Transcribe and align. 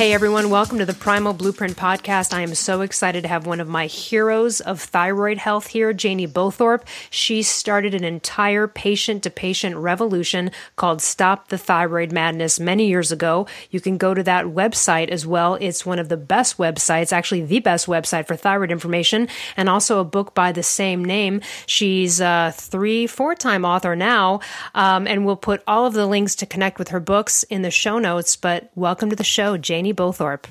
Hey 0.00 0.14
everyone, 0.14 0.48
welcome 0.48 0.78
to 0.78 0.86
the 0.86 0.94
Primal 0.94 1.34
Blueprint 1.34 1.76
Podcast. 1.76 2.32
I 2.32 2.40
am 2.40 2.54
so 2.54 2.80
excited 2.80 3.20
to 3.24 3.28
have 3.28 3.44
one 3.44 3.60
of 3.60 3.68
my 3.68 3.84
heroes 3.84 4.62
of 4.62 4.80
thyroid 4.80 5.36
health 5.36 5.66
here, 5.66 5.92
Janie 5.92 6.26
Bowthorpe. 6.26 6.84
She 7.10 7.42
started 7.42 7.92
an 7.92 8.02
entire 8.02 8.66
patient 8.66 9.24
to 9.24 9.30
patient 9.30 9.76
revolution 9.76 10.52
called 10.76 11.02
Stop 11.02 11.48
the 11.48 11.58
Thyroid 11.58 12.12
Madness 12.12 12.58
many 12.58 12.88
years 12.88 13.12
ago. 13.12 13.46
You 13.70 13.78
can 13.78 13.98
go 13.98 14.14
to 14.14 14.22
that 14.22 14.46
website 14.46 15.08
as 15.08 15.26
well. 15.26 15.56
It's 15.56 15.84
one 15.84 15.98
of 15.98 16.08
the 16.08 16.16
best 16.16 16.56
websites, 16.56 17.12
actually 17.12 17.42
the 17.42 17.60
best 17.60 17.86
website 17.86 18.26
for 18.26 18.36
thyroid 18.36 18.70
information, 18.72 19.28
and 19.54 19.68
also 19.68 20.00
a 20.00 20.04
book 20.04 20.34
by 20.34 20.50
the 20.50 20.62
same 20.62 21.04
name. 21.04 21.42
She's 21.66 22.22
a 22.22 22.54
three, 22.56 23.06
four 23.06 23.34
time 23.34 23.66
author 23.66 23.94
now, 23.94 24.40
um, 24.74 25.06
and 25.06 25.26
we'll 25.26 25.36
put 25.36 25.62
all 25.66 25.84
of 25.84 25.92
the 25.92 26.06
links 26.06 26.36
to 26.36 26.46
connect 26.46 26.78
with 26.78 26.88
her 26.88 27.00
books 27.00 27.42
in 27.50 27.60
the 27.60 27.70
show 27.70 27.98
notes. 27.98 28.34
But 28.34 28.70
welcome 28.74 29.10
to 29.10 29.16
the 29.16 29.24
show, 29.24 29.58
Janie. 29.58 29.89
Amy 29.90 29.96
Bowthorpe. 29.96 30.44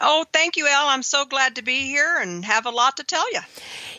Oh, 0.00 0.24
thank 0.32 0.56
you, 0.56 0.66
Elle. 0.66 0.86
I'm 0.86 1.02
so 1.02 1.24
glad 1.24 1.56
to 1.56 1.62
be 1.62 1.86
here 1.86 2.18
and 2.20 2.44
have 2.44 2.66
a 2.66 2.70
lot 2.70 2.98
to 2.98 3.04
tell 3.04 3.32
you. 3.32 3.40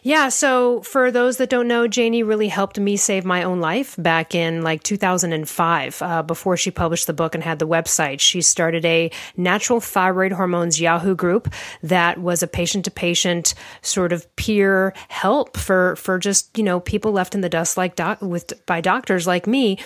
Yeah. 0.02 0.30
So, 0.30 0.82
for 0.82 1.12
those 1.12 1.38
that 1.38 1.50
don't 1.50 1.68
know, 1.68 1.90
Janie 1.90 2.24
really 2.24 2.48
helped 2.48 2.80
me 2.80 2.96
save 2.96 3.26
my 3.26 3.44
own 3.44 3.60
life 3.60 3.96
back 3.98 4.34
in 4.34 4.62
like 4.62 4.82
2005 4.84 6.02
uh, 6.02 6.24
before 6.24 6.56
she 6.56 6.72
published 6.72 7.06
the 7.06 7.14
book 7.14 7.36
and 7.36 7.44
had 7.44 7.60
the 7.60 7.68
website. 7.68 8.22
She 8.22 8.42
started 8.42 8.86
a 8.86 9.12
natural 9.36 9.82
thyroid 9.82 10.32
hormones 10.32 10.80
Yahoo 10.80 11.16
group 11.16 11.54
that 11.84 12.18
was 12.18 12.42
a 12.42 12.48
patient 12.48 12.86
to 12.86 12.92
patient 12.92 13.54
sort 13.82 14.14
of 14.14 14.34
peer 14.38 14.94
help 15.10 15.58
for, 15.58 15.98
for 15.98 16.18
just, 16.18 16.58
you 16.58 16.64
know, 16.64 16.80
people 16.80 17.12
left 17.12 17.36
in 17.36 17.42
the 17.42 17.50
dust 17.50 17.76
like 17.76 17.98
doc- 17.98 18.22
with 18.22 18.66
by 18.66 18.80
doctors 18.80 19.28
like 19.28 19.48
me. 19.48 19.80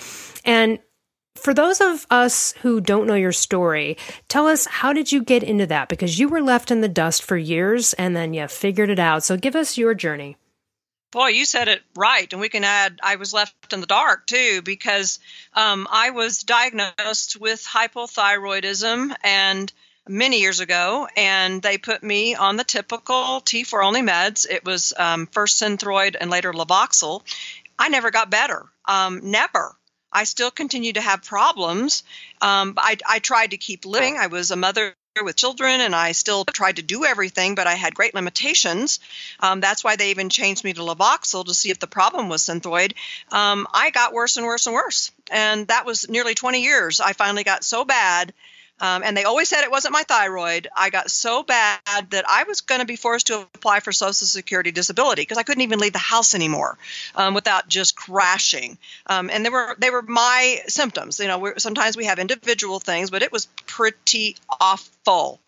And 0.45 0.77
for 1.35 1.53
those 1.53 1.81
of 1.81 2.05
us 2.09 2.53
who 2.61 2.79
don't 2.79 3.07
know 3.07 3.15
your 3.15 3.31
story, 3.31 3.97
tell 4.27 4.47
us 4.47 4.65
how 4.65 4.93
did 4.93 5.11
you 5.11 5.23
get 5.23 5.43
into 5.43 5.65
that? 5.67 5.89
Because 5.89 6.19
you 6.19 6.29
were 6.29 6.41
left 6.41 6.71
in 6.71 6.81
the 6.81 6.87
dust 6.87 7.23
for 7.23 7.37
years 7.37 7.93
and 7.93 8.15
then 8.15 8.33
you 8.33 8.47
figured 8.47 8.89
it 8.89 8.99
out. 8.99 9.23
So 9.23 9.35
give 9.37 9.55
us 9.55 9.77
your 9.77 9.93
journey. 9.93 10.37
Boy, 11.11 11.27
you 11.27 11.45
said 11.45 11.67
it 11.67 11.81
right. 11.95 12.31
And 12.31 12.41
we 12.41 12.49
can 12.49 12.63
add, 12.63 12.99
I 13.03 13.17
was 13.17 13.33
left 13.33 13.73
in 13.73 13.81
the 13.81 13.85
dark 13.85 14.25
too, 14.25 14.61
because 14.63 15.19
um, 15.53 15.87
I 15.91 16.09
was 16.09 16.43
diagnosed 16.43 17.39
with 17.39 17.63
hypothyroidism 17.63 19.15
and 19.23 19.71
many 20.07 20.41
years 20.41 20.59
ago, 20.59 21.07
and 21.15 21.61
they 21.61 21.77
put 21.77 22.03
me 22.03 22.35
on 22.35 22.57
the 22.57 22.63
typical 22.63 23.41
T4 23.41 23.85
only 23.85 24.01
meds. 24.01 24.49
It 24.49 24.65
was 24.65 24.93
um, 24.97 25.27
first 25.27 25.61
Synthroid 25.61 26.15
and 26.19 26.29
later 26.29 26.51
Levoxyl. 26.51 27.21
I 27.77 27.89
never 27.89 28.11
got 28.11 28.29
better. 28.29 28.65
Um, 28.85 29.19
never. 29.23 29.75
I 30.13 30.23
still 30.25 30.51
continue 30.51 30.93
to 30.93 31.01
have 31.01 31.23
problems. 31.23 32.03
Um, 32.41 32.75
I, 32.77 32.97
I 33.07 33.19
tried 33.19 33.51
to 33.51 33.57
keep 33.57 33.85
living. 33.85 34.17
I 34.17 34.27
was 34.27 34.51
a 34.51 34.55
mother 34.55 34.95
with 35.21 35.35
children 35.35 35.81
and 35.81 35.93
I 35.93 36.13
still 36.13 36.43
tried 36.43 36.77
to 36.77 36.81
do 36.81 37.05
everything, 37.05 37.53
but 37.53 37.67
I 37.67 37.75
had 37.75 37.93
great 37.93 38.15
limitations. 38.15 38.99
Um, 39.39 39.59
that's 39.59 39.83
why 39.83 39.95
they 39.95 40.09
even 40.09 40.29
changed 40.29 40.63
me 40.63 40.73
to 40.73 40.81
Levoxyl 40.81 41.45
to 41.45 41.53
see 41.53 41.69
if 41.69 41.79
the 41.79 41.87
problem 41.87 42.29
was 42.29 42.43
Synthroid. 42.43 42.93
Um, 43.31 43.67
I 43.71 43.91
got 43.91 44.13
worse 44.13 44.37
and 44.37 44.45
worse 44.45 44.65
and 44.65 44.73
worse. 44.73 45.11
And 45.29 45.67
that 45.67 45.85
was 45.85 46.09
nearly 46.09 46.33
20 46.33 46.63
years. 46.63 46.99
I 46.99 47.13
finally 47.13 47.43
got 47.43 47.63
so 47.63 47.85
bad 47.85 48.33
um, 48.79 49.03
and 49.03 49.15
they 49.15 49.23
always 49.23 49.49
said 49.49 49.63
it 49.63 49.71
wasn't 49.71 49.93
my 49.93 50.03
thyroid. 50.03 50.67
I 50.75 50.89
got 50.89 51.09
so 51.09 51.43
bad 51.43 51.79
that 52.09 52.25
I 52.27 52.43
was 52.43 52.61
going 52.61 52.81
to 52.81 52.85
be 52.85 52.95
forced 52.95 53.27
to 53.27 53.39
apply 53.39 53.79
for 53.79 53.91
Social 53.91 54.13
Security 54.13 54.71
disability 54.71 55.21
because 55.21 55.37
I 55.37 55.43
couldn't 55.43 55.61
even 55.61 55.79
leave 55.79 55.93
the 55.93 55.99
house 55.99 56.35
anymore 56.35 56.77
um, 57.15 57.33
without 57.33 57.67
just 57.67 57.95
crashing. 57.95 58.77
Um, 59.07 59.29
and 59.29 59.45
they 59.45 59.49
were 59.49 59.75
they 59.77 59.89
were 59.89 60.01
my 60.01 60.61
symptoms. 60.67 61.19
You 61.19 61.27
know, 61.27 61.53
sometimes 61.57 61.95
we 61.95 62.05
have 62.05 62.19
individual 62.19 62.79
things, 62.79 63.09
but 63.09 63.21
it 63.21 63.31
was 63.31 63.45
pretty 63.67 64.35
awful. 64.59 65.39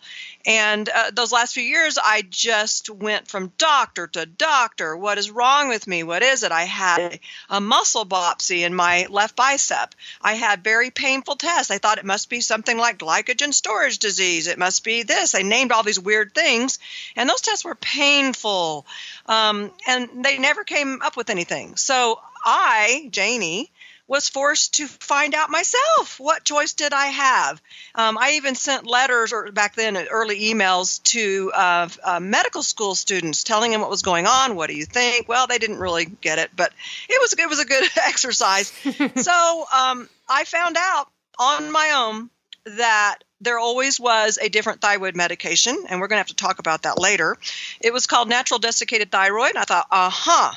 And 0.46 0.88
uh, 0.90 1.12
those 1.12 1.32
last 1.32 1.54
few 1.54 1.64
years, 1.64 1.98
I 1.98 2.22
just 2.22 2.90
went 2.90 3.28
from 3.28 3.52
doctor 3.58 4.08
to 4.08 4.26
doctor. 4.26 4.96
What 4.96 5.18
is 5.18 5.32
wrong 5.32 5.70
with 5.70 5.88
me? 5.88 6.04
What 6.04 6.22
is 6.22 6.44
it? 6.44 6.52
I 6.52 6.64
had 6.64 7.20
a 7.50 7.60
muscle 7.60 8.06
biopsy 8.06 8.66
in 8.66 8.76
my 8.76 9.08
left 9.10 9.36
bicep. 9.36 9.96
I 10.22 10.34
had 10.34 10.64
very 10.64 10.92
painful 10.92 11.36
tests. 11.36 11.72
I 11.72 11.80
thought 11.80 11.98
it 11.98 12.06
must 12.06 12.30
be 12.30 12.42
something 12.42 12.78
like 12.78 13.00
glycogen 13.00 13.54
storage 13.54 13.98
disease. 13.98 14.48
It 14.48 14.60
must 14.60 14.84
be 14.84 15.04
this. 15.04 15.34
I 15.34 15.42
named 15.42 15.72
all 15.72 15.84
these 15.84 16.00
weird 16.00 16.34
things. 16.36 16.78
And 17.16 17.28
those 17.28 17.42
tests 17.42 17.66
were 17.66 17.76
painful. 17.76 18.86
Um, 19.26 19.72
and 19.88 20.24
they 20.24 20.38
never 20.38 20.64
came 20.64 21.02
up 21.02 21.18
with 21.18 21.32
anything. 21.32 21.76
So 21.76 22.20
I, 22.46 23.10
Janie, 23.12 23.72
was 24.08 24.30
forced 24.30 24.76
to 24.76 24.88
find 24.88 25.34
out 25.34 25.50
myself 25.50 26.20
what 26.20 26.44
choice 26.44 26.74
did 26.74 26.94
I 26.94 27.08
have. 27.08 27.62
Um, 27.96 28.18
I 28.18 28.34
even 28.34 28.56
sent 28.56 28.86
letters, 28.86 29.34
or 29.34 29.52
back 29.52 29.76
then, 29.76 29.98
early 29.98 30.52
emails 30.52 31.02
to 31.04 31.52
uh, 31.54 31.90
uh, 32.04 32.20
medical 32.20 32.62
school 32.62 32.96
students, 32.96 33.44
telling 33.44 33.72
them 33.72 33.82
what 33.82 33.90
was 33.90 34.04
going 34.04 34.28
on. 34.28 34.56
What 34.56 34.70
do 34.70 34.76
you 34.76 34.86
think? 34.86 35.28
Well, 35.28 35.48
they 35.48 35.58
didn't 35.58 35.80
really 35.80 36.06
get 36.06 36.40
it, 36.40 36.52
but 36.56 36.72
it 37.10 37.20
was 37.20 37.34
it 37.34 37.50
was 37.50 37.60
a 37.60 37.66
good 37.66 37.90
exercise. 38.08 38.68
so 39.16 39.66
um, 39.74 40.08
I 40.30 40.44
found 40.46 40.78
out 40.78 41.08
on 41.40 41.72
my 41.72 41.92
own 41.96 42.30
that 42.78 43.20
there 43.42 43.60
always 43.60 44.00
was 44.00 44.40
a 44.42 44.50
different 44.50 44.82
thyroid 44.82 45.16
medication, 45.16 45.76
and 45.90 46.00
we're 46.00 46.08
going 46.08 46.18
to 46.18 46.22
have 46.22 46.28
to 46.28 46.36
talk 46.36 46.60
about 46.60 46.84
that 46.84 47.00
later. 47.00 47.38
It 47.82 47.94
was 47.94 48.08
called 48.08 48.30
natural 48.30 48.60
desiccated 48.60 49.12
thyroid, 49.12 49.50
and 49.50 49.60
I 49.60 49.64
thought, 49.64 49.88
uh 49.92 50.10
huh, 50.12 50.54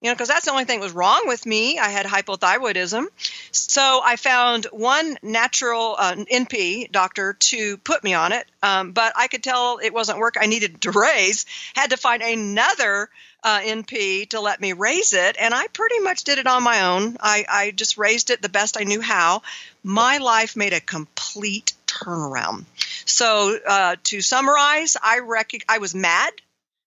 you 0.00 0.08
know, 0.08 0.14
because 0.14 0.28
that's 0.28 0.44
the 0.44 0.52
only 0.52 0.64
thing 0.64 0.78
that 0.78 0.84
was 0.84 0.92
wrong 0.92 1.22
with 1.26 1.44
me. 1.44 1.78
I 1.78 1.88
had 1.88 2.06
hypothyroidism. 2.06 3.06
So 3.50 4.00
I 4.02 4.14
found 4.16 4.66
one 4.70 5.18
natural 5.22 5.96
uh, 5.98 6.14
NP 6.14 6.92
doctor 6.92 7.34
to 7.34 7.76
put 7.78 8.04
me 8.04 8.14
on 8.14 8.32
it, 8.32 8.46
um, 8.62 8.92
but 8.92 9.12
I 9.16 9.26
could 9.26 9.42
tell 9.42 9.78
it 9.82 9.92
wasn't 9.92 10.18
work 10.18 10.36
I 10.40 10.46
needed 10.46 10.82
to 10.82 10.92
raise. 10.92 11.46
Had 11.74 11.90
to 11.90 11.96
find 11.96 12.22
another 12.22 13.08
uh, 13.42 13.58
NP 13.60 14.30
to 14.30 14.40
let 14.40 14.60
me 14.60 14.72
raise 14.72 15.14
it, 15.14 15.36
and 15.38 15.52
I 15.52 15.66
pretty 15.66 15.98
much 15.98 16.22
did 16.22 16.38
it 16.38 16.46
on 16.46 16.62
my 16.62 16.82
own. 16.82 17.16
I, 17.18 17.44
I 17.48 17.70
just 17.72 17.98
raised 17.98 18.30
it 18.30 18.40
the 18.40 18.48
best 18.48 18.76
I 18.78 18.84
knew 18.84 19.00
how. 19.00 19.42
My 19.82 20.18
life 20.18 20.54
made 20.54 20.74
a 20.74 20.80
complete 20.80 21.72
turnaround. 21.88 22.66
So 23.04 23.58
uh, 23.66 23.96
to 24.04 24.20
summarize, 24.20 24.96
I 25.02 25.20
rec- 25.20 25.64
I 25.68 25.78
was 25.78 25.94
mad. 25.94 26.32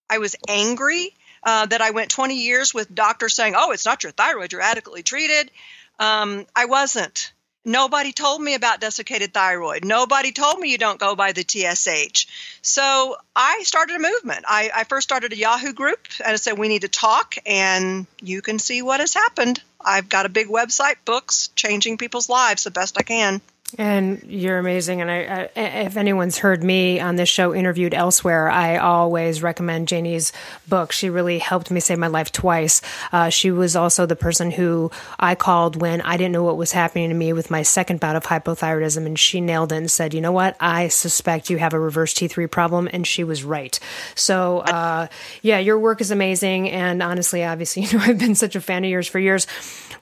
I 0.09 0.19
was 0.19 0.35
angry 0.47 1.13
uh, 1.43 1.65
that 1.65 1.81
I 1.81 1.91
went 1.91 2.11
20 2.11 2.35
years 2.35 2.73
with 2.73 2.93
doctors 2.93 3.35
saying, 3.35 3.53
oh, 3.57 3.71
it's 3.71 3.85
not 3.85 4.03
your 4.03 4.11
thyroid, 4.11 4.51
you're 4.51 4.61
adequately 4.61 5.03
treated. 5.03 5.51
Um, 5.99 6.45
I 6.55 6.65
wasn't. 6.65 7.31
Nobody 7.63 8.11
told 8.11 8.41
me 8.41 8.55
about 8.55 8.81
desiccated 8.81 9.35
thyroid. 9.35 9.85
Nobody 9.85 10.31
told 10.31 10.59
me 10.59 10.71
you 10.71 10.79
don't 10.79 10.99
go 10.99 11.15
by 11.15 11.31
the 11.31 11.45
TSH. 11.47 12.25
So 12.63 13.17
I 13.35 13.61
started 13.63 13.97
a 13.97 13.99
movement. 13.99 14.45
I, 14.47 14.71
I 14.73 14.83
first 14.83 15.07
started 15.07 15.31
a 15.31 15.37
Yahoo 15.37 15.71
group 15.71 15.99
and 16.25 16.33
I 16.33 16.37
said, 16.37 16.57
we 16.57 16.69
need 16.69 16.81
to 16.81 16.87
talk, 16.87 17.35
and 17.45 18.07
you 18.19 18.41
can 18.41 18.57
see 18.57 18.81
what 18.81 18.99
has 18.99 19.13
happened. 19.13 19.61
I've 19.79 20.09
got 20.09 20.25
a 20.25 20.29
big 20.29 20.47
website, 20.47 20.95
books, 21.05 21.49
changing 21.55 21.99
people's 21.99 22.29
lives 22.29 22.63
the 22.63 22.71
best 22.71 22.97
I 22.97 23.03
can. 23.03 23.41
And 23.77 24.21
you're 24.27 24.57
amazing. 24.57 25.01
And 25.01 25.09
I, 25.09 25.49
I, 25.55 25.59
if 25.59 25.97
anyone's 25.97 26.37
heard 26.37 26.63
me 26.63 26.99
on 26.99 27.15
this 27.15 27.29
show 27.29 27.53
interviewed 27.53 27.93
elsewhere, 27.93 28.49
I 28.49 28.77
always 28.77 29.41
recommend 29.41 29.87
Janie's 29.87 30.33
book. 30.67 30.91
She 30.91 31.09
really 31.09 31.39
helped 31.39 31.71
me 31.71 31.79
save 31.79 31.97
my 31.99 32.07
life 32.07 32.31
twice. 32.31 32.81
Uh, 33.11 33.29
she 33.29 33.51
was 33.51 33.75
also 33.75 34.05
the 34.05 34.15
person 34.15 34.51
who 34.51 34.91
I 35.19 35.35
called 35.35 35.79
when 35.79 36.01
I 36.01 36.17
didn't 36.17 36.33
know 36.33 36.43
what 36.43 36.57
was 36.57 36.71
happening 36.71 37.09
to 37.09 37.15
me 37.15 37.33
with 37.33 37.51
my 37.51 37.61
second 37.61 37.99
bout 37.99 38.15
of 38.15 38.23
hypothyroidism. 38.23 39.05
And 39.05 39.17
she 39.17 39.41
nailed 39.41 39.71
it 39.71 39.77
and 39.77 39.91
said, 39.91 40.13
you 40.13 40.21
know 40.21 40.31
what? 40.31 40.57
I 40.59 40.89
suspect 40.89 41.49
you 41.49 41.57
have 41.57 41.73
a 41.73 41.79
reverse 41.79 42.13
T3 42.13 42.49
problem. 42.51 42.89
And 42.91 43.07
she 43.07 43.23
was 43.23 43.43
right. 43.43 43.79
So, 44.15 44.59
uh, 44.59 45.07
yeah, 45.41 45.59
your 45.59 45.79
work 45.79 46.01
is 46.01 46.11
amazing. 46.11 46.69
And 46.69 47.01
honestly, 47.01 47.43
obviously, 47.43 47.83
you 47.85 47.97
know, 47.97 48.03
I've 48.03 48.19
been 48.19 48.35
such 48.35 48.55
a 48.55 48.61
fan 48.61 48.83
of 48.83 48.89
yours 48.89 49.07
for 49.07 49.19
years. 49.19 49.47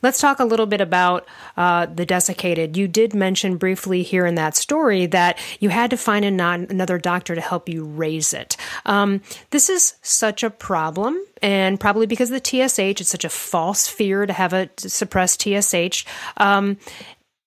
Let's 0.01 0.19
talk 0.19 0.39
a 0.39 0.45
little 0.45 0.65
bit 0.65 0.79
about 0.79 1.27
uh, 1.57 1.85
the 1.85 2.05
desiccated. 2.05 2.77
You 2.77 2.87
did 2.87 3.13
mention 3.13 3.57
briefly 3.59 4.01
here 4.01 4.25
in 4.25 4.35
that 4.35 4.55
story 4.55 5.05
that 5.07 5.37
you 5.59 5.69
had 5.69 5.91
to 5.91 5.97
find 5.97 6.25
another 6.25 6.97
doctor 6.97 7.35
to 7.35 7.41
help 7.41 7.69
you 7.69 7.83
raise 7.83 8.33
it. 8.33 8.57
Um, 8.85 9.21
this 9.51 9.69
is 9.69 9.95
such 10.01 10.43
a 10.43 10.49
problem 10.49 11.23
and 11.41 11.79
probably 11.79 12.05
because 12.05 12.31
of 12.31 12.41
the 12.41 12.67
TSH, 12.67 13.01
it's 13.01 13.09
such 13.09 13.25
a 13.25 13.29
false 13.29 13.87
fear 13.87 14.25
to 14.25 14.33
have 14.33 14.53
a 14.53 14.69
suppressed 14.77 15.41
TSH. 15.41 16.05
Um, 16.37 16.77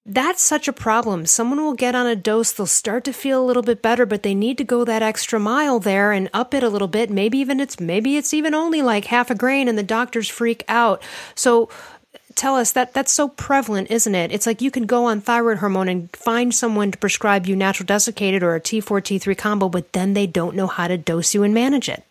that's 0.04 0.42
such 0.42 0.66
a 0.66 0.72
problem. 0.72 1.26
Someone 1.26 1.62
will 1.62 1.74
get 1.74 1.94
on 1.94 2.06
a 2.06 2.16
dose, 2.16 2.52
they'll 2.52 2.66
start 2.66 3.04
to 3.04 3.12
feel 3.12 3.40
a 3.40 3.46
little 3.46 3.62
bit 3.62 3.82
better, 3.82 4.04
but 4.04 4.24
they 4.24 4.34
need 4.34 4.58
to 4.58 4.64
go 4.64 4.84
that 4.84 5.02
extra 5.02 5.38
mile 5.38 5.78
there 5.78 6.10
and 6.10 6.28
up 6.34 6.54
it 6.54 6.64
a 6.64 6.68
little 6.68 6.88
bit. 6.88 7.08
Maybe 7.08 7.38
even 7.38 7.60
it's 7.60 7.78
maybe 7.78 8.16
it's 8.16 8.34
even 8.34 8.52
only 8.52 8.82
like 8.82 9.04
half 9.04 9.30
a 9.30 9.34
grain 9.36 9.68
and 9.68 9.78
the 9.78 9.84
doctors 9.84 10.28
freak 10.28 10.64
out. 10.66 11.02
So 11.36 11.68
tell 12.34 12.56
us 12.56 12.72
that 12.72 12.94
that's 12.94 13.12
so 13.12 13.28
prevalent, 13.28 13.90
isn't 13.90 14.14
it? 14.14 14.32
It's 14.32 14.46
like 14.46 14.60
you 14.60 14.70
can 14.70 14.86
go 14.86 15.06
on 15.06 15.20
thyroid 15.20 15.58
hormone 15.58 15.88
and 15.88 16.10
find 16.16 16.54
someone 16.54 16.90
to 16.90 16.98
prescribe 16.98 17.46
you 17.46 17.56
natural 17.56 17.86
desiccated 17.86 18.42
or 18.42 18.54
a 18.54 18.60
T4 18.60 19.00
T3 19.00 19.36
combo, 19.36 19.68
but 19.68 19.92
then 19.92 20.14
they 20.14 20.26
don't 20.26 20.56
know 20.56 20.66
how 20.66 20.88
to 20.88 20.96
dose 20.96 21.34
you 21.34 21.42
and 21.42 21.54
manage 21.54 21.88
it. 21.88 22.04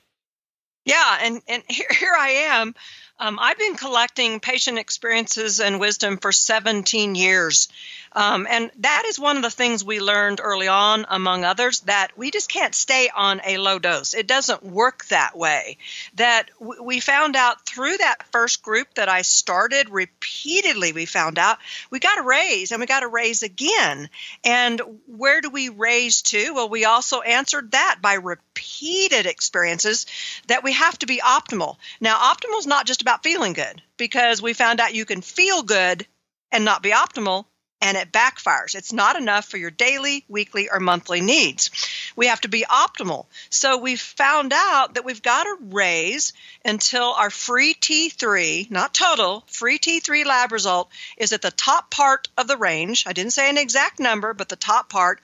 Yeah, 0.86 1.20
and 1.22 1.42
and 1.48 1.64
here, 1.68 1.88
here 1.92 2.16
I 2.18 2.30
am 2.52 2.74
um, 3.22 3.38
I've 3.40 3.60
been 3.60 3.76
collecting 3.76 4.40
patient 4.40 4.80
experiences 4.80 5.60
and 5.60 5.80
wisdom 5.80 6.18
for 6.18 6.32
17 6.32 7.14
years. 7.14 7.70
Um, 8.14 8.48
and 8.50 8.72
that 8.80 9.04
is 9.06 9.20
one 9.20 9.38
of 9.38 9.44
the 9.44 9.52
things 9.52 9.84
we 9.84 10.02
learned 10.02 10.42
early 10.44 10.68
on, 10.68 11.06
among 11.08 11.46
others, 11.46 11.82
that 11.82 12.10
we 12.18 12.32
just 12.32 12.50
can't 12.52 12.76
stay 12.76 13.10
on 13.16 13.40
a 13.46 13.58
low 13.58 13.80
dose. 13.80 14.14
It 14.14 14.28
doesn't 14.28 14.64
work 14.64 15.06
that 15.06 15.38
way. 15.38 15.78
That 16.16 16.50
w- 16.60 16.84
we 16.84 17.00
found 17.00 17.36
out 17.36 17.66
through 17.66 17.98
that 17.98 18.24
first 18.32 18.64
group 18.64 18.94
that 18.96 19.08
I 19.08 19.22
started 19.22 19.90
repeatedly, 19.90 20.92
we 20.92 21.06
found 21.06 21.38
out 21.38 21.60
we 21.90 22.00
got 22.00 22.16
to 22.16 22.24
raise 22.24 22.72
and 22.72 22.82
we 22.82 22.88
got 22.88 23.02
to 23.02 23.08
raise 23.08 23.44
again. 23.44 24.10
And 24.44 24.82
where 25.06 25.42
do 25.42 25.50
we 25.50 25.70
raise 25.70 26.24
to? 26.24 26.54
Well, 26.54 26.70
we 26.70 26.86
also 26.86 27.22
answered 27.22 27.72
that 27.72 28.00
by 28.02 28.16
repeated 28.16 29.26
experiences 29.26 30.06
that 30.48 30.64
we 30.64 30.74
have 30.74 30.98
to 31.00 31.06
be 31.06 31.20
optimal. 31.20 31.78
Now, 32.00 32.18
optimal 32.18 32.60
is 32.60 32.68
not 32.68 32.88
just 32.88 33.02
about 33.02 33.12
about 33.12 33.24
feeling 33.24 33.52
good 33.52 33.82
because 33.98 34.42
we 34.42 34.54
found 34.54 34.80
out 34.80 34.96
you 34.96 35.06
can 35.06 35.22
feel 35.22 35.64
good 35.64 36.08
and 36.52 36.64
not 36.64 36.82
be 36.82 36.92
optimal 36.92 37.46
and 37.82 37.98
it 37.98 38.12
backfires. 38.12 38.76
It's 38.76 38.94
not 38.94 39.16
enough 39.16 39.46
for 39.46 39.58
your 39.58 39.72
daily, 39.72 40.24
weekly, 40.30 40.70
or 40.70 40.80
monthly 40.80 41.20
needs. 41.20 41.72
We 42.16 42.28
have 42.28 42.42
to 42.42 42.48
be 42.48 42.64
optimal. 42.70 43.26
So 43.50 43.78
we 43.78 43.96
found 43.96 44.54
out 44.54 44.94
that 44.94 45.06
we've 45.06 45.22
got 45.22 45.44
to 45.44 45.58
raise 45.60 46.34
until 46.64 47.14
our 47.14 47.32
free 47.32 47.74
T3, 47.74 48.70
not 48.70 48.94
total, 48.94 49.44
free 49.48 49.80
T3 49.80 50.26
lab 50.26 50.52
result 50.52 50.90
is 51.18 51.34
at 51.34 51.42
the 51.42 51.52
top 51.52 51.90
part 51.90 52.28
of 52.38 52.48
the 52.48 52.58
range. 52.58 53.06
I 53.08 53.14
didn't 53.14 53.34
say 53.34 53.50
an 53.50 53.58
exact 53.58 54.00
number, 54.00 54.34
but 54.34 54.48
the 54.48 54.56
top 54.56 54.90
part, 54.90 55.20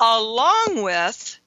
along 0.00 0.82
with 0.82 1.38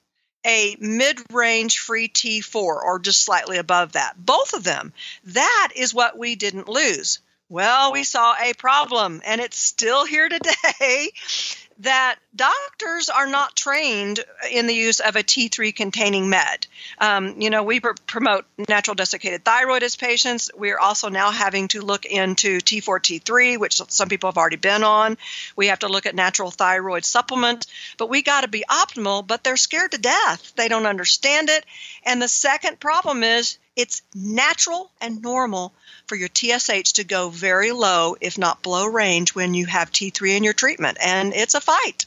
a 0.46 0.76
mid 0.78 1.20
range 1.32 1.78
free 1.78 2.08
T4 2.08 2.54
or 2.54 2.98
just 2.98 3.22
slightly 3.22 3.58
above 3.58 3.92
that. 3.92 4.14
Both 4.16 4.54
of 4.54 4.64
them. 4.64 4.92
That 5.24 5.72
is 5.74 5.94
what 5.94 6.18
we 6.18 6.36
didn't 6.36 6.68
lose. 6.68 7.20
Well, 7.50 7.92
we 7.92 8.04
saw 8.04 8.34
a 8.40 8.54
problem, 8.54 9.20
and 9.24 9.40
it's 9.40 9.58
still 9.58 10.06
here 10.06 10.28
today 10.28 11.12
that 11.80 12.16
doctors 12.34 13.08
are 13.10 13.26
not 13.26 13.54
trained 13.54 14.20
in 14.50 14.66
the 14.66 14.74
use 14.74 15.00
of 15.00 15.16
a 15.16 15.22
T3 15.22 15.74
containing 15.74 16.30
med. 16.30 16.66
Um, 16.98 17.40
you 17.40 17.50
know, 17.50 17.62
we 17.62 17.80
pr- 17.80 17.92
promote 18.06 18.46
natural 18.68 18.94
desiccated 18.94 19.44
thyroid 19.44 19.82
as 19.82 19.94
patients. 19.94 20.50
We're 20.54 20.78
also 20.78 21.10
now 21.10 21.32
having 21.32 21.68
to 21.68 21.82
look 21.82 22.06
into 22.06 22.58
T4, 22.58 23.20
T3, 23.20 23.58
which 23.58 23.80
some 23.88 24.08
people 24.08 24.30
have 24.30 24.38
already 24.38 24.56
been 24.56 24.82
on. 24.82 25.18
We 25.54 25.66
have 25.66 25.80
to 25.80 25.88
look 25.88 26.06
at 26.06 26.14
natural 26.14 26.50
thyroid 26.50 27.04
supplement, 27.04 27.66
but 27.98 28.08
we 28.08 28.22
got 28.22 28.42
to 28.42 28.48
be 28.48 28.64
optimal, 28.70 29.26
but 29.26 29.44
they're 29.44 29.56
scared 29.56 29.92
to 29.92 29.98
death. 29.98 30.54
They 30.56 30.68
don't 30.68 30.86
understand 30.86 31.50
it. 31.50 31.66
And 32.04 32.22
the 32.22 32.28
second 32.28 32.80
problem 32.80 33.22
is 33.22 33.58
it's 33.76 34.02
natural 34.14 34.90
and 35.00 35.22
normal 35.22 35.72
for 36.06 36.16
your 36.16 36.28
TSH 36.32 36.92
to 36.94 37.04
go 37.04 37.28
very 37.28 37.72
low, 37.72 38.16
if 38.20 38.38
not 38.38 38.62
below 38.62 38.86
range, 38.86 39.34
when 39.34 39.54
you 39.54 39.66
have 39.66 39.90
T3 39.90 40.36
in 40.36 40.44
your 40.44 40.52
treatment. 40.52 40.98
And 41.00 41.32
it's 41.34 41.54
a 41.54 41.60
fight. 41.60 42.06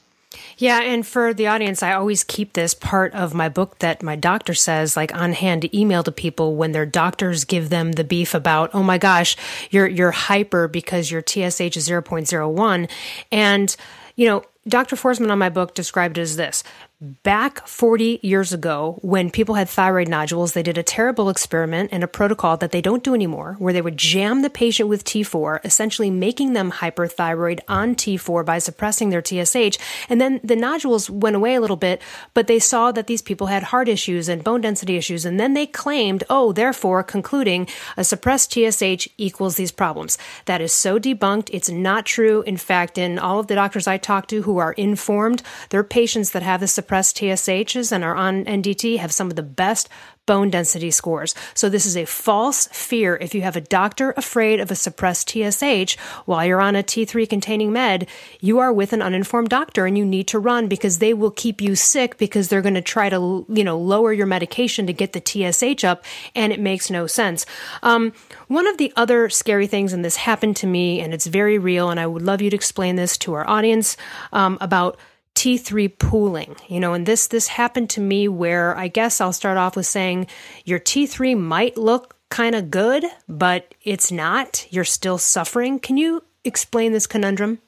Yeah, 0.57 0.81
and 0.81 1.05
for 1.05 1.33
the 1.33 1.47
audience, 1.47 1.81
I 1.81 1.93
always 1.93 2.23
keep 2.23 2.53
this 2.53 2.73
part 2.73 3.13
of 3.13 3.33
my 3.33 3.49
book 3.49 3.79
that 3.79 4.03
my 4.03 4.15
doctor 4.15 4.53
says, 4.53 4.97
like 4.97 5.13
on 5.15 5.33
hand 5.33 5.63
to 5.63 5.77
email 5.77 6.03
to 6.03 6.11
people 6.11 6.55
when 6.55 6.71
their 6.71 6.85
doctors 6.85 7.45
give 7.45 7.69
them 7.69 7.93
the 7.93 8.03
beef 8.03 8.33
about, 8.33 8.71
oh 8.73 8.83
my 8.83 8.97
gosh, 8.97 9.35
you're 9.69 9.87
you're 9.87 10.11
hyper 10.11 10.67
because 10.67 11.11
your 11.11 11.21
TSH 11.21 11.77
is 11.77 11.89
0.01. 11.89 12.89
And, 13.31 13.75
you 14.15 14.27
know, 14.27 14.43
Dr. 14.67 14.95
Forsman 14.95 15.31
on 15.31 15.39
my 15.39 15.49
book 15.49 15.73
described 15.73 16.17
it 16.17 16.21
as 16.21 16.35
this 16.35 16.63
Back 16.99 17.67
40 17.67 18.21
years 18.23 18.53
ago, 18.53 18.97
when 19.03 19.29
people 19.29 19.53
had 19.53 19.69
thyroid 19.69 20.07
nodules, 20.07 20.53
they 20.53 20.63
did 20.63 20.79
a 20.79 20.83
terrible 20.83 21.29
experiment 21.29 21.91
and 21.93 22.03
a 22.03 22.07
protocol 22.07 22.57
that 22.57 22.71
they 22.71 22.81
don't 22.81 23.03
do 23.03 23.13
anymore, 23.13 23.55
where 23.59 23.71
they 23.71 23.83
would 23.83 23.97
jam 23.97 24.41
the 24.41 24.49
patient 24.49 24.89
with 24.89 25.03
T4, 25.03 25.63
essentially 25.63 26.09
making 26.09 26.53
them 26.53 26.71
hyperthyroid 26.71 27.59
on 27.67 27.93
T4 27.93 28.43
by 28.43 28.57
suppressing 28.57 29.11
their 29.11 29.23
TSH. 29.23 29.77
And 30.09 30.19
then 30.19 30.39
the 30.43 30.55
nodules 30.55 31.07
went 31.07 31.35
away 31.35 31.53
a 31.53 31.61
little 31.61 31.75
bit, 31.75 32.01
but 32.33 32.47
they 32.47 32.57
saw 32.57 32.91
that 32.91 33.05
these 33.05 33.21
people 33.21 33.45
had 33.45 33.61
heart 33.61 33.87
issues 33.87 34.27
and 34.27 34.43
bone 34.43 34.61
density 34.61 34.97
issues. 34.97 35.23
And 35.23 35.39
then 35.39 35.53
they 35.53 35.67
claimed, 35.67 36.23
oh, 36.31 36.51
therefore, 36.51 37.03
concluding 37.03 37.67
a 37.95 38.03
suppressed 38.03 38.51
TSH 38.53 39.07
equals 39.19 39.55
these 39.55 39.71
problems. 39.71 40.17
That 40.45 40.61
is 40.61 40.73
so 40.73 40.97
debunked. 40.97 41.51
It's 41.53 41.69
not 41.69 42.07
true. 42.07 42.41
In 42.47 42.57
fact, 42.57 42.97
in 42.97 43.19
all 43.19 43.39
of 43.39 43.45
the 43.45 43.53
doctors 43.53 43.85
I 43.85 43.97
talk 43.97 44.25
to 44.29 44.41
who 44.41 44.57
are 44.57 44.73
informed, 44.73 45.43
their 45.69 45.83
patients 45.83 46.31
that 46.31 46.41
have 46.41 46.59
the 46.59 46.86
suppressed 46.87 47.17
TSHs 47.17 47.91
and 47.91 48.01
are 48.01 48.15
on 48.15 48.45
NDT 48.45 48.97
have 48.99 49.11
some 49.11 49.27
of 49.27 49.35
the 49.35 49.43
best 49.43 49.89
bone 50.25 50.49
density 50.49 50.89
scores. 50.89 51.35
So 51.53 51.67
this 51.67 51.85
is 51.85 51.97
a 51.97 52.05
false 52.05 52.67
fear. 52.67 53.17
If 53.19 53.35
you 53.35 53.41
have 53.41 53.57
a 53.57 53.61
doctor 53.61 54.13
afraid 54.15 54.61
of 54.61 54.71
a 54.71 54.75
suppressed 54.75 55.29
TSH 55.29 55.97
while 56.25 56.45
you're 56.45 56.61
on 56.61 56.77
a 56.77 56.83
T3 56.83 57.29
containing 57.29 57.73
med, 57.73 58.07
you 58.39 58.59
are 58.59 58.71
with 58.71 58.93
an 58.93 59.01
uninformed 59.01 59.49
doctor 59.49 59.85
and 59.85 59.97
you 59.97 60.05
need 60.05 60.27
to 60.27 60.39
run 60.39 60.69
because 60.69 60.99
they 60.99 61.13
will 61.13 61.31
keep 61.31 61.59
you 61.59 61.75
sick 61.75 62.17
because 62.17 62.47
they're 62.47 62.61
going 62.61 62.73
to 62.73 62.81
try 62.81 63.09
to, 63.09 63.45
you 63.49 63.65
know, 63.65 63.77
lower 63.77 64.13
your 64.13 64.25
medication 64.25 64.87
to 64.87 64.93
get 64.93 65.11
the 65.11 65.21
TSH 65.21 65.83
up 65.83 66.05
and 66.35 66.53
it 66.53 66.59
makes 66.61 66.89
no 66.89 67.05
sense. 67.05 67.45
Um, 67.83 68.13
one 68.47 68.67
of 68.67 68.77
the 68.77 68.93
other 68.95 69.27
scary 69.27 69.67
things, 69.67 69.91
and 69.91 70.05
this 70.05 70.15
happened 70.15 70.55
to 70.57 70.67
me 70.67 71.01
and 71.01 71.13
it's 71.13 71.27
very 71.27 71.57
real, 71.57 71.89
and 71.89 71.99
I 71.99 72.07
would 72.07 72.21
love 72.21 72.41
you 72.41 72.49
to 72.49 72.55
explain 72.55 72.95
this 72.95 73.17
to 73.19 73.33
our 73.33 73.49
audience 73.49 73.97
um, 74.31 74.57
about 74.61 74.97
T3 75.37 75.99
pooling. 75.99 76.55
You 76.67 76.79
know, 76.79 76.93
and 76.93 77.05
this 77.05 77.27
this 77.27 77.47
happened 77.47 77.91
to 77.91 78.01
me 78.01 78.27
where 78.27 78.75
I 78.75 78.87
guess 78.87 79.21
I'll 79.21 79.31
start 79.31 79.55
off 79.55 79.75
with 79.75 79.85
saying 79.85 80.25
your 80.65 80.79
T3 80.79 81.37
might 81.37 81.77
look 81.77 82.15
kind 82.29 82.55
of 82.55 82.71
good, 82.71 83.05
but 83.29 83.75
it's 83.83 84.11
not. 84.11 84.65
You're 84.71 84.83
still 84.83 85.19
suffering. 85.19 85.79
Can 85.79 85.95
you 85.95 86.23
explain 86.43 86.91
this 86.91 87.05
conundrum? 87.05 87.59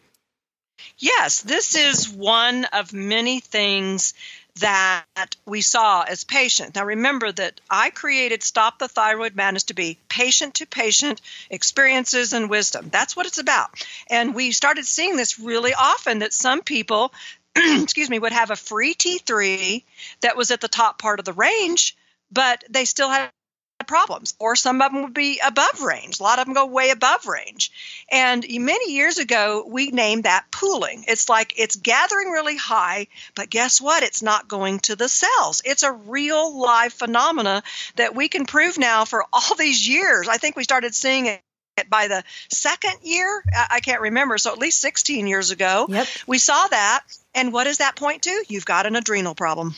Yes, 0.97 1.41
this 1.41 1.75
is 1.75 2.09
one 2.09 2.65
of 2.65 2.91
many 2.91 3.39
things 3.39 4.15
that 4.59 5.05
we 5.45 5.61
saw 5.61 6.01
as 6.01 6.23
patients. 6.23 6.75
Now, 6.75 6.85
remember 6.85 7.31
that 7.31 7.61
I 7.69 7.89
created 7.89 8.43
Stop 8.43 8.79
the 8.79 8.87
Thyroid 8.87 9.35
Madness 9.35 9.63
to 9.65 9.73
be 9.73 9.97
patient 10.09 10.55
to 10.55 10.65
patient 10.65 11.21
experiences 11.49 12.33
and 12.33 12.49
wisdom. 12.49 12.89
That's 12.89 13.15
what 13.15 13.25
it's 13.25 13.37
about. 13.37 13.69
And 14.07 14.35
we 14.35 14.51
started 14.51 14.85
seeing 14.85 15.15
this 15.15 15.39
really 15.39 15.73
often 15.73 16.19
that 16.19 16.33
some 16.33 16.61
people 16.61 17.13
excuse 17.55 18.09
me, 18.09 18.19
would 18.19 18.31
have 18.31 18.51
a 18.51 18.55
free 18.55 18.93
T3 18.93 19.83
that 20.21 20.37
was 20.37 20.51
at 20.51 20.61
the 20.61 20.67
top 20.67 20.99
part 20.99 21.19
of 21.19 21.25
the 21.25 21.33
range, 21.33 21.97
but 22.31 22.63
they 22.69 22.85
still 22.85 23.09
had 23.09 23.31
problems. 23.87 24.35
Or 24.39 24.55
some 24.55 24.81
of 24.81 24.91
them 24.91 25.03
would 25.03 25.13
be 25.13 25.41
above 25.45 25.81
range. 25.81 26.19
A 26.19 26.23
lot 26.23 26.39
of 26.39 26.45
them 26.45 26.53
go 26.53 26.65
way 26.65 26.91
above 26.91 27.25
range. 27.25 27.71
And 28.11 28.45
many 28.47 28.93
years 28.93 29.17
ago, 29.17 29.65
we 29.67 29.91
named 29.91 30.23
that 30.23 30.45
pooling. 30.51 31.05
It's 31.07 31.29
like 31.29 31.53
it's 31.57 31.75
gathering 31.75 32.29
really 32.29 32.57
high, 32.57 33.07
but 33.35 33.49
guess 33.49 33.81
what? 33.81 34.03
It's 34.03 34.21
not 34.21 34.47
going 34.47 34.79
to 34.81 34.95
the 34.95 35.09
cells. 35.09 35.61
It's 35.65 35.83
a 35.83 35.91
real 35.91 36.59
live 36.59 36.93
phenomena 36.93 37.63
that 37.95 38.15
we 38.15 38.27
can 38.29 38.45
prove 38.45 38.77
now 38.77 39.05
for 39.05 39.25
all 39.33 39.55
these 39.55 39.87
years. 39.87 40.27
I 40.27 40.37
think 40.37 40.55
we 40.55 40.63
started 40.63 40.93
seeing 40.93 41.25
it 41.25 41.41
by 41.87 42.07
the 42.07 42.23
second 42.49 42.95
year. 43.03 43.43
I 43.69 43.79
can't 43.79 44.01
remember. 44.01 44.37
So 44.37 44.51
at 44.51 44.57
least 44.57 44.81
16 44.81 45.27
years 45.27 45.51
ago, 45.51 45.85
yep. 45.87 46.07
we 46.25 46.39
saw 46.39 46.67
that. 46.67 47.03
And 47.35 47.53
what 47.53 47.65
does 47.65 47.77
that 47.77 47.95
point 47.95 48.23
to? 48.23 48.43
You've 48.47 48.65
got 48.65 48.87
an 48.87 48.95
adrenal 48.95 49.35
problem. 49.35 49.75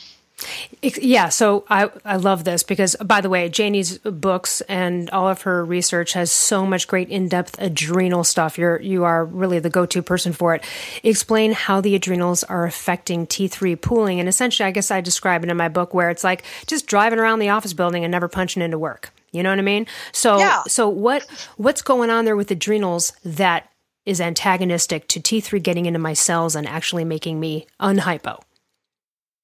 Yeah, 0.82 1.28
so 1.28 1.64
I, 1.70 1.90
I 2.04 2.16
love 2.16 2.42
this 2.42 2.64
because, 2.64 2.96
by 2.96 3.20
the 3.20 3.28
way, 3.28 3.48
Janie's 3.48 3.98
books 3.98 4.60
and 4.62 5.08
all 5.10 5.28
of 5.28 5.42
her 5.42 5.64
research 5.64 6.14
has 6.14 6.32
so 6.32 6.66
much 6.66 6.88
great 6.88 7.08
in 7.08 7.28
depth 7.28 7.60
adrenal 7.60 8.24
stuff. 8.24 8.58
You're 8.58 8.80
you 8.80 9.04
are 9.04 9.24
really 9.24 9.60
the 9.60 9.70
go 9.70 9.86
to 9.86 10.02
person 10.02 10.32
for 10.32 10.56
it. 10.56 10.64
Explain 11.04 11.52
how 11.52 11.80
the 11.80 11.94
adrenals 11.94 12.42
are 12.44 12.64
affecting 12.64 13.26
T3 13.26 13.80
pooling, 13.80 14.18
and 14.18 14.28
essentially, 14.28 14.66
I 14.66 14.72
guess 14.72 14.90
I 14.90 15.00
describe 15.00 15.44
it 15.44 15.50
in 15.50 15.56
my 15.56 15.68
book 15.68 15.94
where 15.94 16.10
it's 16.10 16.24
like 16.24 16.42
just 16.66 16.88
driving 16.88 17.20
around 17.20 17.38
the 17.38 17.50
office 17.50 17.72
building 17.72 18.04
and 18.04 18.10
never 18.10 18.26
punching 18.26 18.62
into 18.62 18.78
work. 18.78 19.12
You 19.32 19.42
know 19.42 19.50
what 19.50 19.58
I 19.58 19.62
mean? 19.62 19.86
So 20.12 20.38
yeah. 20.38 20.62
so 20.68 20.88
what 20.88 21.26
what's 21.56 21.82
going 21.82 22.10
on 22.10 22.24
there 22.24 22.36
with 22.36 22.50
adrenals 22.50 23.12
that 23.24 23.70
is 24.04 24.20
antagonistic 24.20 25.08
to 25.08 25.20
T3 25.20 25.62
getting 25.62 25.86
into 25.86 25.98
my 25.98 26.12
cells 26.12 26.54
and 26.54 26.66
actually 26.66 27.04
making 27.04 27.40
me 27.40 27.66
unhypo? 27.80 28.40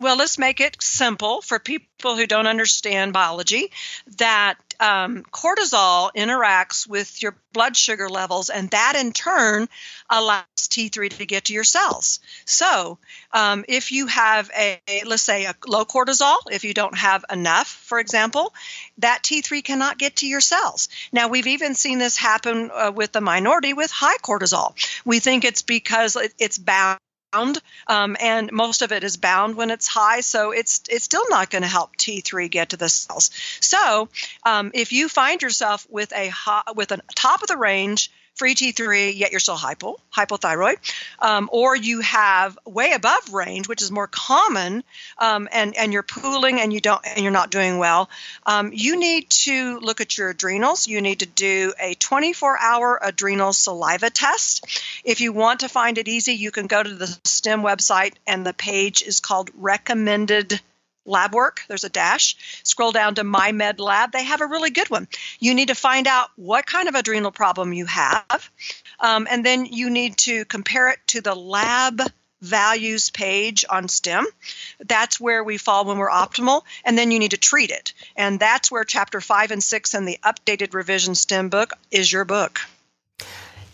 Well, 0.00 0.16
let's 0.16 0.38
make 0.38 0.61
it 0.61 0.80
simple 0.80 1.42
for 1.42 1.59
people 1.59 2.16
who 2.16 2.26
don't 2.26 2.47
understand 2.47 3.12
biology 3.12 3.73
that 4.18 4.67
um, 4.80 5.25
cortisol 5.25 6.11
interacts 6.16 6.88
with 6.88 7.23
your 7.23 7.37
blood 7.52 7.76
sugar 7.76 8.08
levels, 8.08 8.50
and 8.50 8.70
that 8.70 8.94
in 8.97 9.12
turn 9.12 9.68
allows 10.11 10.44
T3 10.58 11.11
to 11.16 11.26
get 11.26 11.44
to 11.47 11.52
your 11.52 11.64
cells. 11.64 12.20
So, 12.44 12.99
um, 13.32 13.64
if 13.68 13.92
you 13.92 14.06
have 14.06 14.50
a, 14.56 14.80
let's 15.06 15.23
say, 15.23 15.44
a 15.44 15.54
low 15.66 15.85
cortisol, 15.85 16.37
if 16.50 16.64
you 16.64 16.75
don't 16.75 16.97
have 16.97 17.25
enough, 17.30 17.68
for 17.68 17.99
example, 17.99 18.54
that 18.99 19.23
T3 19.23 19.62
cannot 19.62 19.99
get 19.99 20.16
to 20.16 20.26
your 20.26 20.40
cells. 20.40 20.88
Now, 21.12 21.28
we've 21.28 21.47
even 21.47 21.75
seen 21.75 21.99
this 21.99 22.16
happen 22.16 22.70
uh, 22.73 22.92
with 22.94 23.12
the 23.12 23.20
minority 23.20 23.73
with 23.73 23.90
high 23.90 24.18
cortisol. 24.18 24.75
We 25.04 25.20
think 25.20 25.44
it's 25.44 25.62
because 25.62 26.16
it's 26.38 26.58
bound 26.58 26.78
bound, 26.78 27.00
um, 27.32 28.16
and 28.20 28.52
most 28.52 28.82
of 28.82 28.92
it 28.92 29.04
is 29.04 29.16
bound 29.16 29.56
when 29.56 29.70
it's 29.70 29.87
high. 29.87 30.20
So 30.20 30.50
it's 30.52 30.82
it's 30.90 31.04
still 31.04 31.28
not 31.28 31.50
going 31.50 31.62
to 31.62 31.68
help 31.68 31.97
T3 31.97 32.50
get 32.50 32.70
to 32.70 32.76
the 32.76 32.88
cells. 32.88 33.30
So 33.61 34.08
um, 34.44 34.70
if 34.75 34.92
you 34.92 35.08
find 35.08 35.42
yourself 35.42 35.87
with 35.90 36.12
a 36.14 36.28
high, 36.28 36.62
with 36.75 36.92
a 36.92 37.00
top 37.14 37.42
of 37.42 37.49
the 37.49 37.56
range 37.56 38.11
free 38.38 38.54
T3, 38.54 39.16
yet 39.16 39.33
you're 39.33 39.40
still 39.40 39.57
hypo, 39.57 39.97
hypothyroid, 40.14 40.76
um, 41.18 41.50
or 41.52 41.76
you 41.76 42.00
have 42.00 42.59
way 42.64 42.92
above 42.92 43.35
range, 43.35 43.68
which 43.68 43.83
is 43.83 43.90
more 43.90 44.07
common, 44.07 44.85
um, 45.18 45.49
and 45.52 45.76
and 45.76 45.92
you're 45.92 46.02
pooling 46.02 46.61
and 46.61 46.73
you 46.73 46.80
don't 46.80 47.04
and 47.07 47.23
you're 47.23 47.33
not 47.33 47.50
doing 47.50 47.78
well. 47.78 48.09
Um, 48.47 48.71
you 48.73 48.99
need 48.99 49.28
to 49.30 49.80
look 49.80 50.00
at 50.00 50.16
your 50.16 50.30
adrenals. 50.30 50.87
You 50.87 51.00
need 51.00 51.21
to 51.21 51.26
do 51.26 51.73
a 51.80 51.95
24-hour 51.97 53.00
adrenal 53.02 53.52
saliva 53.52 54.11
test. 54.11 54.66
If 55.04 55.21
you 55.21 55.33
want 55.33 55.61
to 55.61 55.68
find 55.68 55.99
it 55.99 56.09
easy, 56.09 56.35
you 56.35 56.50
can 56.50 56.66
go 56.66 56.83
to 56.83 56.95
the 56.95 57.18
STEM 57.25 57.62
website, 57.62 58.14
and 58.26 58.47
the 58.47 58.54
page 58.54 59.02
is 59.02 59.21
called 59.21 59.50
recommended 59.57 60.61
lab 61.08 61.34
work. 61.34 61.62
There's 61.66 61.84
a 61.84 61.88
dash. 61.88 62.36
Scroll 62.62 62.92
down 62.92 63.16
to 63.16 63.24
My 63.24 63.52
Med 63.52 63.80
Lab. 63.80 64.12
They 64.12 64.24
have 64.24 64.40
a 64.40 64.46
really 64.46 64.70
good 64.70 64.90
one. 64.90 65.08
You 65.40 65.54
need 65.54 65.68
to 65.68 65.74
find 65.74 66.06
out 66.06 66.30
what 66.36 66.66
kind 66.66 66.88
of 66.88 66.94
adrenal 66.94 67.32
problem 67.32 67.72
you 67.72 67.86
have, 67.86 68.50
um, 69.00 69.26
and 69.30 69.44
then 69.44 69.66
you 69.66 69.90
need 69.90 70.16
to 70.18 70.44
compare 70.44 70.90
it 70.90 70.98
to 71.08 71.20
the 71.20 71.34
lab 71.34 72.00
values 72.40 73.10
page 73.10 73.64
on 73.68 73.88
STEM. 73.88 74.26
That's 74.78 75.18
where 75.18 75.42
we 75.42 75.58
fall 75.58 75.84
when 75.84 75.98
we're 75.98 76.10
optimal, 76.10 76.62
and 76.84 76.96
then 76.96 77.10
you 77.10 77.18
need 77.18 77.32
to 77.32 77.36
treat 77.36 77.70
it. 77.70 77.94
And 78.14 78.38
that's 78.38 78.70
where 78.70 78.84
chapter 78.84 79.20
five 79.20 79.50
and 79.50 79.62
six 79.62 79.94
in 79.94 80.04
the 80.04 80.18
updated 80.24 80.74
revision 80.74 81.16
STEM 81.16 81.48
book 81.48 81.72
is 81.90 82.12
your 82.12 82.24
book. 82.24 82.60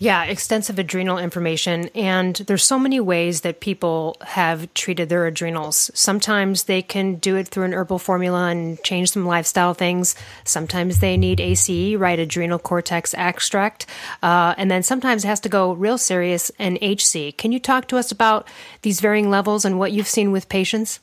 Yeah, 0.04 0.25
extensive 0.25 0.78
adrenal 0.78 1.16
information. 1.16 1.88
And 1.94 2.37
there's 2.37 2.62
so 2.62 2.78
many 2.78 3.00
ways 3.00 3.40
that 3.40 3.61
people 3.61 4.18
have 4.20 4.73
treated 4.75 5.08
their 5.08 5.25
adrenals. 5.25 5.90
Sometimes 5.94 6.64
they 6.64 6.82
can 6.82 7.14
do 7.14 7.37
it 7.37 7.49
through 7.49 7.64
an 7.64 7.73
herbal 7.73 7.99
formula 7.99 8.49
and 8.49 8.78
change 8.82 9.12
some 9.12 9.25
lifestyle 9.25 9.73
things. 9.73 10.14
Sometimes 10.44 10.99
they 10.99 11.16
need 11.16 11.40
ACE, 11.40 11.96
right? 11.96 12.18
Adrenal 12.18 12.58
cortex 12.58 13.14
extract. 13.14 13.87
Uh, 14.23 14.54
and 14.58 14.70
then 14.70 14.82
sometimes 14.82 15.25
it 15.25 15.28
has 15.28 15.40
to 15.40 15.49
go 15.49 15.73
real 15.73 15.96
serious 15.96 16.50
and 16.58 16.76
HC. 16.82 17.34
Can 17.38 17.50
you 17.50 17.58
talk 17.58 17.88
to 17.88 17.96
us 17.96 18.12
about 18.12 18.46
these 18.82 19.00
varying 19.00 19.30
levels 19.30 19.64
and 19.64 19.78
what 19.78 19.92
you've 19.92 20.06
seen 20.06 20.32
with 20.32 20.50
patients? 20.50 21.00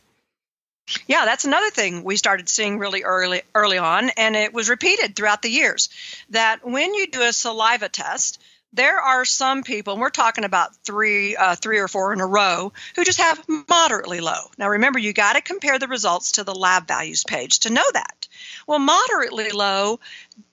Yeah, 1.08 1.26
that's 1.26 1.46
another 1.46 1.72
thing 1.72 2.04
we 2.04 2.18
started 2.18 2.50
seeing 2.50 2.78
really 2.78 3.02
early 3.02 3.42
early 3.56 3.80
on, 3.80 4.12
and 4.12 4.36
it 4.36 4.54
was 4.54 4.70
repeated 4.70 5.16
throughout 5.16 5.42
the 5.42 5.50
years. 5.50 5.90
That 6.30 6.60
when 6.64 6.94
you 6.94 7.08
do 7.08 7.22
a 7.24 7.34
saliva 7.34 7.90
test, 7.90 8.40
there 8.74 9.00
are 9.00 9.26
some 9.26 9.64
people, 9.64 9.94
and 9.94 10.02
we're 10.02 10.10
talking 10.10 10.44
about 10.44 10.76
three, 10.78 11.36
uh, 11.36 11.56
three 11.56 11.80
or 11.80 11.88
four 11.88 12.14
in 12.14 12.22
a 12.22 12.26
row, 12.26 12.72
who 12.96 13.04
just 13.04 13.20
have 13.20 13.44
moderately 13.70 14.22
low. 14.22 14.40
Now, 14.58 14.70
remember, 14.70 15.00
you 15.00 15.14
got 15.14 15.34
to 15.34 15.42
compare 15.42 15.78
the 15.78 15.88
results 15.88 16.34
to 16.34 16.44
the 16.44 16.56
lab 16.56 16.88
values 16.88 17.24
page 17.24 17.60
to 17.60 17.74
know 17.74 17.84
that. 17.94 18.28
Well, 18.68 18.80
moderately 18.80 19.50
low, 19.50 20.00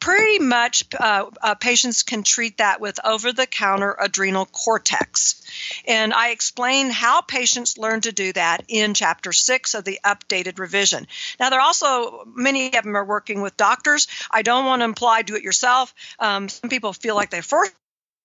pretty 0.00 0.40
much 0.40 0.84
uh, 0.98 1.26
uh, 1.40 1.54
patients 1.54 2.02
can 2.02 2.22
treat 2.22 2.58
that 2.58 2.80
with 2.80 2.98
over-the-counter 3.04 3.96
adrenal 4.00 4.46
cortex, 4.46 5.42
and 5.86 6.12
I 6.12 6.30
explain 6.30 6.90
how 6.90 7.20
patients 7.20 7.78
learn 7.78 8.00
to 8.02 8.12
do 8.12 8.32
that 8.32 8.64
in 8.68 8.94
Chapter 8.94 9.32
Six 9.32 9.74
of 9.74 9.84
the 9.84 10.00
updated 10.04 10.58
revision. 10.58 11.06
Now, 11.38 11.50
there 11.50 11.60
are 11.60 11.66
also 11.66 12.24
many 12.26 12.66
of 12.76 12.84
them 12.84 12.96
are 12.96 13.04
working 13.04 13.42
with 13.42 13.56
doctors. 13.56 14.08
I 14.30 14.42
don't 14.42 14.66
want 14.66 14.80
to 14.80 14.84
imply 14.84 15.22
do 15.22 15.36
it 15.36 15.42
yourself. 15.42 15.94
Um, 16.18 16.48
some 16.48 16.68
people 16.68 16.92
feel 16.92 17.14
like 17.14 17.30
they're 17.30 17.42
forced 17.42 17.72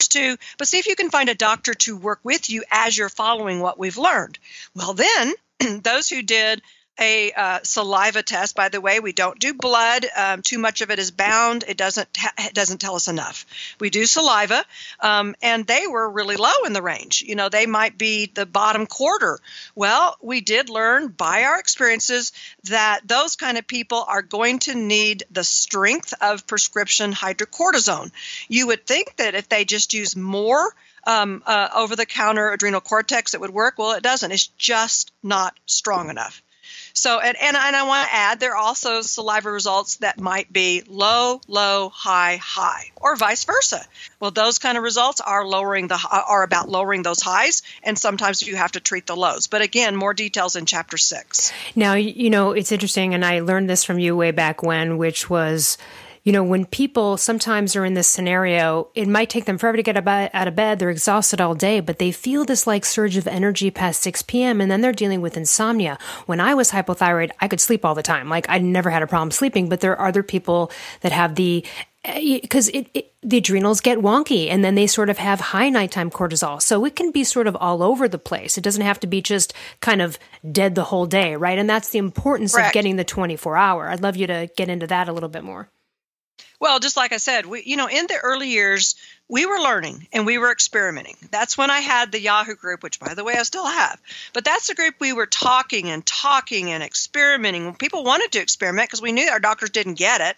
to, 0.09 0.37
but 0.57 0.67
see 0.67 0.79
if 0.79 0.87
you 0.87 0.95
can 0.95 1.09
find 1.09 1.29
a 1.29 1.35
doctor 1.35 1.73
to 1.73 1.97
work 1.97 2.19
with 2.23 2.49
you 2.49 2.63
as 2.71 2.97
you're 2.97 3.09
following 3.09 3.59
what 3.59 3.79
we've 3.79 3.97
learned. 3.97 4.39
Well, 4.75 4.93
then, 4.93 5.33
those 5.81 6.09
who 6.09 6.21
did 6.21 6.61
a 6.99 7.31
uh, 7.31 7.59
saliva 7.63 8.21
test. 8.21 8.55
By 8.55 8.69
the 8.69 8.81
way, 8.81 8.99
we 8.99 9.13
don't 9.13 9.39
do 9.39 9.53
blood. 9.53 10.05
Um, 10.15 10.41
too 10.41 10.59
much 10.59 10.81
of 10.81 10.91
it 10.91 10.99
is 10.99 11.11
bound. 11.11 11.63
It 11.67 11.77
doesn't 11.77 12.07
ha- 12.15 12.33
it 12.37 12.53
doesn't 12.53 12.79
tell 12.79 12.95
us 12.95 13.07
enough. 13.07 13.45
We 13.79 13.89
do 13.89 14.05
saliva, 14.05 14.63
um, 14.99 15.35
and 15.41 15.65
they 15.65 15.87
were 15.87 16.09
really 16.09 16.35
low 16.35 16.63
in 16.65 16.73
the 16.73 16.81
range. 16.81 17.23
You 17.25 17.35
know, 17.35 17.49
they 17.49 17.65
might 17.65 17.97
be 17.97 18.27
the 18.27 18.45
bottom 18.45 18.85
quarter. 18.85 19.39
Well, 19.75 20.17
we 20.21 20.41
did 20.41 20.69
learn 20.69 21.07
by 21.07 21.43
our 21.43 21.59
experiences 21.59 22.31
that 22.65 23.01
those 23.05 23.35
kind 23.35 23.57
of 23.57 23.65
people 23.65 24.05
are 24.07 24.21
going 24.21 24.59
to 24.59 24.75
need 24.75 25.23
the 25.31 25.43
strength 25.43 26.13
of 26.21 26.47
prescription 26.47 27.11
hydrocortisone. 27.13 28.11
You 28.47 28.67
would 28.67 28.85
think 28.85 29.15
that 29.17 29.35
if 29.35 29.49
they 29.49 29.65
just 29.65 29.93
use 29.93 30.15
more 30.15 30.75
um, 31.05 31.43
uh, 31.45 31.69
over 31.75 31.95
the 31.95 32.05
counter 32.05 32.51
adrenal 32.51 32.81
cortex, 32.81 33.33
it 33.33 33.41
would 33.41 33.49
work. 33.49 33.77
Well, 33.77 33.91
it 33.91 34.03
doesn't. 34.03 34.31
It's 34.31 34.47
just 34.47 35.11
not 35.21 35.59
strong 35.65 36.09
enough. 36.09 36.41
So, 36.95 37.19
and, 37.19 37.35
and, 37.41 37.57
and 37.57 37.75
I 37.75 37.87
want 37.87 38.07
to 38.07 38.15
add, 38.15 38.39
there 38.39 38.51
are 38.51 38.57
also 38.57 39.01
saliva 39.01 39.51
results 39.51 39.97
that 39.97 40.19
might 40.19 40.53
be 40.53 40.83
low, 40.87 41.41
low, 41.47 41.89
high, 41.89 42.37
high, 42.37 42.91
or 42.95 43.15
vice 43.15 43.45
versa. 43.45 43.83
Well, 44.19 44.29
those 44.29 44.59
kind 44.59 44.77
of 44.77 44.83
results 44.83 45.19
are 45.19 45.45
lowering 45.45 45.87
the 45.87 45.99
are 46.11 46.43
about 46.43 46.69
lowering 46.69 47.01
those 47.01 47.19
highs, 47.19 47.63
and 47.81 47.97
sometimes 47.97 48.41
you 48.43 48.55
have 48.55 48.73
to 48.73 48.79
treat 48.79 49.07
the 49.07 49.15
lows. 49.15 49.47
But 49.47 49.63
again, 49.63 49.95
more 49.95 50.13
details 50.13 50.55
in 50.55 50.67
chapter 50.67 50.97
six. 50.97 51.51
Now, 51.75 51.95
you 51.95 52.29
know, 52.29 52.51
it's 52.51 52.71
interesting, 52.71 53.13
and 53.13 53.25
I 53.25 53.39
learned 53.39 53.69
this 53.69 53.83
from 53.83 53.97
you 53.97 54.15
way 54.15 54.31
back 54.31 54.61
when, 54.61 54.97
which 54.97 55.29
was 55.29 55.79
you 56.23 56.31
know, 56.31 56.43
when 56.43 56.65
people 56.65 57.17
sometimes 57.17 57.75
are 57.75 57.83
in 57.83 57.95
this 57.95 58.07
scenario, 58.07 58.87
it 58.95 59.07
might 59.07 59.29
take 59.29 59.43
them 59.43 59.57
forever 59.57 59.75
to 59.75 59.83
get 59.83 60.07
out 60.07 60.47
of 60.47 60.55
bed. 60.55 60.79
They're 60.79 60.89
exhausted 60.89 61.41
all 61.41 61.53
day, 61.53 61.81
but 61.81 61.99
they 61.99 62.11
feel 62.11 62.45
this 62.45 62.65
like 62.65 62.85
surge 62.85 63.17
of 63.17 63.27
energy 63.27 63.69
past 63.69 64.01
6 64.01 64.21
p.m. 64.23 64.61
and 64.61 64.71
then 64.71 64.79
they're 64.79 64.93
dealing 64.93 65.19
with 65.19 65.35
insomnia. 65.35 65.97
When 66.25 66.39
I 66.39 66.53
was 66.53 66.71
hypothyroid, 66.71 67.31
I 67.41 67.49
could 67.49 67.59
sleep 67.59 67.83
all 67.83 67.93
the 67.93 68.03
time. 68.03 68.29
Like 68.29 68.45
I 68.47 68.57
never 68.59 68.89
had 68.89 69.03
a 69.03 69.07
problem 69.07 69.31
sleeping, 69.31 69.67
but 69.67 69.81
there 69.81 69.99
are 69.99 70.07
other 70.07 70.23
people 70.23 70.71
that 71.01 71.11
have 71.11 71.35
the 71.35 71.65
because 72.05 72.67
eh, 72.69 72.79
it, 72.79 72.89
it, 72.93 73.13
the 73.21 73.37
adrenals 73.37 73.79
get 73.79 73.99
wonky 73.99 74.49
and 74.49 74.63
then 74.63 74.75
they 74.75 74.87
sort 74.87 75.09
of 75.09 75.17
have 75.17 75.39
high 75.39 75.69
nighttime 75.69 76.09
cortisol. 76.09 76.61
So 76.61 76.83
it 76.85 76.95
can 76.95 77.11
be 77.11 77.23
sort 77.23 77.47
of 77.47 77.55
all 77.55 77.81
over 77.81 78.07
the 78.07 78.17
place. 78.17 78.57
It 78.57 78.63
doesn't 78.63 78.81
have 78.81 78.99
to 79.01 79.07
be 79.07 79.21
just 79.21 79.53
kind 79.79 80.01
of 80.01 80.19
dead 80.51 80.75
the 80.75 80.83
whole 80.83 81.05
day, 81.05 81.35
right? 81.35 81.57
And 81.57 81.69
that's 81.69 81.89
the 81.89 81.99
importance 81.99 82.53
Correct. 82.53 82.69
of 82.69 82.73
getting 82.73 82.97
the 82.97 83.05
24 83.05 83.55
hour. 83.55 83.89
I'd 83.89 84.01
love 84.01 84.17
you 84.17 84.27
to 84.27 84.49
get 84.57 84.67
into 84.67 84.87
that 84.87 85.07
a 85.07 85.13
little 85.13 85.29
bit 85.29 85.45
more. 85.45 85.69
Well, 86.63 86.79
just 86.79 86.95
like 86.95 87.11
I 87.11 87.17
said, 87.17 87.45
we, 87.45 87.61
you 87.63 87.75
know, 87.75 87.89
in 87.89 88.07
the 88.07 88.17
early 88.23 88.47
years, 88.47 88.95
we 89.27 89.45
were 89.45 89.59
learning 89.59 90.07
and 90.13 90.25
we 90.25 90.37
were 90.37 90.49
experimenting. 90.49 91.17
That's 91.29 91.57
when 91.57 91.69
I 91.69 91.81
had 91.81 92.13
the 92.13 92.21
Yahoo 92.21 92.55
group, 92.55 92.83
which, 92.83 93.01
by 93.01 93.15
the 93.15 93.25
way, 93.25 93.33
I 93.33 93.43
still 93.43 93.65
have. 93.65 94.01
But 94.31 94.45
that's 94.45 94.67
the 94.67 94.73
group 94.73 94.95
we 94.97 95.11
were 95.11 95.25
talking 95.25 95.89
and 95.89 96.05
talking 96.05 96.71
and 96.71 96.81
experimenting. 96.81 97.75
People 97.75 98.05
wanted 98.05 98.31
to 98.31 98.39
experiment 98.39 98.87
because 98.87 99.01
we 99.01 99.11
knew 99.11 99.27
our 99.27 99.41
doctors 99.41 99.71
didn't 99.71 99.95
get 99.95 100.21
it. 100.21 100.37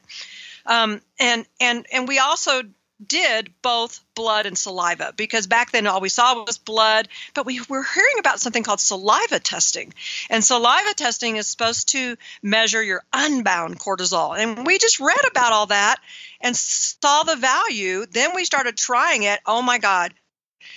Um, 0.66 1.00
and 1.20 1.46
and 1.62 1.86
and 1.94 2.08
we 2.08 2.18
also 2.18 2.64
did 3.06 3.54
both 3.62 4.04
blood 4.16 4.46
and 4.46 4.58
saliva 4.58 5.14
because 5.16 5.48
back 5.48 5.72
then 5.72 5.88
all 5.88 6.00
we 6.00 6.10
saw 6.10 6.44
was 6.46 6.58
blood, 6.58 7.08
but 7.34 7.46
we 7.46 7.62
were 7.68 7.84
hearing 7.84 8.20
about 8.20 8.40
something 8.40 8.64
called 8.64 8.80
saliva 8.80 9.40
testing. 9.40 9.94
And 10.30 10.44
saliva 10.44 10.94
testing 10.94 11.36
is 11.36 11.48
supposed 11.48 11.90
to 11.90 12.18
measure 12.42 12.82
your 12.82 13.04
unbound 13.12 13.80
cortisol. 13.80 14.38
And 14.38 14.66
we 14.66 14.78
just 14.78 15.00
read 15.00 15.26
about 15.30 15.52
all 15.52 15.68
that 15.68 15.98
and 16.40 16.56
saw 16.56 17.24
the 17.24 17.36
value. 17.36 18.06
Then 18.06 18.36
we 18.36 18.46
started 18.46 18.78
trying 18.78 19.24
it. 19.24 19.40
Oh 19.46 19.62
my 19.62 19.78
God. 19.78 20.14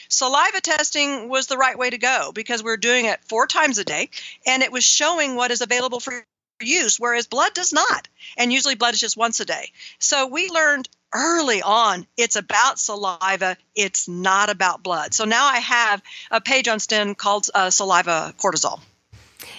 Saliva 0.09 0.61
testing 0.61 1.29
was 1.29 1.47
the 1.47 1.59
right 1.59 1.79
way 1.79 1.91
to 1.91 1.99
go 1.99 2.33
because 2.33 2.63
we 2.63 2.67
we're 2.67 2.77
doing 2.77 3.07
it 3.07 3.25
four 3.25 3.47
times 3.47 3.79
a 3.79 3.85
day 3.85 4.11
and 4.47 4.63
it 4.63 4.73
was 4.73 4.85
showing 4.85 5.35
what 5.35 5.51
is 5.51 5.61
available 5.61 6.01
for 6.01 6.25
use, 6.61 6.99
whereas 6.99 7.27
blood 7.27 7.55
does 7.55 7.73
not. 7.73 8.09
And 8.37 8.53
usually 8.53 8.75
blood 8.75 8.95
is 8.95 9.01
just 9.01 9.17
once 9.17 9.41
a 9.41 9.45
day. 9.45 9.71
So 9.99 10.27
we 10.27 10.49
learned 10.51 10.89
early 11.15 11.63
on 11.63 12.07
it's 12.17 12.37
about 12.37 12.79
saliva, 12.79 13.57
it's 13.75 14.09
not 14.09 14.51
about 14.51 14.83
blood. 14.83 15.15
So 15.15 15.25
now 15.25 15.47
I 15.47 15.59
have 15.59 16.03
a 16.31 16.41
page 16.41 16.69
on 16.69 16.81
STEM 16.81 17.15
called 17.15 17.47
uh, 17.55 17.71
Saliva 17.71 18.35
Cortisol. 18.39 18.81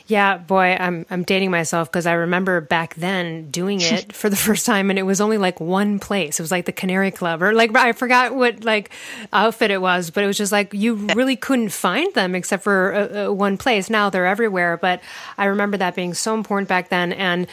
Yeah, 0.10 0.38
boy, 0.38 0.76
I'm 0.80 1.06
I'm 1.12 1.22
dating 1.22 1.52
myself 1.52 1.92
because 1.92 2.08
I 2.08 2.14
remember 2.14 2.62
back 2.62 2.96
then 2.96 3.52
doing 3.52 3.80
it 3.80 4.12
for 4.16 4.28
the 4.28 4.36
first 4.36 4.66
time, 4.66 4.90
and 4.90 4.98
it 4.98 5.04
was 5.04 5.22
only 5.22 5.38
like 5.38 5.60
one 5.60 6.00
place. 6.00 6.40
It 6.40 6.44
was 6.44 6.50
like 6.50 6.66
the 6.66 6.72
Canary 6.72 7.12
Club, 7.12 7.44
or 7.44 7.54
like 7.54 7.76
I 7.76 7.92
forgot 7.92 8.34
what 8.34 8.64
like 8.64 8.90
outfit 9.32 9.70
it 9.70 9.80
was, 9.82 10.10
but 10.10 10.24
it 10.24 10.28
was 10.28 10.36
just 10.36 10.52
like 10.52 10.74
you 10.74 10.96
really 10.96 11.36
couldn't 11.36 11.70
find 11.70 12.12
them 12.16 12.34
except 12.34 12.64
for 12.64 12.94
uh, 12.94 13.28
uh, 13.28 13.34
one 13.34 13.56
place. 13.58 13.88
Now 13.88 14.10
they're 14.10 14.26
everywhere, 14.26 14.78
but 14.78 15.00
I 15.38 15.46
remember 15.46 15.78
that 15.78 15.94
being 15.96 16.16
so 16.16 16.34
important 16.34 16.68
back 16.68 16.90
then, 16.90 17.14
and 17.14 17.46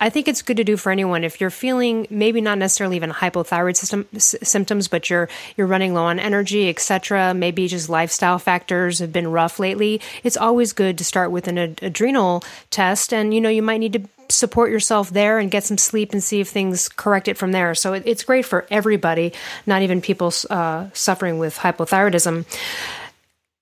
I 0.00 0.10
think 0.10 0.26
it's 0.26 0.42
good 0.42 0.56
to 0.56 0.64
do 0.64 0.76
for 0.76 0.90
anyone 0.90 1.22
if 1.24 1.40
you're 1.40 1.50
feeling 1.50 2.06
maybe 2.10 2.40
not 2.40 2.58
necessarily 2.58 2.96
even 2.96 3.10
hypothyroid 3.10 3.76
system 3.76 4.06
s- 4.14 4.34
symptoms, 4.42 4.88
but 4.88 5.08
you're 5.08 5.28
you're 5.56 5.68
running 5.68 5.94
low 5.94 6.04
on 6.04 6.18
energy, 6.18 6.68
etc. 6.68 7.32
Maybe 7.32 7.68
just 7.68 7.88
lifestyle 7.88 8.38
factors 8.38 8.98
have 8.98 9.12
been 9.12 9.28
rough 9.30 9.58
lately. 9.58 10.00
It's 10.24 10.36
always 10.36 10.72
good 10.72 10.98
to 10.98 11.04
start 11.04 11.30
with 11.30 11.46
an 11.46 11.58
ad- 11.58 11.78
adrenal 11.80 12.42
test, 12.70 13.14
and 13.14 13.32
you 13.32 13.40
know 13.40 13.48
you 13.48 13.62
might 13.62 13.78
need 13.78 13.92
to 13.94 14.02
support 14.28 14.70
yourself 14.70 15.10
there 15.10 15.38
and 15.38 15.50
get 15.50 15.64
some 15.64 15.78
sleep 15.78 16.12
and 16.12 16.22
see 16.22 16.40
if 16.40 16.48
things 16.48 16.88
correct 16.88 17.28
it 17.28 17.38
from 17.38 17.52
there. 17.52 17.74
So 17.74 17.92
it, 17.92 18.02
it's 18.04 18.24
great 18.24 18.44
for 18.44 18.66
everybody, 18.70 19.32
not 19.64 19.82
even 19.82 20.00
people 20.00 20.32
uh, 20.50 20.88
suffering 20.92 21.38
with 21.38 21.56
hypothyroidism. 21.56 22.44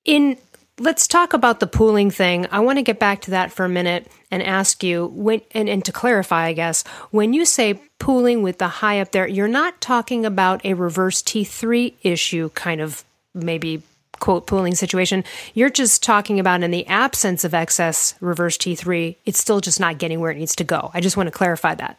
In 0.04 0.38
let's 0.82 1.06
talk 1.06 1.32
about 1.32 1.60
the 1.60 1.66
pooling 1.66 2.10
thing. 2.10 2.46
I 2.50 2.60
want 2.60 2.78
to 2.78 2.82
get 2.82 2.98
back 2.98 3.20
to 3.22 3.30
that 3.30 3.52
for 3.52 3.64
a 3.64 3.68
minute 3.68 4.10
and 4.30 4.42
ask 4.42 4.82
you 4.82 5.06
when 5.14 5.40
and, 5.52 5.68
and 5.68 5.84
to 5.84 5.92
clarify, 5.92 6.46
I 6.46 6.52
guess, 6.52 6.82
when 7.10 7.32
you 7.32 7.44
say 7.44 7.80
pooling 7.98 8.42
with 8.42 8.58
the 8.58 8.68
high 8.68 9.00
up 9.00 9.12
there, 9.12 9.26
you're 9.26 9.48
not 9.48 9.80
talking 9.80 10.26
about 10.26 10.64
a 10.64 10.74
reverse 10.74 11.22
T3 11.22 11.94
issue 12.02 12.50
kind 12.50 12.80
of 12.80 13.04
maybe 13.32 13.82
quote 14.18 14.46
pooling 14.46 14.74
situation. 14.74 15.24
You're 15.54 15.70
just 15.70 16.02
talking 16.02 16.40
about 16.40 16.62
in 16.62 16.70
the 16.72 16.86
absence 16.86 17.44
of 17.44 17.54
excess 17.54 18.14
reverse 18.20 18.58
T3, 18.58 19.16
it's 19.24 19.38
still 19.38 19.60
just 19.60 19.80
not 19.80 19.98
getting 19.98 20.20
where 20.20 20.32
it 20.32 20.38
needs 20.38 20.56
to 20.56 20.64
go. 20.64 20.90
I 20.92 21.00
just 21.00 21.16
want 21.16 21.28
to 21.28 21.32
clarify 21.32 21.74
that. 21.76 21.98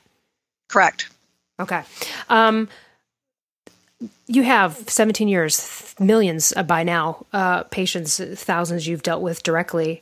Correct. 0.68 1.10
Okay. 1.60 1.84
Um, 2.30 2.68
you 4.28 4.44
have 4.44 4.78
17 4.88 5.28
years, 5.28 5.96
millions 6.00 6.54
uh, 6.56 6.64
by 6.64 6.84
now, 6.84 7.26
uh, 7.34 7.64
patients, 7.64 8.20
thousands 8.20 8.88
you've 8.88 9.04
dealt 9.04 9.22
with 9.22 9.44
directly. 9.44 10.02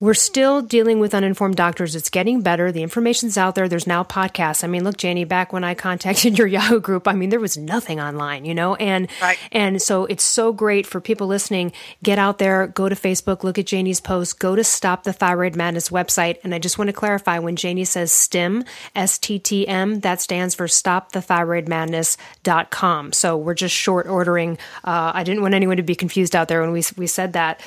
We're 0.00 0.14
still 0.14 0.60
dealing 0.60 0.98
with 0.98 1.14
uninformed 1.14 1.54
doctors. 1.54 1.94
It's 1.94 2.10
getting 2.10 2.42
better. 2.42 2.72
The 2.72 2.82
information's 2.82 3.38
out 3.38 3.54
there. 3.54 3.68
There's 3.68 3.86
now 3.86 4.02
podcasts. 4.02 4.64
I 4.64 4.66
mean, 4.66 4.82
look, 4.82 4.96
Janie, 4.96 5.24
back 5.24 5.52
when 5.52 5.62
I 5.62 5.74
contacted 5.74 6.36
your 6.36 6.46
Yahoo 6.48 6.80
group, 6.80 7.06
I 7.06 7.12
mean, 7.12 7.30
there 7.30 7.38
was 7.38 7.56
nothing 7.56 8.00
online, 8.00 8.44
you 8.44 8.54
know, 8.54 8.74
and 8.74 9.08
right. 9.22 9.38
and 9.52 9.80
so 9.80 10.04
it's 10.06 10.24
so 10.24 10.52
great 10.52 10.84
for 10.84 11.00
people 11.00 11.28
listening. 11.28 11.72
Get 12.02 12.18
out 12.18 12.38
there, 12.38 12.66
go 12.66 12.88
to 12.88 12.96
Facebook, 12.96 13.44
look 13.44 13.56
at 13.56 13.66
Janie's 13.66 14.00
post, 14.00 14.40
go 14.40 14.56
to 14.56 14.64
Stop 14.64 15.04
the 15.04 15.12
Thyroid 15.12 15.54
Madness 15.54 15.90
website. 15.90 16.38
And 16.42 16.52
I 16.54 16.58
just 16.58 16.76
want 16.76 16.88
to 16.88 16.92
clarify 16.92 17.38
when 17.38 17.54
Janie 17.54 17.84
says 17.84 18.10
STIM, 18.10 18.64
S 18.96 19.16
T 19.16 19.38
T 19.38 19.66
M, 19.68 20.00
that 20.00 20.20
stands 20.20 20.56
for 20.56 20.66
Stop 20.66 21.12
the 21.12 21.22
Thyroid 21.22 21.68
Madness.com. 21.68 23.12
So 23.12 23.36
we're 23.36 23.54
just 23.54 23.74
short 23.74 24.08
ordering. 24.08 24.58
Uh, 24.82 25.12
I 25.14 25.22
didn't 25.22 25.42
want 25.42 25.54
anyone 25.54 25.76
to 25.76 25.84
be 25.84 25.94
confused 25.94 26.34
out 26.34 26.48
there 26.48 26.62
when 26.62 26.72
we 26.72 26.82
we 26.96 27.06
said 27.06 27.34
that. 27.34 27.62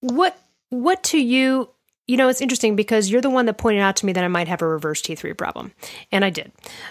What 0.00 0.40
what 0.70 1.02
to 1.02 1.18
you 1.18 1.68
you 2.06 2.16
know 2.16 2.28
it's 2.28 2.40
interesting 2.40 2.74
because 2.74 3.10
you're 3.10 3.20
the 3.20 3.30
one 3.30 3.46
that 3.46 3.58
pointed 3.58 3.82
out 3.82 3.96
to 3.96 4.06
me 4.06 4.12
that 4.12 4.24
i 4.24 4.28
might 4.28 4.48
have 4.48 4.62
a 4.62 4.66
reverse 4.66 5.02
t3 5.02 5.36
problem 5.36 5.72
and 6.10 6.24
i 6.24 6.30
did. 6.30 6.50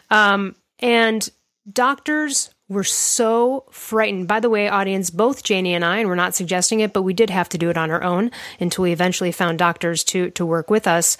Um, 0.09 0.55
and 0.79 1.29
doctors 1.71 2.49
were 2.69 2.85
so 2.85 3.65
frightened. 3.71 4.27
By 4.27 4.39
the 4.39 4.49
way 4.49 4.69
audience 4.69 5.09
both 5.09 5.43
janie 5.43 5.73
and 5.73 5.83
i 5.83 5.97
and 5.97 6.07
we're 6.07 6.15
not 6.15 6.35
suggesting 6.35 6.79
it 6.79 6.93
but 6.93 7.01
we 7.01 7.13
did 7.13 7.29
have 7.29 7.49
to 7.49 7.57
do 7.57 7.69
it 7.69 7.77
on 7.77 7.91
our 7.91 8.03
own 8.03 8.31
until 8.59 8.83
we 8.83 8.91
eventually 8.91 9.31
found 9.31 9.59
doctors 9.59 10.03
to 10.05 10.29
to 10.31 10.45
work 10.45 10.69
with 10.69 10.87
us 10.87 11.17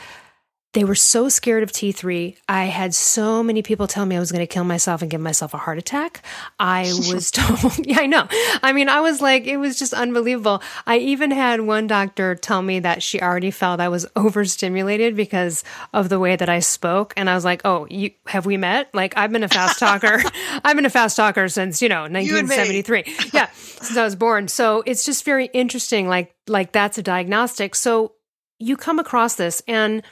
they 0.73 0.83
were 0.83 0.95
so 0.95 1.29
scared 1.29 1.63
of 1.63 1.71
T3. 1.71 2.38
I 2.47 2.65
had 2.65 2.93
so 2.93 3.41
many 3.41 3.63
people 3.63 3.88
tell 3.88 4.05
me 4.05 4.15
I 4.15 4.19
was 4.19 4.31
going 4.31 4.45
to 4.45 4.47
kill 4.47 4.63
myself 4.63 5.01
and 5.01 5.09
give 5.09 5.19
myself 5.19 5.55
a 5.55 5.57
heart 5.57 5.79
attack. 5.79 6.23
I 6.59 6.83
was 7.11 7.31
told, 7.31 7.73
yeah, 7.88 8.01
I 8.01 8.05
know. 8.05 8.27
I 8.61 8.71
mean, 8.71 8.88
I 8.88 9.01
was 9.01 9.19
like, 9.19 9.47
it 9.47 9.57
was 9.57 9.79
just 9.79 9.93
unbelievable. 9.93 10.61
I 10.85 10.97
even 10.97 11.31
had 11.31 11.61
one 11.61 11.88
doctor 11.88 12.35
tell 12.35 12.61
me 12.61 12.79
that 12.81 13.01
she 13.01 13.19
already 13.19 13.49
felt 13.49 13.79
I 13.79 13.89
was 13.89 14.05
overstimulated 14.15 15.15
because 15.15 15.63
of 15.91 16.09
the 16.09 16.19
way 16.19 16.35
that 16.35 16.49
I 16.49 16.59
spoke. 16.59 17.13
And 17.17 17.31
I 17.31 17.35
was 17.35 17.45
like, 17.45 17.61
oh, 17.65 17.88
you, 17.89 18.11
have 18.27 18.45
we 18.45 18.55
met? 18.57 18.93
Like, 18.93 19.17
I've 19.17 19.31
been 19.31 19.43
a 19.43 19.49
fast 19.49 19.79
talker. 19.79 20.21
I've 20.63 20.75
been 20.75 20.85
a 20.85 20.91
fast 20.91 21.15
talker 21.17 21.49
since, 21.49 21.81
you 21.81 21.89
know, 21.89 22.01
1973. 22.01 23.03
You 23.07 23.15
yeah, 23.33 23.49
since 23.53 23.97
I 23.97 24.03
was 24.03 24.15
born. 24.15 24.47
So 24.47 24.83
it's 24.85 25.03
just 25.03 25.25
very 25.25 25.47
interesting. 25.47 26.07
Like, 26.07 26.35
like 26.47 26.73
that's 26.73 26.99
a 26.99 27.03
diagnostic. 27.03 27.73
So 27.73 28.13
you 28.59 28.77
come 28.77 28.99
across 28.99 29.33
this 29.35 29.63
and 29.67 30.03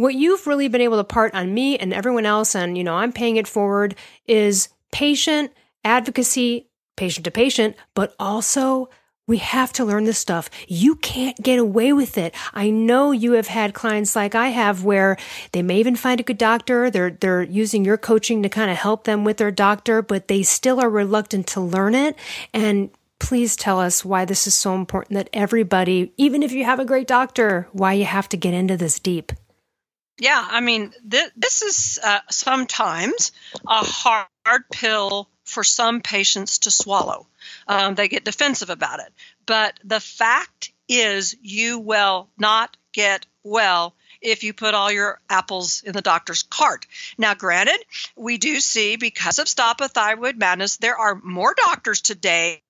what 0.00 0.14
you've 0.14 0.46
really 0.46 0.68
been 0.68 0.80
able 0.80 0.96
to 0.96 1.04
part 1.04 1.34
on 1.34 1.52
me 1.52 1.76
and 1.78 1.92
everyone 1.92 2.26
else, 2.26 2.54
and 2.54 2.76
you 2.76 2.84
know, 2.84 2.96
I'm 2.96 3.12
paying 3.12 3.36
it 3.36 3.48
forward, 3.48 3.94
is 4.26 4.68
patient 4.92 5.52
advocacy, 5.84 6.68
patient 6.96 7.24
to 7.24 7.30
patient, 7.30 7.76
but 7.94 8.14
also 8.18 8.88
we 9.26 9.38
have 9.38 9.72
to 9.74 9.84
learn 9.84 10.04
this 10.04 10.18
stuff. 10.18 10.50
You 10.66 10.96
can't 10.96 11.40
get 11.40 11.58
away 11.58 11.92
with 11.92 12.18
it. 12.18 12.34
I 12.52 12.70
know 12.70 13.12
you 13.12 13.32
have 13.32 13.46
had 13.46 13.74
clients 13.74 14.16
like 14.16 14.34
I 14.34 14.48
have 14.48 14.84
where 14.84 15.16
they 15.52 15.62
may 15.62 15.78
even 15.78 15.94
find 15.94 16.18
a 16.18 16.24
good 16.24 16.36
doctor. 16.36 16.90
They're, 16.90 17.12
they're 17.12 17.42
using 17.42 17.84
your 17.84 17.96
coaching 17.96 18.42
to 18.42 18.48
kind 18.48 18.72
of 18.72 18.76
help 18.76 19.04
them 19.04 19.24
with 19.24 19.36
their 19.36 19.52
doctor, 19.52 20.02
but 20.02 20.26
they 20.26 20.42
still 20.42 20.80
are 20.80 20.90
reluctant 20.90 21.46
to 21.48 21.60
learn 21.60 21.94
it. 21.94 22.16
And 22.52 22.90
please 23.20 23.54
tell 23.54 23.78
us 23.78 24.04
why 24.04 24.24
this 24.24 24.48
is 24.48 24.54
so 24.54 24.74
important 24.74 25.14
that 25.14 25.30
everybody, 25.32 26.12
even 26.16 26.42
if 26.42 26.50
you 26.50 26.64
have 26.64 26.80
a 26.80 26.84
great 26.84 27.06
doctor, 27.06 27.68
why 27.70 27.92
you 27.92 28.06
have 28.06 28.28
to 28.30 28.36
get 28.36 28.52
into 28.52 28.76
this 28.76 28.98
deep. 28.98 29.32
Yeah, 30.20 30.46
I 30.48 30.60
mean, 30.60 30.92
th- 31.10 31.32
this 31.34 31.62
is 31.62 31.98
uh, 32.04 32.20
sometimes 32.30 33.32
a 33.66 33.82
hard 33.82 34.64
pill 34.70 35.30
for 35.44 35.64
some 35.64 36.02
patients 36.02 36.58
to 36.60 36.70
swallow. 36.70 37.26
Um, 37.66 37.94
they 37.94 38.08
get 38.08 38.24
defensive 38.24 38.68
about 38.68 39.00
it. 39.00 39.12
But 39.46 39.80
the 39.82 39.98
fact 39.98 40.72
is, 40.88 41.34
you 41.40 41.78
will 41.78 42.28
not 42.38 42.76
get 42.92 43.24
well 43.42 43.94
if 44.20 44.44
you 44.44 44.52
put 44.52 44.74
all 44.74 44.92
your 44.92 45.18
apples 45.30 45.82
in 45.82 45.92
the 45.92 46.02
doctor's 46.02 46.42
cart. 46.42 46.86
Now, 47.16 47.32
granted, 47.34 47.82
we 48.14 48.36
do 48.36 48.60
see 48.60 48.96
because 48.96 49.38
of 49.38 49.48
Stop 49.48 49.80
a 49.80 49.88
Thyroid 49.88 50.36
Madness, 50.36 50.76
there 50.76 50.98
are 50.98 51.14
more 51.14 51.54
doctors 51.54 52.02
today 52.02 52.62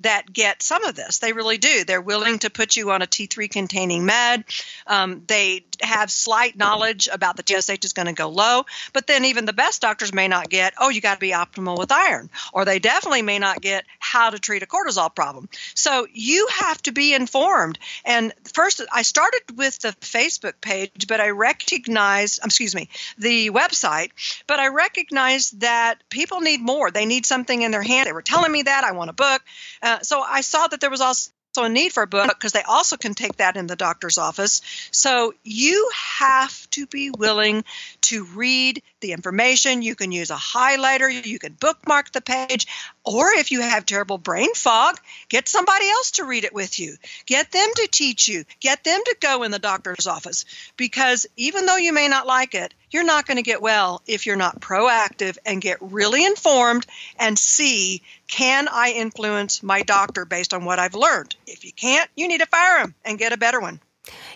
that 0.00 0.32
get 0.32 0.62
some 0.62 0.84
of 0.84 0.94
this. 0.94 1.18
They 1.18 1.32
really 1.32 1.58
do. 1.58 1.84
They're 1.84 2.00
willing 2.00 2.38
to 2.40 2.50
put 2.50 2.76
you 2.76 2.90
on 2.90 3.02
a 3.02 3.06
T3 3.06 3.50
containing 3.50 4.04
med. 4.04 4.44
Um, 4.86 5.22
they 5.26 5.64
have 5.82 6.10
slight 6.10 6.56
knowledge 6.56 7.08
about 7.10 7.36
the 7.36 7.42
TSH 7.46 7.84
is 7.84 7.92
going 7.92 8.06
to 8.06 8.12
go 8.12 8.28
low, 8.28 8.64
but 8.92 9.06
then 9.06 9.24
even 9.24 9.44
the 9.44 9.52
best 9.52 9.80
doctors 9.80 10.12
may 10.12 10.28
not 10.28 10.50
get, 10.50 10.74
oh, 10.78 10.88
you 10.88 11.00
got 11.00 11.14
to 11.14 11.20
be 11.20 11.32
optimal 11.32 11.78
with 11.78 11.90
iron, 11.90 12.30
or 12.52 12.64
they 12.64 12.78
definitely 12.78 13.22
may 13.22 13.38
not 13.38 13.60
get 13.60 13.84
how 13.98 14.30
to 14.30 14.38
treat 14.38 14.62
a 14.62 14.66
cortisol 14.66 15.14
problem. 15.14 15.48
So 15.74 16.06
you 16.12 16.48
have 16.58 16.82
to 16.82 16.92
be 16.92 17.14
informed. 17.14 17.78
And 18.04 18.32
first, 18.54 18.80
I 18.92 19.02
started 19.02 19.42
with 19.56 19.78
the 19.80 19.88
Facebook 20.00 20.60
page, 20.60 21.06
but 21.08 21.20
I 21.20 21.30
recognized, 21.30 22.40
um, 22.42 22.48
excuse 22.48 22.74
me, 22.74 22.88
the 23.18 23.50
website, 23.50 24.10
but 24.46 24.60
I 24.60 24.68
recognized 24.68 25.60
that 25.60 25.96
people 26.08 26.40
need 26.40 26.60
more. 26.60 26.90
They 26.90 27.06
need 27.06 27.26
something 27.26 27.62
in 27.62 27.70
their 27.70 27.82
hand. 27.82 28.06
They 28.06 28.12
were 28.12 28.22
telling 28.22 28.52
me 28.52 28.62
that. 28.62 28.84
I 28.84 28.92
want 28.92 29.10
a 29.10 29.14
book. 29.14 29.39
Uh, 29.82 30.00
so 30.00 30.20
I 30.20 30.40
saw 30.40 30.66
that 30.66 30.80
there 30.80 30.90
was 30.90 31.00
also 31.00 31.30
a 31.58 31.68
need 31.68 31.92
for 31.92 32.04
a 32.04 32.06
book 32.06 32.28
because 32.28 32.52
they 32.52 32.62
also 32.62 32.96
can 32.96 33.14
take 33.14 33.36
that 33.36 33.56
in 33.56 33.66
the 33.66 33.76
doctor's 33.76 34.18
office. 34.18 34.62
So 34.92 35.34
you 35.42 35.90
have 36.18 36.70
to 36.70 36.86
be 36.86 37.10
willing 37.10 37.64
to 38.02 38.24
read 38.24 38.82
the 39.00 39.12
information. 39.12 39.82
You 39.82 39.96
can 39.96 40.12
use 40.12 40.30
a 40.30 40.36
highlighter, 40.36 41.10
you 41.26 41.38
can 41.38 41.54
bookmark 41.54 42.12
the 42.12 42.20
page, 42.20 42.66
or 43.04 43.32
if 43.32 43.50
you 43.50 43.60
have 43.60 43.84
terrible 43.84 44.18
brain 44.18 44.54
fog, 44.54 44.96
get 45.28 45.48
somebody 45.48 45.88
else 45.88 46.12
to 46.12 46.24
read 46.24 46.44
it 46.44 46.54
with 46.54 46.78
you. 46.78 46.96
Get 47.26 47.50
them 47.50 47.68
to 47.76 47.88
teach 47.90 48.28
you, 48.28 48.44
get 48.60 48.84
them 48.84 49.00
to 49.04 49.16
go 49.20 49.42
in 49.42 49.50
the 49.50 49.58
doctor's 49.58 50.06
office 50.06 50.44
because 50.76 51.26
even 51.36 51.66
though 51.66 51.76
you 51.76 51.92
may 51.92 52.08
not 52.08 52.26
like 52.26 52.54
it, 52.54 52.72
you're 52.90 53.04
not 53.04 53.26
going 53.26 53.36
to 53.36 53.42
get 53.42 53.62
well 53.62 54.02
if 54.06 54.26
you're 54.26 54.36
not 54.36 54.60
proactive 54.60 55.38
and 55.44 55.60
get 55.60 55.78
really 55.80 56.24
informed 56.24 56.86
and 57.18 57.38
see 57.38 58.02
can 58.26 58.68
I 58.68 58.92
influence 58.92 59.62
my 59.62 59.82
doctor 59.82 60.24
based 60.24 60.54
on 60.54 60.64
what 60.64 60.78
I've 60.78 60.94
learned? 60.94 61.34
If 61.46 61.64
you 61.64 61.72
can't, 61.72 62.08
you 62.16 62.28
need 62.28 62.40
to 62.40 62.46
fire 62.46 62.80
him 62.80 62.94
and 63.04 63.18
get 63.18 63.32
a 63.32 63.36
better 63.36 63.60
one. 63.60 63.80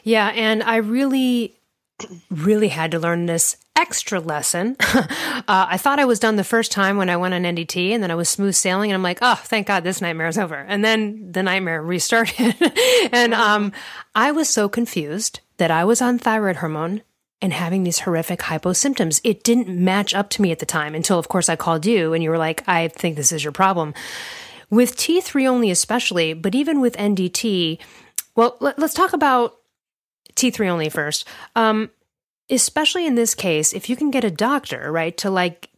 Yeah, 0.03 0.29
and 0.29 0.63
I 0.63 0.77
really 0.77 1.55
really 2.31 2.69
had 2.69 2.91
to 2.91 2.99
learn 2.99 3.27
this 3.27 3.57
extra 3.77 4.21
lesson. 4.21 4.77
uh, 4.81 5.07
I 5.47 5.77
thought 5.77 6.01
I 6.01 6.05
was 6.05 6.19
done 6.19 6.37
the 6.37 6.45
first 6.45 6.73
time 6.73 6.97
when 6.97 7.09
I 7.09 7.17
went 7.17 7.35
on 7.35 7.43
NDT, 7.43 7.91
and 7.91 8.03
then 8.03 8.11
I 8.11 8.15
was 8.15 8.29
smooth 8.29 8.55
sailing, 8.55 8.91
and 8.91 8.97
I'm 8.97 9.03
like, 9.03 9.19
oh, 9.23 9.41
thank 9.45 9.67
God 9.67 9.85
this 9.85 10.01
nightmare 10.01 10.29
is 10.29 10.39
over. 10.39 10.57
And 10.57 10.85
then 10.85 11.33
the 11.33 11.43
nightmare 11.43 11.83
restarted, 11.83 12.57
and 13.13 13.35
um, 13.35 13.73
I 14.15 14.33
was 14.33 14.49
so 14.49 14.69
confused 14.69 15.41
that 15.57 15.71
I 15.71 15.85
was 15.85 16.03
on 16.03 16.19
thyroid 16.19 16.57
hormone 16.57 17.03
and 17.45 17.53
having 17.53 17.85
these 17.85 17.99
horrific 18.01 18.41
hypo 18.41 18.73
symptoms. 18.73 19.21
It 19.23 19.45
didn't 19.45 19.69
match 19.69 20.15
up 20.15 20.31
to 20.31 20.41
me 20.41 20.51
at 20.51 20.61
the 20.61 20.67
time 20.67 20.95
until, 20.95 21.19
of 21.19 21.29
course, 21.29 21.51
I 21.51 21.57
called 21.57 21.85
you, 21.85 22.15
and 22.15 22.25
you 22.25 22.31
were 22.31 22.39
like, 22.39 22.67
I 22.67 22.89
think 22.89 23.17
this 23.17 23.33
is 23.33 23.45
your 23.45 23.53
problem. 23.53 23.93
With 24.71 24.97
T3 24.97 25.47
only, 25.47 25.71
especially, 25.71 26.33
but 26.33 26.55
even 26.55 26.81
with 26.81 26.97
NDT, 26.97 27.79
Well, 28.35 28.57
let, 28.61 28.79
us 28.79 28.95
talk 28.95 29.13
about 29.13 29.57
T3 30.35 30.71
only 30.71 30.89
first. 30.89 31.29
Um, 31.55 31.91
especially 32.49 33.07
in 33.07 33.15
this 33.15 33.35
case, 33.35 33.75
if 33.75 33.91
you 33.91 33.95
can 33.95 34.11
get 34.11 34.25
a 34.25 34.31
doctor, 34.31 34.91
right, 34.91 35.15
to 35.19 35.31
like 35.31 35.69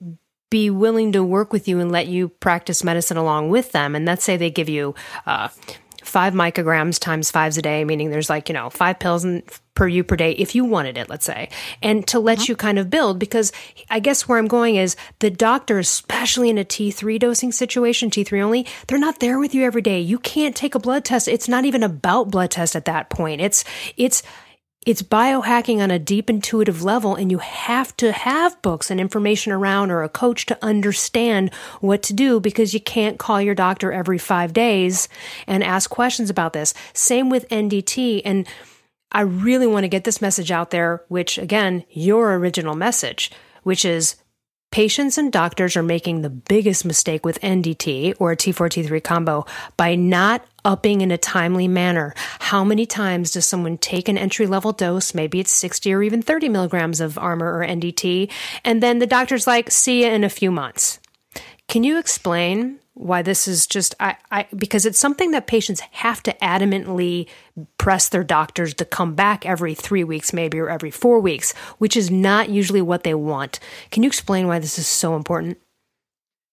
be 0.51 0.71
willing 0.71 1.11
to 1.13 1.25
work 1.25 1.53
with 1.53 1.67
you 1.67 1.81
and 1.81 1.91
let 1.91 2.07
you 2.07 2.29
practice 2.29 2.85
medicine 2.85 3.17
along 3.17 3.51
with 3.51 3.73
them. 3.73 3.97
And 3.97 4.07
let's 4.07 4.23
say 4.23 4.37
they 4.37 4.51
give 4.51 4.69
you 4.69 4.95
uh, 5.27 5.49
five 6.17 6.33
micrograms 6.33 6.99
times 6.99 7.31
fives 7.31 7.59
a 7.59 7.63
day, 7.63 7.85
meaning 7.85 8.09
there's 8.09 8.31
like, 8.31 8.49
you 8.49 8.55
know, 8.55 8.71
five 8.71 8.99
pills 8.99 9.23
in, 9.23 9.43
per 9.75 9.87
you 9.87 10.03
per 10.03 10.17
day 10.17 10.33
if 10.33 10.55
you 10.55 10.65
wanted 10.65 10.97
it, 10.97 11.11
let's 11.11 11.27
say, 11.27 11.51
and 11.83 12.07
to 12.07 12.19
let 12.19 12.39
mm-hmm. 12.39 12.53
you 12.53 12.57
kind 12.57 12.79
of 12.79 12.89
build. 12.89 13.19
Because 13.19 13.53
I 13.91 14.01
guess 14.01 14.27
where 14.27 14.39
I'm 14.39 14.49
going 14.49 14.77
is 14.77 14.97
the 15.19 15.29
doctor, 15.29 15.79
especially 15.79 16.49
in 16.49 16.57
a 16.57 16.65
T3 16.65 17.19
dosing 17.19 17.53
situation, 17.53 18.09
T3 18.09 18.41
only, 18.41 18.67
they're 18.87 18.97
not 18.99 19.21
there 19.21 19.39
with 19.39 19.55
you 19.55 19.67
every 19.67 19.83
day. 19.83 20.01
You 20.01 20.19
can't 20.19 20.57
take 20.57 20.75
a 20.75 20.79
blood 20.79 21.05
test. 21.05 21.29
It's 21.29 21.51
not 21.51 21.67
even 21.67 21.83
about 21.83 22.31
blood 22.31 22.51
test 22.51 22.75
at 22.75 22.87
that 22.87 23.11
point. 23.11 23.43
It's, 23.43 23.63
it's, 23.99 24.23
it's 24.87 25.03
biohacking 25.03 25.81
on 25.81 25.91
a 25.91 25.99
deep 25.99 26.31
intuitive 26.31 26.85
level 26.85 27.17
and 27.17 27.33
you 27.33 27.39
have 27.39 27.95
to 27.97 28.13
have 28.13 28.63
books 28.63 28.89
and 28.89 29.01
information 29.01 29.53
around 29.53 29.91
or 29.91 30.05
a 30.05 30.09
coach 30.09 30.47
to 30.47 30.65
understand 30.65 31.53
what 31.81 32.05
to 32.05 32.15
do 32.15 32.39
because 32.39 32.73
you 32.73 32.81
can't 32.81 33.19
call 33.19 33.43
your 33.43 33.55
doctor 33.55 33.93
every 33.93 34.17
five 34.17 34.53
days 34.53 35.09
and 35.49 35.65
ask 35.65 35.91
questions 35.91 36.31
about 36.31 36.53
this. 36.53 36.73
Same 36.95 37.29
with 37.29 37.49
NDT. 37.49 38.23
And 38.25 38.47
I 39.11 39.23
really 39.23 39.67
want 39.67 39.83
to 39.83 39.89
get 39.89 40.05
this 40.05 40.23
message 40.23 40.53
out 40.53 40.71
there, 40.71 41.03
which 41.09 41.37
again, 41.37 41.85
your 41.91 42.35
original 42.37 42.77
message, 42.77 43.33
which 43.65 43.85
is 43.85 44.15
Patients 44.73 45.17
and 45.17 45.33
doctors 45.33 45.77
are 45.77 45.83
making 45.83 46.21
the 46.21 46.29
biggest 46.29 46.85
mistake 46.85 47.25
with 47.25 47.41
NDT 47.41 48.17
or 48.19 48.33
a 48.33 48.37
T4 48.37 48.69
T3 48.69 49.03
combo 49.03 49.47
by 49.77 49.95
not 49.95 50.45
upping 50.67 51.01
in 51.01 51.13
a 51.13 51.17
timely 51.17 51.69
manner. 51.69 52.13
How 52.41 52.65
many 52.65 52.85
times 52.85 53.31
does 53.31 53.47
someone 53.47 53.79
take 53.79 54.09
an 54.09 54.19
entry 54.19 54.47
level 54.47 54.73
dose? 54.73 55.15
Maybe 55.15 55.39
it's 55.41 55.53
60 55.53 55.93
or 55.95 56.03
even 56.03 56.21
30 56.21 56.49
milligrams 56.49 57.01
of 57.01 57.17
Armour 57.17 57.59
or 57.59 57.65
NDT. 57.65 58.31
And 58.65 58.83
then 58.83 58.99
the 58.99 59.07
doctor's 59.07 59.47
like, 59.47 59.71
see 59.71 60.03
you 60.03 60.11
in 60.11 60.25
a 60.25 60.29
few 60.29 60.51
months. 60.51 60.99
Can 61.69 61.85
you 61.85 61.99
explain 61.99 62.81
why 62.95 63.21
this 63.21 63.47
is 63.47 63.67
just 63.67 63.95
I, 64.01 64.17
I 64.31 64.47
because 64.57 64.87
it's 64.87 64.99
something 64.99 65.33
that 65.33 65.47
patients 65.47 65.81
have 65.81 66.23
to 66.23 66.33
adamantly 66.41 67.29
press 67.77 68.09
their 68.09 68.25
doctors 68.25 68.73
to 68.75 68.87
come 68.87 69.15
back 69.15 69.45
every 69.45 69.75
three 69.75 70.03
weeks 70.03 70.33
maybe 70.33 70.59
or 70.59 70.71
every 70.71 70.91
four 70.91 71.21
weeks 71.21 71.53
which 71.77 71.95
is 71.95 72.11
not 72.11 72.49
usually 72.49 72.81
what 72.81 73.05
they 73.05 73.13
want 73.13 73.61
can 73.91 74.03
you 74.03 74.07
explain 74.07 74.47
why 74.47 74.59
this 74.59 74.79
is 74.79 74.87
so 74.87 75.15
important 75.15 75.59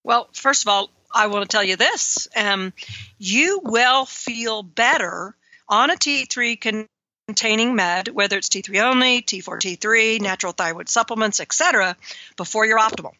well 0.03 0.27
first 0.33 0.63
of 0.63 0.67
all 0.67 0.89
i 1.13 1.27
want 1.27 1.43
to 1.43 1.53
tell 1.53 1.63
you 1.63 1.75
this 1.75 2.27
um, 2.35 2.73
you 3.17 3.61
will 3.63 4.05
feel 4.05 4.63
better 4.63 5.35
on 5.69 5.89
a 5.89 5.95
t3 5.95 6.85
containing 7.27 7.75
med 7.75 8.09
whether 8.09 8.37
it's 8.37 8.49
t3 8.49 8.81
only 8.81 9.21
t4 9.21 9.59
t3 9.59 10.21
natural 10.21 10.53
thyroid 10.53 10.89
supplements 10.89 11.39
etc 11.39 11.95
before 12.37 12.65
you're 12.65 12.79
optimal 12.79 13.13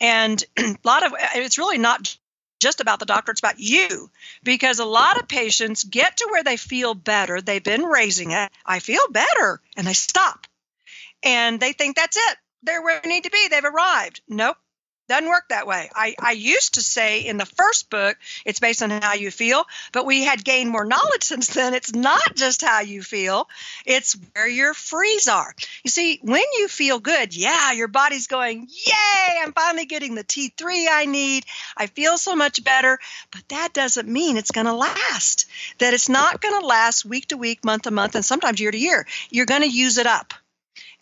and 0.00 0.44
a 0.58 0.76
lot 0.84 1.04
of 1.04 1.14
it's 1.34 1.58
really 1.58 1.78
not 1.78 2.16
just 2.62 2.80
about 2.80 3.00
the 3.00 3.06
doctor, 3.06 3.32
it's 3.32 3.40
about 3.40 3.58
you. 3.58 4.08
Because 4.42 4.78
a 4.78 4.84
lot 4.84 5.20
of 5.20 5.28
patients 5.28 5.84
get 5.84 6.18
to 6.18 6.28
where 6.30 6.44
they 6.44 6.56
feel 6.56 6.94
better, 6.94 7.40
they've 7.40 7.62
been 7.62 7.82
raising 7.82 8.30
it, 8.30 8.50
I 8.64 8.78
feel 8.78 9.02
better, 9.10 9.60
and 9.76 9.86
they 9.86 9.92
stop. 9.92 10.46
And 11.24 11.60
they 11.60 11.72
think 11.72 11.96
that's 11.96 12.16
it. 12.16 12.36
They're 12.62 12.82
where 12.82 13.00
they 13.02 13.08
need 13.08 13.24
to 13.24 13.30
be. 13.30 13.48
They've 13.48 13.64
arrived. 13.64 14.22
Nope. 14.28 14.56
Doesn't 15.12 15.28
work 15.28 15.48
that 15.50 15.66
way. 15.66 15.90
I, 15.94 16.14
I 16.18 16.32
used 16.32 16.74
to 16.74 16.80
say 16.80 17.26
in 17.26 17.36
the 17.36 17.44
first 17.44 17.90
book, 17.90 18.16
it's 18.46 18.60
based 18.60 18.82
on 18.82 18.88
how 18.88 19.12
you 19.12 19.30
feel, 19.30 19.66
but 19.92 20.06
we 20.06 20.24
had 20.24 20.42
gained 20.42 20.70
more 20.70 20.86
knowledge 20.86 21.22
since 21.24 21.48
then. 21.48 21.74
It's 21.74 21.92
not 21.92 22.34
just 22.34 22.62
how 22.62 22.80
you 22.80 23.02
feel, 23.02 23.46
it's 23.84 24.16
where 24.32 24.48
your 24.48 24.72
frees 24.72 25.28
are. 25.28 25.54
You 25.84 25.90
see, 25.90 26.18
when 26.22 26.40
you 26.56 26.66
feel 26.66 26.98
good, 26.98 27.36
yeah, 27.36 27.72
your 27.72 27.88
body's 27.88 28.26
going, 28.26 28.68
Yay, 28.70 29.42
I'm 29.42 29.52
finally 29.52 29.84
getting 29.84 30.14
the 30.14 30.24
T3 30.24 30.86
I 30.90 31.04
need. 31.04 31.44
I 31.76 31.88
feel 31.88 32.16
so 32.16 32.34
much 32.34 32.64
better. 32.64 32.98
But 33.32 33.46
that 33.50 33.74
doesn't 33.74 34.08
mean 34.08 34.38
it's 34.38 34.50
going 34.50 34.66
to 34.66 34.72
last, 34.72 35.44
that 35.76 35.92
it's 35.92 36.08
not 36.08 36.40
going 36.40 36.58
to 36.58 36.66
last 36.66 37.04
week 37.04 37.28
to 37.28 37.36
week, 37.36 37.66
month 37.66 37.82
to 37.82 37.90
month, 37.90 38.14
and 38.14 38.24
sometimes 38.24 38.60
year 38.60 38.70
to 38.70 38.78
year. 38.78 39.06
You're 39.28 39.44
going 39.44 39.60
to 39.60 39.68
use 39.68 39.98
it 39.98 40.06
up. 40.06 40.32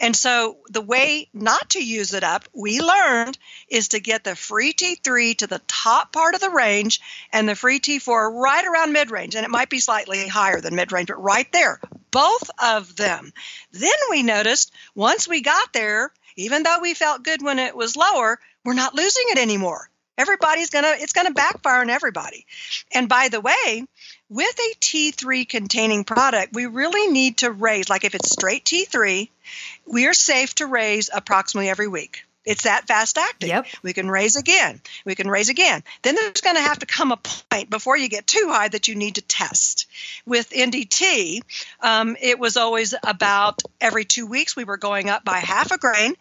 And 0.00 0.16
so 0.16 0.56
the 0.70 0.80
way 0.80 1.28
not 1.34 1.70
to 1.70 1.84
use 1.84 2.14
it 2.14 2.24
up, 2.24 2.48
we 2.54 2.80
learned, 2.80 3.38
is 3.68 3.88
to 3.88 4.00
get 4.00 4.24
the 4.24 4.34
free 4.34 4.72
T3 4.72 5.36
to 5.36 5.46
the 5.46 5.60
top 5.68 6.10
part 6.10 6.34
of 6.34 6.40
the 6.40 6.48
range 6.48 7.00
and 7.32 7.46
the 7.46 7.54
free 7.54 7.78
T4 7.78 8.32
right 8.32 8.66
around 8.66 8.94
mid 8.94 9.10
range. 9.10 9.34
And 9.34 9.44
it 9.44 9.50
might 9.50 9.68
be 9.68 9.78
slightly 9.78 10.26
higher 10.26 10.60
than 10.60 10.74
mid 10.74 10.90
range, 10.90 11.08
but 11.08 11.22
right 11.22 11.50
there, 11.52 11.80
both 12.10 12.50
of 12.62 12.96
them. 12.96 13.32
Then 13.72 13.90
we 14.10 14.22
noticed 14.22 14.72
once 14.94 15.28
we 15.28 15.42
got 15.42 15.72
there, 15.74 16.10
even 16.36 16.62
though 16.62 16.78
we 16.80 16.94
felt 16.94 17.22
good 17.22 17.42
when 17.42 17.58
it 17.58 17.76
was 17.76 17.94
lower, 17.94 18.38
we're 18.64 18.72
not 18.72 18.94
losing 18.94 19.24
it 19.28 19.38
anymore. 19.38 19.90
Everybody's 20.16 20.68
going 20.68 20.84
to, 20.84 21.02
it's 21.02 21.14
going 21.14 21.28
to 21.28 21.32
backfire 21.32 21.80
on 21.80 21.88
everybody. 21.88 22.44
And 22.92 23.08
by 23.08 23.28
the 23.28 23.40
way, 23.40 23.86
with 24.28 24.58
a 24.58 24.74
T3 24.78 25.48
containing 25.48 26.04
product, 26.04 26.52
we 26.52 26.66
really 26.66 27.10
need 27.10 27.38
to 27.38 27.50
raise, 27.50 27.88
like 27.88 28.04
if 28.04 28.14
it's 28.14 28.30
straight 28.30 28.64
T3, 28.64 29.30
we 29.90 30.06
are 30.06 30.14
safe 30.14 30.54
to 30.56 30.66
raise 30.66 31.10
approximately 31.12 31.68
every 31.68 31.88
week. 31.88 32.24
It's 32.46 32.62
that 32.62 32.86
fast 32.86 33.18
acting. 33.18 33.50
Yep. 33.50 33.66
We 33.82 33.92
can 33.92 34.10
raise 34.10 34.36
again. 34.36 34.80
We 35.04 35.14
can 35.14 35.28
raise 35.28 35.50
again. 35.50 35.82
Then 36.02 36.14
there's 36.14 36.40
going 36.40 36.56
to 36.56 36.62
have 36.62 36.78
to 36.78 36.86
come 36.86 37.12
a 37.12 37.18
point 37.18 37.68
before 37.68 37.98
you 37.98 38.08
get 38.08 38.26
too 38.26 38.48
high 38.48 38.68
that 38.68 38.88
you 38.88 38.94
need 38.94 39.16
to 39.16 39.22
test. 39.22 39.86
With 40.24 40.48
NDT, 40.50 41.42
um, 41.80 42.16
it 42.18 42.38
was 42.38 42.56
always 42.56 42.94
about 43.02 43.62
every 43.78 44.06
two 44.06 44.26
weeks 44.26 44.56
we 44.56 44.64
were 44.64 44.78
going 44.78 45.10
up 45.10 45.22
by 45.22 45.38
half 45.38 45.70
a 45.70 45.78
grain. 45.78 46.14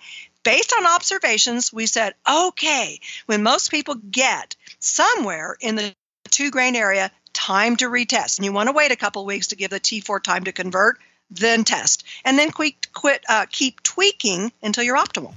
Based 0.44 0.74
on 0.78 0.88
observations, 0.88 1.72
we 1.72 1.86
said, 1.86 2.16
okay, 2.30 3.00
when 3.26 3.44
most 3.44 3.72
people 3.72 3.96
get 3.96 4.56
somewhere 4.80 5.56
in 5.62 5.76
the 5.76 5.96
two 6.32 6.52
grain 6.52 6.76
area, 6.76 7.12
time 7.34 7.78
to 7.78 7.90
retest. 7.90 8.38
And 8.38 8.46
you 8.46 8.52
want 8.52 8.68
to 8.68 8.74
wait 8.74 8.92
a 8.92 8.98
couple 8.98 9.26
weeks 9.26 9.48
to 9.48 9.56
give 9.56 9.70
the 9.70 9.80
T4 9.80 10.22
time 10.22 10.44
to 10.46 10.52
convert, 10.52 11.00
then 11.30 11.64
test. 11.64 12.04
And 12.26 12.38
then 12.38 12.52
quit, 12.52 12.92
quit, 12.94 13.24
uh, 13.30 13.46
keep 13.52 13.82
tweaking 13.84 14.52
until 14.62 14.84
you're 14.84 14.98
optimal. 14.98 15.34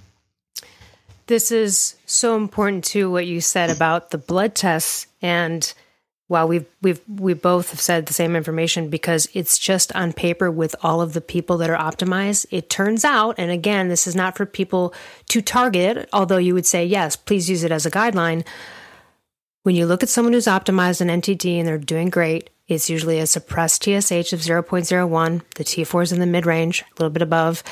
This 1.27 1.51
is 1.51 1.97
so 2.07 2.37
important 2.37 2.85
to 2.85 3.11
what 3.11 3.27
you 3.27 3.41
said 3.41 3.71
about 3.71 4.11
the 4.11 4.19
blood 4.19 4.55
tests 4.55 5.07
and 5.21 5.73
while 6.33 6.49
we've 6.49 6.65
we've 6.81 7.01
we 7.09 7.35
both 7.35 7.71
have 7.71 7.81
said 7.81 8.07
the 8.07 8.15
same 8.15 8.35
information 8.35 8.89
because 8.89 9.29
it's 9.35 9.59
just 9.59 9.95
on 9.95 10.15
paper 10.15 10.51
with 10.51 10.75
all 10.83 11.03
of 11.03 11.13
the 11.13 11.21
people 11.21 11.59
that 11.59 11.69
are 11.69 11.77
optimized 11.77 12.47
it 12.51 12.71
turns 12.71 13.05
out 13.05 13.35
and 13.37 13.51
again 13.51 13.89
this 13.89 14.07
is 14.07 14.17
not 14.17 14.35
for 14.35 14.47
people 14.47 14.95
to 15.29 15.43
target 15.43 16.09
although 16.11 16.39
you 16.39 16.55
would 16.55 16.65
say 16.65 16.87
yes 16.87 17.17
please 17.17 17.51
use 17.51 17.65
it 17.65 17.71
as 17.71 17.85
a 17.85 17.91
guideline 17.91 18.47
when 19.63 19.75
you 19.75 19.87
look 19.87 20.03
at 20.03 20.09
someone 20.09 20.33
who's 20.33 20.47
optimized 20.47 21.01
an 21.01 21.09
NDT 21.09 21.59
and 21.59 21.67
they're 21.67 21.79
doing 21.79 22.11
great, 22.11 22.51
it's 22.69 22.91
usually 22.91 23.19
a 23.19 23.27
suppressed 23.27 23.83
TSH 23.83 24.33
of 24.33 24.41
0.01. 24.41 25.43
The 25.57 25.65
T4 25.65 26.03
is 26.03 26.13
in 26.13 26.21
the 26.21 26.27
mid 26.27 26.47
range, 26.47 26.83
a 26.83 26.95
little 26.99 27.11
bit 27.11 27.23
above, 27.23 27.63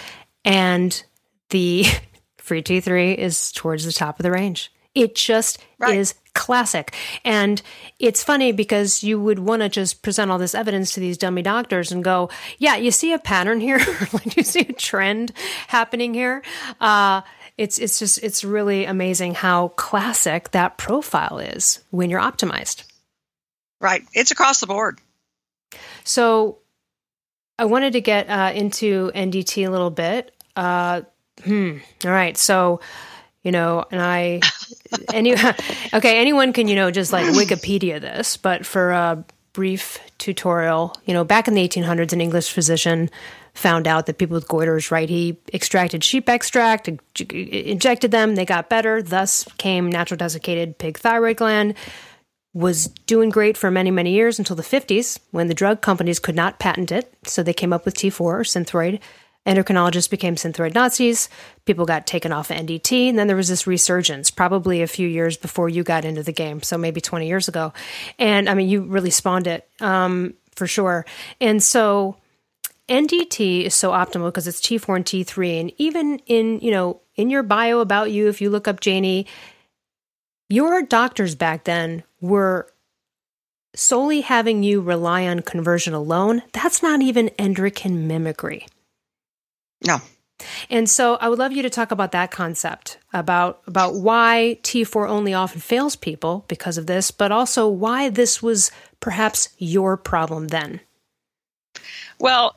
and 0.44 1.02
the 1.50 1.84
free 2.38 2.62
T3 2.62 3.16
is 3.16 3.52
towards 3.52 3.84
the 3.84 3.92
top 3.92 4.18
of 4.18 4.22
the 4.22 4.30
range. 4.30 4.72
It 4.94 5.14
just 5.14 5.58
right. 5.78 5.96
is 5.96 6.14
classic. 6.34 6.94
And 7.24 7.62
it's 8.00 8.24
funny 8.24 8.50
because 8.50 9.04
you 9.04 9.20
would 9.20 9.38
want 9.38 9.62
to 9.62 9.68
just 9.68 10.02
present 10.02 10.30
all 10.30 10.38
this 10.38 10.54
evidence 10.54 10.94
to 10.94 11.00
these 11.00 11.16
dummy 11.16 11.42
doctors 11.42 11.92
and 11.92 12.02
go, 12.02 12.28
yeah, 12.58 12.76
you 12.76 12.90
see 12.90 13.12
a 13.12 13.18
pattern 13.18 13.60
here? 13.60 13.78
like, 14.12 14.36
you 14.36 14.42
see 14.42 14.60
a 14.60 14.72
trend 14.72 15.32
happening 15.68 16.12
here? 16.12 16.42
Uh, 16.80 17.22
it's 17.60 17.78
it's 17.78 17.98
just 17.98 18.18
it's 18.22 18.42
really 18.42 18.86
amazing 18.86 19.34
how 19.34 19.68
classic 19.68 20.50
that 20.52 20.78
profile 20.78 21.38
is 21.38 21.84
when 21.90 22.08
you're 22.08 22.20
optimized. 22.20 22.84
Right. 23.82 24.02
It's 24.14 24.30
across 24.30 24.60
the 24.60 24.66
board. 24.66 24.98
So 26.02 26.60
I 27.58 27.66
wanted 27.66 27.92
to 27.92 28.00
get 28.00 28.30
uh, 28.30 28.52
into 28.54 29.12
NDT 29.14 29.66
a 29.66 29.70
little 29.70 29.90
bit. 29.90 30.34
Uh, 30.56 31.02
hmm. 31.44 31.76
All 32.06 32.10
right. 32.10 32.34
So, 32.38 32.80
you 33.42 33.52
know, 33.52 33.84
and 33.90 34.00
I, 34.00 34.40
any, 35.12 35.34
okay, 35.94 36.18
anyone 36.18 36.54
can, 36.54 36.66
you 36.66 36.76
know, 36.76 36.90
just 36.90 37.12
like 37.12 37.26
Wikipedia 37.26 38.00
this, 38.00 38.38
but 38.38 38.64
for 38.64 38.90
a 38.92 39.24
brief 39.52 39.98
tutorial, 40.16 40.94
you 41.04 41.12
know, 41.12 41.24
back 41.24 41.46
in 41.46 41.52
the 41.52 41.66
1800s, 41.66 42.14
an 42.14 42.22
English 42.22 42.50
physician 42.50 43.10
found 43.54 43.86
out 43.86 44.06
that 44.06 44.18
people 44.18 44.34
with 44.34 44.48
goiters, 44.48 44.90
right, 44.90 45.08
he 45.08 45.38
extracted 45.52 46.04
sheep 46.04 46.28
extract, 46.28 46.88
injected 47.32 48.10
them, 48.10 48.34
they 48.34 48.44
got 48.44 48.68
better. 48.68 49.02
Thus 49.02 49.44
came 49.58 49.90
natural 49.90 50.18
desiccated 50.18 50.78
pig 50.78 50.98
thyroid 50.98 51.36
gland. 51.36 51.74
Was 52.52 52.88
doing 53.06 53.30
great 53.30 53.56
for 53.56 53.70
many, 53.70 53.92
many 53.92 54.12
years 54.12 54.40
until 54.40 54.56
the 54.56 54.62
50s 54.64 55.20
when 55.30 55.46
the 55.46 55.54
drug 55.54 55.82
companies 55.82 56.18
could 56.18 56.34
not 56.34 56.58
patent 56.58 56.90
it. 56.90 57.12
So 57.24 57.44
they 57.44 57.52
came 57.52 57.72
up 57.72 57.84
with 57.84 57.94
T4 57.94 58.20
or 58.20 58.40
Synthroid. 58.40 58.98
Endocrinologists 59.46 60.10
became 60.10 60.34
Synthroid 60.34 60.74
Nazis. 60.74 61.28
People 61.64 61.86
got 61.86 62.08
taken 62.08 62.32
off 62.32 62.50
of 62.50 62.56
NDT. 62.56 63.08
And 63.08 63.16
then 63.16 63.28
there 63.28 63.36
was 63.36 63.48
this 63.48 63.68
resurgence, 63.68 64.32
probably 64.32 64.82
a 64.82 64.88
few 64.88 65.06
years 65.06 65.36
before 65.36 65.68
you 65.68 65.84
got 65.84 66.04
into 66.04 66.24
the 66.24 66.32
game. 66.32 66.60
So 66.62 66.76
maybe 66.76 67.00
20 67.00 67.28
years 67.28 67.46
ago. 67.46 67.72
And 68.18 68.48
I 68.48 68.54
mean, 68.54 68.68
you 68.68 68.82
really 68.82 69.10
spawned 69.10 69.46
it. 69.46 69.68
Um, 69.80 70.34
for 70.60 70.66
sure. 70.66 71.06
And 71.40 71.62
so 71.62 72.16
NDT 72.90 73.64
is 73.64 73.74
so 73.74 73.92
optimal 73.92 74.26
because 74.26 74.48
it's 74.48 74.60
T4 74.60 74.96
and 74.96 75.04
T3. 75.04 75.60
And 75.60 75.72
even 75.78 76.18
in, 76.26 76.58
you 76.60 76.72
know, 76.72 77.00
in 77.14 77.30
your 77.30 77.42
bio 77.42 77.78
about 77.78 78.10
you, 78.10 78.28
if 78.28 78.40
you 78.40 78.50
look 78.50 78.66
up 78.66 78.80
Janie, 78.80 79.26
your 80.48 80.82
doctors 80.82 81.34
back 81.36 81.64
then 81.64 82.02
were 82.20 82.66
solely 83.74 84.22
having 84.22 84.64
you 84.64 84.80
rely 84.80 85.26
on 85.26 85.40
conversion 85.40 85.94
alone. 85.94 86.42
That's 86.52 86.82
not 86.82 87.00
even 87.00 87.28
endocrine 87.30 88.08
mimicry. 88.08 88.66
No. 89.86 89.98
And 90.68 90.88
so 90.88 91.16
I 91.16 91.28
would 91.28 91.38
love 91.38 91.52
you 91.52 91.62
to 91.62 91.70
talk 91.70 91.90
about 91.90 92.12
that 92.12 92.30
concept 92.30 92.98
about 93.12 93.60
about 93.66 93.94
why 93.94 94.58
T4 94.62 95.08
only 95.08 95.34
often 95.34 95.60
fails 95.60 95.96
people 95.96 96.44
because 96.48 96.78
of 96.78 96.86
this, 96.86 97.10
but 97.10 97.30
also 97.30 97.68
why 97.68 98.08
this 98.08 98.42
was 98.42 98.70
perhaps 99.00 99.50
your 99.58 99.96
problem 99.96 100.48
then. 100.48 100.80
Well, 102.18 102.56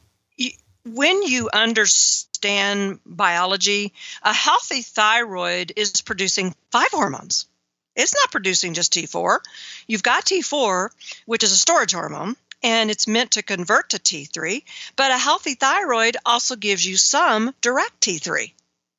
when 0.85 1.23
you 1.23 1.49
understand 1.53 2.99
biology, 3.05 3.93
a 4.21 4.33
healthy 4.33 4.81
thyroid 4.81 5.73
is 5.75 6.01
producing 6.01 6.55
five 6.71 6.89
hormones. 6.91 7.47
It's 7.95 8.15
not 8.15 8.31
producing 8.31 8.73
just 8.73 8.93
T4. 8.93 9.39
You've 9.87 10.03
got 10.03 10.25
T4, 10.25 10.89
which 11.25 11.43
is 11.43 11.51
a 11.51 11.57
storage 11.57 11.93
hormone, 11.93 12.35
and 12.63 12.89
it's 12.89 13.07
meant 13.07 13.31
to 13.31 13.43
convert 13.43 13.89
to 13.89 13.99
T3, 13.99 14.63
but 14.95 15.11
a 15.11 15.17
healthy 15.17 15.53
thyroid 15.55 16.17
also 16.25 16.55
gives 16.55 16.85
you 16.85 16.97
some 16.97 17.53
direct 17.61 18.01
T3. 18.01 18.51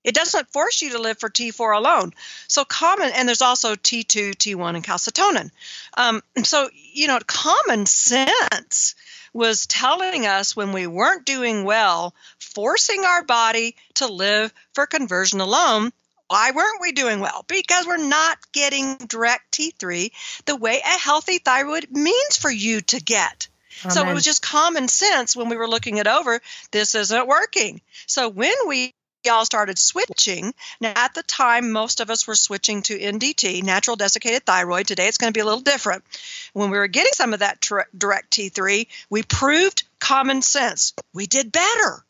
It 0.05 0.15
doesn't 0.15 0.53
force 0.53 0.83
you 0.83 0.91
to 0.91 0.99
live 0.99 1.19
for 1.19 1.31
T4 1.31 1.77
alone. 1.77 2.13
So 2.47 2.65
common, 2.65 3.11
and 3.15 3.27
there's 3.27 3.41
also 3.41 3.75
T2, 3.75 4.35
T1, 4.35 4.77
and 4.77 4.85
calcitonin. 4.85 5.51
Um, 5.97 6.23
so 6.43 6.69
you 6.73 7.09
know, 7.09 7.19
common 7.27 7.87
sense 7.87 8.95
was 9.35 9.67
telling 9.67 10.27
us 10.27 10.57
when 10.57 10.73
we 10.73 10.87
weren't 10.87 11.27
doing 11.27 11.65
well, 11.65 12.15
forcing 12.39 13.05
our 13.05 13.23
body 13.25 13.77
to 13.95 14.07
live 14.07 14.55
for 14.73 14.87
conversion 14.87 15.41
alone. 15.41 15.93
Why 16.29 16.53
weren't 16.53 16.81
we 16.81 16.93
doing 16.93 17.21
well? 17.21 17.45
Because 17.47 17.87
we're 17.87 17.99
not 17.99 18.39
getting 18.53 18.97
direct 18.97 19.53
T3 19.53 20.11
the 20.47 20.57
way 20.57 20.81
a 20.83 20.99
healthy 20.99 21.39
thyroid 21.39 21.89
means 21.91 22.39
for 22.39 22.51
you 22.51 22.81
to 22.81 23.01
get. 23.01 23.49
Amen. 23.85 23.95
So 23.95 24.09
it 24.09 24.15
was 24.15 24.25
just 24.25 24.41
common 24.41 24.89
sense 24.89 25.37
when 25.37 25.49
we 25.49 25.57
were 25.57 25.69
looking 25.69 25.99
it 25.99 26.07
over. 26.07 26.41
This 26.71 26.95
isn't 26.95 27.27
working. 27.27 27.83
So 28.07 28.29
when 28.29 28.55
we 28.67 28.95
all 29.31 29.45
started 29.45 29.79
switching. 29.79 30.55
Now, 30.81 30.93
at 30.97 31.15
the 31.15 31.23
time, 31.23 31.73
most 31.73 32.01
of 32.01 32.11
us 32.11 32.27
were 32.27 32.35
switching 32.35 32.83
to 32.83 32.99
NDT, 32.99 33.63
natural 33.63 33.97
desiccated 33.97 34.45
thyroid. 34.45 34.87
Today, 34.87 35.09
it's 35.09 35.19
going 35.19 35.33
to 35.33 35.37
be 35.37 35.41
a 35.41 35.45
little 35.45 35.61
different. 35.61 36.05
When 36.53 36.71
we 36.71 36.79
were 36.79 36.87
getting 36.87 37.13
some 37.13 37.33
of 37.33 37.41
that 37.41 37.67
direct 37.97 38.33
T3, 38.33 38.87
we 39.11 39.23
proved 39.23 39.85
common 39.99 40.43
sense. 40.43 40.93
We 41.13 41.27
did 41.27 41.53
better. 41.53 42.05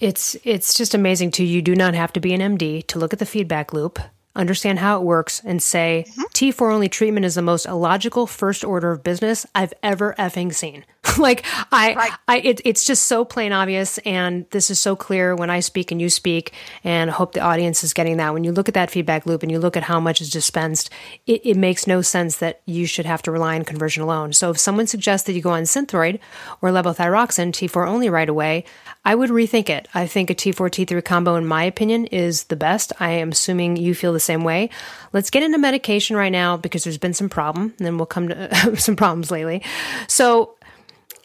It's 0.00 0.36
it's 0.42 0.74
just 0.74 0.94
amazing 0.94 1.30
too. 1.30 1.44
You 1.44 1.62
do 1.62 1.74
not 1.74 1.94
have 1.94 2.12
to 2.14 2.20
be 2.20 2.34
an 2.34 2.40
MD 2.40 2.86
to 2.88 2.98
look 2.98 3.12
at 3.12 3.20
the 3.20 3.26
feedback 3.26 3.72
loop 3.72 4.00
understand 4.36 4.78
how 4.78 4.98
it 4.98 5.04
works, 5.04 5.40
and 5.44 5.62
say 5.62 6.06
mm-hmm. 6.08 6.22
T4 6.34 6.72
only 6.72 6.88
treatment 6.88 7.26
is 7.26 7.34
the 7.36 7.42
most 7.42 7.66
illogical 7.66 8.26
first 8.26 8.64
order 8.64 8.90
of 8.90 9.02
business 9.02 9.46
I've 9.54 9.74
ever 9.82 10.14
effing 10.18 10.54
seen. 10.54 10.84
like 11.18 11.44
I, 11.70 11.94
right. 11.94 12.12
I, 12.28 12.38
it, 12.38 12.60
it's 12.64 12.84
just 12.84 13.04
so 13.04 13.24
plain 13.24 13.52
obvious, 13.52 13.98
and 13.98 14.48
this 14.50 14.70
is 14.70 14.78
so 14.78 14.96
clear 14.96 15.34
when 15.34 15.50
I 15.50 15.60
speak 15.60 15.90
and 15.92 16.00
you 16.00 16.08
speak, 16.08 16.52
and 16.82 17.10
I 17.10 17.12
hope 17.12 17.32
the 17.32 17.40
audience 17.40 17.84
is 17.84 17.92
getting 17.92 18.16
that. 18.18 18.32
When 18.32 18.44
you 18.44 18.52
look 18.52 18.68
at 18.68 18.74
that 18.74 18.90
feedback 18.90 19.26
loop 19.26 19.42
and 19.42 19.50
you 19.50 19.58
look 19.58 19.76
at 19.76 19.82
how 19.82 20.00
much 20.00 20.20
is 20.20 20.30
dispensed, 20.30 20.90
it, 21.26 21.44
it 21.44 21.56
makes 21.56 21.86
no 21.86 22.02
sense 22.02 22.38
that 22.38 22.62
you 22.66 22.86
should 22.86 23.06
have 23.06 23.22
to 23.22 23.30
rely 23.30 23.56
on 23.56 23.64
conversion 23.64 24.02
alone. 24.02 24.32
So 24.32 24.50
if 24.50 24.58
someone 24.58 24.86
suggests 24.86 25.26
that 25.26 25.32
you 25.34 25.42
go 25.42 25.50
on 25.50 25.64
Synthroid 25.64 26.20
or 26.60 26.70
levothyroxine 26.70 27.52
T4 27.52 27.86
only 27.86 28.08
right 28.08 28.28
away, 28.28 28.64
I 29.04 29.14
would 29.14 29.30
rethink 29.30 29.68
it. 29.68 29.88
I 29.94 30.06
think 30.06 30.30
a 30.30 30.34
T4 30.34 30.70
T3 30.70 31.04
combo, 31.04 31.34
in 31.36 31.46
my 31.46 31.64
opinion, 31.64 32.06
is 32.06 32.44
the 32.44 32.56
best. 32.56 32.92
I 32.98 33.10
am 33.10 33.30
assuming 33.30 33.76
you 33.76 33.94
feel 33.94 34.12
the 34.12 34.20
same 34.20 34.44
way. 34.44 34.70
Let's 35.12 35.30
get 35.30 35.42
into 35.42 35.58
medication 35.58 36.16
right 36.16 36.32
now 36.32 36.56
because 36.56 36.84
there's 36.84 36.98
been 36.98 37.14
some 37.14 37.28
problem, 37.28 37.74
and 37.78 37.86
then 37.86 37.98
we'll 37.98 38.06
come 38.06 38.28
to 38.28 38.76
some 38.76 38.96
problems 38.96 39.30
lately. 39.30 39.62
So, 40.08 40.56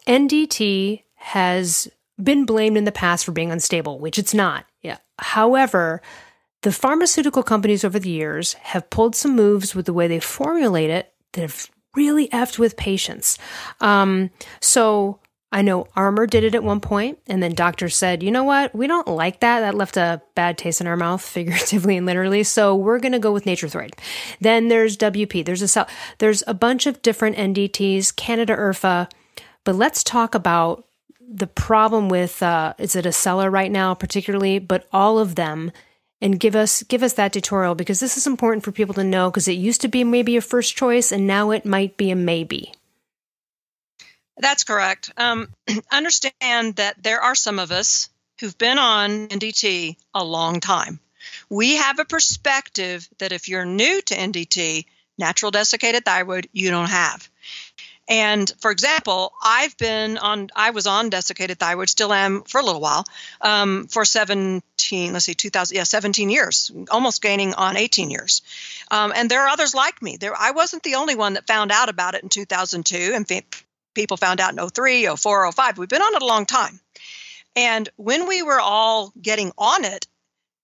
NDT 0.09 1.03
has 1.15 1.87
been 2.21 2.45
blamed 2.45 2.77
in 2.77 2.83
the 2.83 2.91
past 2.91 3.25
for 3.25 3.31
being 3.31 3.51
unstable, 3.51 3.99
which 3.99 4.17
it's 4.17 4.33
not. 4.33 4.65
Yeah. 4.81 4.97
However, 5.19 6.01
the 6.63 6.71
pharmaceutical 6.71 7.43
companies 7.43 7.83
over 7.85 7.99
the 7.99 8.09
years 8.09 8.53
have 8.53 8.89
pulled 8.89 9.15
some 9.15 9.35
moves 9.35 9.75
with 9.75 9.85
the 9.85 9.93
way 9.93 10.07
they 10.07 10.19
formulate 10.19 10.89
it 10.89 11.13
that 11.33 11.41
have 11.41 11.69
really 11.95 12.27
effed 12.29 12.57
with 12.57 12.75
patients. 12.75 13.37
Um, 13.81 14.31
so 14.59 15.19
I 15.51 15.61
know 15.61 15.87
Armour 15.95 16.27
did 16.27 16.43
it 16.43 16.55
at 16.55 16.63
one 16.63 16.79
point, 16.79 17.19
and 17.27 17.41
then 17.41 17.53
doctors 17.53 17.95
said, 17.95 18.21
you 18.21 18.31
know 18.31 18.43
what, 18.43 18.73
we 18.75 18.87
don't 18.87 19.07
like 19.07 19.39
that. 19.39 19.61
That 19.61 19.75
left 19.75 19.97
a 19.97 20.21
bad 20.35 20.57
taste 20.57 20.81
in 20.81 20.87
our 20.87 20.97
mouth, 20.97 21.21
figuratively 21.25 21.97
and 21.97 22.05
literally. 22.05 22.43
So 22.43 22.75
we're 22.75 22.99
going 22.99 23.13
to 23.13 23.19
go 23.19 23.31
with 23.31 23.45
NatureThroid. 23.45 23.93
Then 24.41 24.67
there's 24.67 24.97
WP. 24.97 25.45
There's 25.45 25.61
Acella, 25.61 25.89
there's 26.19 26.43
a 26.47 26.53
bunch 26.53 26.87
of 26.87 27.01
different 27.01 27.37
NDTs, 27.37 28.15
Canada 28.15 28.55
Erfa. 28.55 29.09
But 29.69 29.75
let's 29.75 30.03
talk 30.03 30.33
about 30.33 30.87
the 31.21 31.45
problem 31.45 32.09
with 32.09 32.41
uh, 32.41 32.73
is 32.79 32.95
it 32.95 33.05
a 33.05 33.11
seller 33.11 33.51
right 33.51 33.71
now, 33.71 33.93
particularly, 33.93 34.57
but 34.57 34.87
all 34.91 35.19
of 35.19 35.35
them, 35.35 35.71
and 36.19 36.39
give 36.39 36.55
us 36.55 36.81
give 36.81 37.03
us 37.03 37.13
that 37.13 37.33
tutorial 37.33 37.75
because 37.75 37.99
this 37.99 38.17
is 38.17 38.25
important 38.25 38.63
for 38.63 38.71
people 38.71 38.95
to 38.95 39.03
know 39.03 39.29
because 39.29 39.47
it 39.47 39.51
used 39.51 39.81
to 39.81 39.87
be 39.87 40.03
maybe 40.03 40.37
a 40.37 40.41
first 40.41 40.75
choice 40.75 41.11
and 41.11 41.27
now 41.27 41.51
it 41.51 41.67
might 41.67 41.97
be 41.97 42.09
a 42.09 42.15
maybe. 42.15 42.73
That's 44.37 44.63
correct. 44.63 45.11
Um, 45.17 45.49
understand 45.91 46.77
that 46.77 47.03
there 47.03 47.21
are 47.21 47.35
some 47.35 47.59
of 47.59 47.71
us 47.71 48.09
who've 48.39 48.57
been 48.57 48.79
on 48.79 49.27
NDT 49.27 49.97
a 50.15 50.25
long 50.25 50.61
time. 50.61 50.99
We 51.47 51.75
have 51.75 51.99
a 51.99 52.05
perspective 52.05 53.07
that 53.19 53.33
if 53.33 53.47
you're 53.47 53.65
new 53.65 54.01
to 54.01 54.15
NDT, 54.15 54.85
natural 55.19 55.51
desiccated 55.51 56.05
thyroid, 56.05 56.49
you 56.53 56.71
don't 56.71 56.89
have. 56.89 57.28
And 58.09 58.51
for 58.59 58.71
example, 58.71 59.33
I've 59.41 59.77
been 59.77 60.17
on, 60.17 60.49
I 60.55 60.71
was 60.71 60.87
on 60.87 61.11
desiccated 61.11 61.59
thyroid, 61.59 61.89
still 61.89 62.11
am 62.11 62.41
for 62.41 62.59
a 62.59 62.63
little 62.63 62.81
while, 62.81 63.05
um, 63.39 63.85
for 63.85 64.03
17, 64.03 65.13
let's 65.13 65.25
see, 65.25 65.35
2000, 65.35 65.75
yeah, 65.77 65.83
17 65.83 66.31
years, 66.31 66.71
almost 66.89 67.21
gaining 67.21 67.53
on 67.53 67.77
18 67.77 68.09
years. 68.09 68.41
Um, 68.89 69.13
and 69.15 69.29
there 69.29 69.43
are 69.43 69.49
others 69.49 69.75
like 69.75 70.01
me. 70.01 70.17
There, 70.17 70.33
I 70.35 70.51
wasn't 70.51 70.81
the 70.81 70.95
only 70.95 71.15
one 71.15 71.33
that 71.33 71.45
found 71.45 71.71
out 71.71 71.87
about 71.87 72.15
it 72.15 72.23
in 72.23 72.29
2002. 72.29 73.11
And 73.13 73.27
people 73.93 74.17
found 74.17 74.39
out 74.39 74.57
in 74.57 74.69
03, 74.69 75.15
04, 75.15 75.51
05. 75.51 75.77
We've 75.77 75.87
been 75.87 76.01
on 76.01 76.15
it 76.15 76.23
a 76.23 76.25
long 76.25 76.47
time. 76.47 76.79
And 77.55 77.87
when 77.95 78.27
we 78.27 78.41
were 78.41 78.59
all 78.59 79.13
getting 79.21 79.51
on 79.55 79.85
it, 79.85 80.07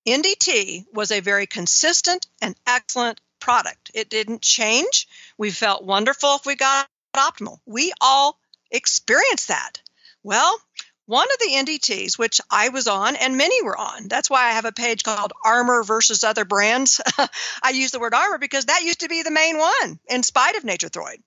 NDT 0.07 0.85
was 0.93 1.11
a 1.11 1.19
very 1.19 1.45
consistent 1.45 2.25
and 2.41 2.55
excellent 2.65 3.21
product. 3.39 3.91
It 3.93 4.09
didn't 4.09 4.41
change. 4.41 5.07
We 5.37 5.51
felt 5.51 5.83
wonderful 5.83 6.35
if 6.35 6.45
we 6.47 6.55
got 6.55 6.87
optimal. 7.17 7.59
We 7.65 7.93
all 8.01 8.39
experience 8.71 9.47
that. 9.47 9.81
Well, 10.23 10.59
one 11.05 11.27
of 11.31 11.37
the 11.37 11.53
NDTs, 11.53 12.17
which 12.17 12.41
I 12.49 12.69
was 12.69 12.87
on 12.87 13.15
and 13.15 13.37
many 13.37 13.61
were 13.61 13.77
on, 13.77 14.07
that's 14.07 14.29
why 14.29 14.47
I 14.47 14.53
have 14.53 14.65
a 14.65 14.71
page 14.71 15.03
called 15.03 15.33
Armour 15.43 15.83
versus 15.83 16.23
Other 16.23 16.45
Brands. 16.45 16.99
I 17.63 17.69
use 17.71 17.91
the 17.91 17.99
word 17.99 18.15
Armour 18.15 18.39
because 18.39 18.65
that 18.65 18.81
used 18.83 19.01
to 19.01 19.09
be 19.09 19.21
the 19.21 19.31
main 19.31 19.57
one 19.57 19.99
in 20.09 20.23
spite 20.23 20.55
of 20.55 20.63
NatureThroid. 20.63 21.21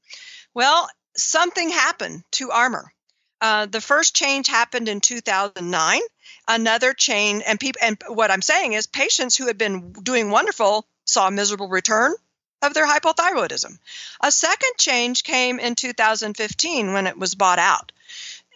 Well, 0.52 0.88
something 1.16 1.68
happened 1.70 2.24
to 2.32 2.50
Armour. 2.50 2.92
Uh, 3.40 3.66
the 3.66 3.80
first 3.80 4.16
change 4.16 4.48
happened 4.48 4.88
in 4.88 5.00
2009. 5.00 6.00
Another 6.48 6.92
change, 6.92 7.44
and 7.46 7.60
people, 7.60 7.80
and 7.84 8.02
what 8.08 8.32
I'm 8.32 8.42
saying 8.42 8.72
is, 8.72 8.86
patients 8.86 9.36
who 9.36 9.46
had 9.46 9.58
been 9.58 9.92
doing 9.92 10.30
wonderful 10.30 10.88
saw 11.04 11.28
a 11.28 11.30
miserable 11.30 11.68
return 11.68 12.14
of 12.62 12.74
their 12.74 12.86
hypothyroidism. 12.86 13.78
A 14.22 14.32
second 14.32 14.72
change 14.78 15.24
came 15.24 15.58
in 15.58 15.74
2015 15.74 16.92
when 16.92 17.06
it 17.06 17.18
was 17.18 17.34
bought 17.34 17.58
out. 17.58 17.92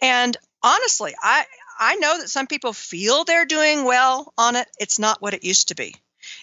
And 0.01 0.35
honestly, 0.61 1.13
I 1.21 1.45
I 1.79 1.95
know 1.95 2.19
that 2.19 2.29
some 2.29 2.47
people 2.47 2.73
feel 2.73 3.23
they're 3.23 3.45
doing 3.45 3.83
well 3.83 4.31
on 4.37 4.55
it. 4.55 4.67
It's 4.79 4.99
not 4.99 5.21
what 5.21 5.33
it 5.33 5.43
used 5.43 5.69
to 5.69 5.75
be. 5.75 5.95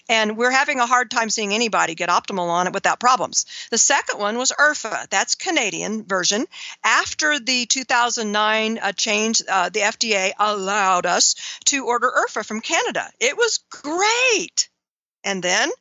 And 0.09 0.37
we're 0.37 0.51
having 0.51 0.79
a 0.79 0.85
hard 0.85 1.09
time 1.09 1.29
seeing 1.29 1.53
anybody 1.53 1.95
get 1.95 2.09
optimal 2.09 2.49
on 2.49 2.67
it 2.67 2.73
without 2.73 2.99
problems. 2.99 3.45
The 3.71 3.77
second 3.77 4.19
one 4.19 4.37
was 4.37 4.51
Erfa. 4.51 5.09
That's 5.09 5.35
Canadian 5.35 6.05
version. 6.05 6.45
After 6.83 7.39
the 7.39 7.65
2009 7.65 8.77
uh, 8.77 8.91
change, 8.91 9.41
uh, 9.47 9.69
the 9.69 9.79
FDA 9.79 10.33
allowed 10.37 11.05
us 11.05 11.35
to 11.65 11.85
order 11.85 12.11
Erfa 12.11 12.45
from 12.45 12.61
Canada. 12.61 13.09
It 13.19 13.37
was 13.37 13.59
great. 13.69 14.69
And 15.23 15.41
then 15.41 15.71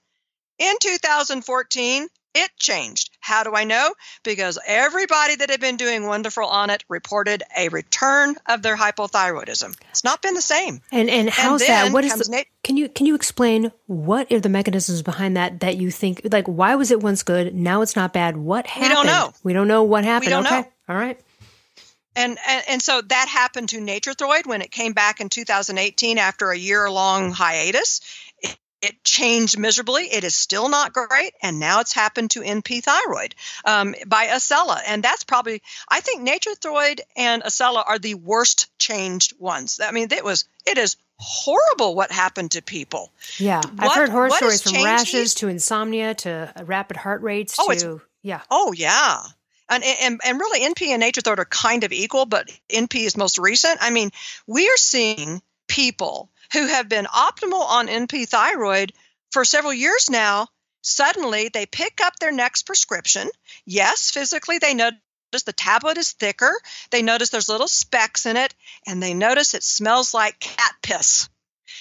in 0.61 0.77
2014, 0.81 2.07
It 2.33 2.51
changed. 2.57 3.11
How 3.19 3.43
do 3.43 3.55
I 3.55 3.65
know? 3.65 3.93
Because 4.23 4.57
everybody 4.65 5.35
that 5.37 5.51
had 5.51 5.61
been 5.61 5.77
doing 5.77 6.07
wonderful 6.07 6.45
on 6.45 6.71
it 6.71 6.85
reported 6.89 7.43
a 7.59 7.69
return 7.71 8.37
of 8.47 8.63
their 8.63 8.77
hypothyroidism. 8.77 9.77
It's 9.91 10.05
not 10.05 10.23
been 10.23 10.35
the 10.35 10.43
same. 10.43 10.81
And 10.93 11.11
and 11.11 11.29
how's 11.29 11.61
and 11.63 11.69
that? 11.69 11.93
What 11.93 12.05
is 12.05 12.15
the, 12.15 12.45
can 12.63 12.77
you 12.77 12.89
can 12.89 13.07
you 13.07 13.17
explain 13.17 13.73
what 13.87 14.31
are 14.31 14.39
the 14.39 14.49
mechanisms 14.49 15.03
behind 15.03 15.37
that 15.37 15.59
that 15.61 15.77
you 15.77 15.91
think 15.91 16.21
like 16.31 16.47
why 16.47 16.77
was 16.77 16.93
it 16.93 17.03
once 17.03 17.25
good 17.25 17.53
now 17.53 17.83
it's 17.83 17.97
not 17.97 18.13
bad? 18.13 18.37
What 18.37 18.69
happened? 18.69 18.91
We 18.91 18.95
don't 18.95 19.07
know. 19.07 19.33
We 19.43 19.53
don't 19.53 19.69
know 19.69 19.83
what 19.83 20.05
happened. 20.05 20.27
We 20.27 20.31
don't 20.31 20.47
okay. 20.47 20.61
know. 20.61 20.69
All 20.89 20.97
right. 20.97 21.21
And, 22.17 22.39
and, 22.47 22.65
and 22.69 22.83
so 22.83 23.01
that 23.01 23.29
happened 23.29 23.69
to 23.69 23.81
Nature-Throid 23.81 24.45
when 24.45 24.63
it 24.63 24.73
came 24.73 24.95
back 24.95 25.21
in 25.21 25.29
2018 25.29 26.19
after 26.19 26.51
a 26.51 26.59
year 26.59 26.91
long 26.91 27.31
hiatus. 27.31 28.01
It, 28.83 29.03
changed 29.05 29.59
miserably. 29.59 30.05
It 30.05 30.25
is 30.25 30.35
still 30.35 30.69
not 30.69 30.93
great, 30.93 31.33
and 31.43 31.59
now 31.59 31.81
it's 31.81 31.93
happened 31.93 32.31
to 32.33 32.41
NP 32.41 32.83
thyroid 32.83 33.35
um, 33.65 33.95
by 34.07 34.27
Acella, 34.27 34.81
and 34.87 35.03
that's 35.03 35.25
probably 35.25 35.63
I 35.89 36.01
think 36.01 36.23
Nature-Throid 36.23 37.01
and 37.17 37.43
Acella 37.43 37.83
are 37.87 37.99
the 37.99 38.15
worst 38.15 38.67
changed 38.79 39.35
ones. 39.39 39.81
I 39.83 39.91
mean, 39.91 40.09
it 40.13 40.25
was 40.25 40.45
it 40.67 40.79
is 40.79 40.97
horrible 41.19 41.95
what 41.95 42.11
happened 42.11 42.53
to 42.53 42.63
people. 42.63 43.13
Yeah, 43.39 43.57
what, 43.57 43.91
I've 43.91 43.97
heard 43.97 44.11
horror 44.11 44.31
stories 44.31 44.63
from 44.63 44.85
rashes 44.85 45.35
to 45.37 45.49
insomnia 45.49 46.15
to 46.15 46.53
rapid 46.65 46.97
heart 46.97 47.23
rates 47.23 47.57
oh, 47.59 47.73
to 47.75 48.01
yeah. 48.23 48.41
Oh 48.51 48.73
yeah 48.73 49.23
and, 49.71 49.85
and, 49.85 50.21
and 50.25 50.41
really 50.41 50.61
NP 50.69 50.89
and 50.89 51.01
Nature-Throid 51.01 51.39
are 51.39 51.45
kind 51.45 51.85
of 51.85 51.93
equal, 51.93 52.27
but 52.27 52.51
NP 52.69 53.07
is 53.07 53.17
most 53.17 53.39
recent. 53.39 53.79
I 53.81 53.91
mean, 53.91 54.11
we 54.47 54.69
are 54.69 54.77
seeing 54.77 55.41
people 55.69 56.29
who 56.53 56.67
have 56.67 56.89
been 56.89 57.07
optimal 57.07 57.63
on 57.63 57.89
NP 57.89 58.29
thyroid 58.29 58.93
for 59.31 59.45
several 59.45 59.73
years 59.73 60.11
now. 60.11 60.49
Suddenly, 60.83 61.51
they 61.51 61.67
pick 61.67 62.01
up 62.03 62.19
their 62.19 62.33
next 62.33 62.63
prescription. 62.63 63.29
Yes, 63.67 64.11
physically, 64.11 64.59
they 64.59 64.75
notice 64.75 64.99
the 65.45 65.53
tablet 65.53 65.99
is 65.99 66.13
thicker. 66.13 66.59
They 66.91 67.03
notice 67.03 67.31
there's 67.31 67.49
little 67.49 67.69
specks 67.69 68.27
in 68.27 68.37
it, 68.37 68.55
and 68.87 69.03
they 69.03 69.15
notice 69.15 69.55
it 69.55 69.63
smells 69.63 70.15
like 70.15 70.41
cat 70.41 70.75
piss. 70.83 71.29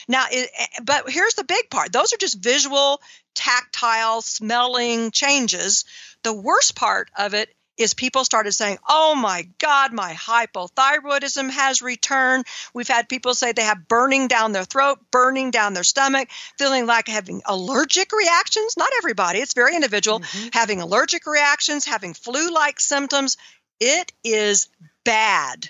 Now, 0.07 0.25
it, 0.29 0.49
eh, 0.57 0.67
but 0.83 1.09
here's 1.09 1.35
the 1.35 1.43
big 1.43 1.69
part 1.69 1.91
those 1.91 2.13
are 2.13 2.17
just 2.17 2.43
visual, 2.43 3.01
tactile, 3.35 4.21
smelling 4.21 5.11
changes. 5.11 5.85
The 6.23 6.33
worst 6.33 6.75
part 6.75 7.09
of 7.17 7.33
it 7.33 7.49
is 7.79 7.93
people 7.93 8.25
started 8.25 8.51
saying, 8.51 8.77
Oh 8.87 9.15
my 9.15 9.47
God, 9.57 9.93
my 9.93 10.13
hypothyroidism 10.13 11.49
has 11.49 11.81
returned. 11.81 12.45
We've 12.73 12.87
had 12.87 13.09
people 13.09 13.33
say 13.33 13.53
they 13.53 13.63
have 13.63 13.87
burning 13.87 14.27
down 14.27 14.51
their 14.51 14.65
throat, 14.65 14.99
burning 15.09 15.49
down 15.49 15.73
their 15.73 15.85
stomach, 15.85 16.29
feeling 16.57 16.85
like 16.85 17.07
having 17.07 17.41
allergic 17.45 18.11
reactions. 18.11 18.75
Not 18.77 18.91
everybody, 18.97 19.39
it's 19.39 19.53
very 19.53 19.75
individual, 19.75 20.19
mm-hmm. 20.19 20.49
having 20.51 20.81
allergic 20.81 21.25
reactions, 21.25 21.85
having 21.85 22.13
flu 22.13 22.53
like 22.53 22.79
symptoms. 22.79 23.37
It 23.79 24.11
is 24.25 24.67
bad. 25.05 25.69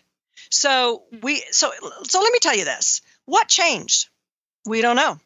So 0.49 1.03
we 1.21 1.43
so 1.51 1.71
so 2.03 2.21
let 2.21 2.33
me 2.33 2.39
tell 2.39 2.55
you 2.55 2.65
this. 2.65 3.01
What 3.25 3.47
changed? 3.47 4.09
We 4.65 4.81
don't 4.81 4.95
know. 4.95 5.19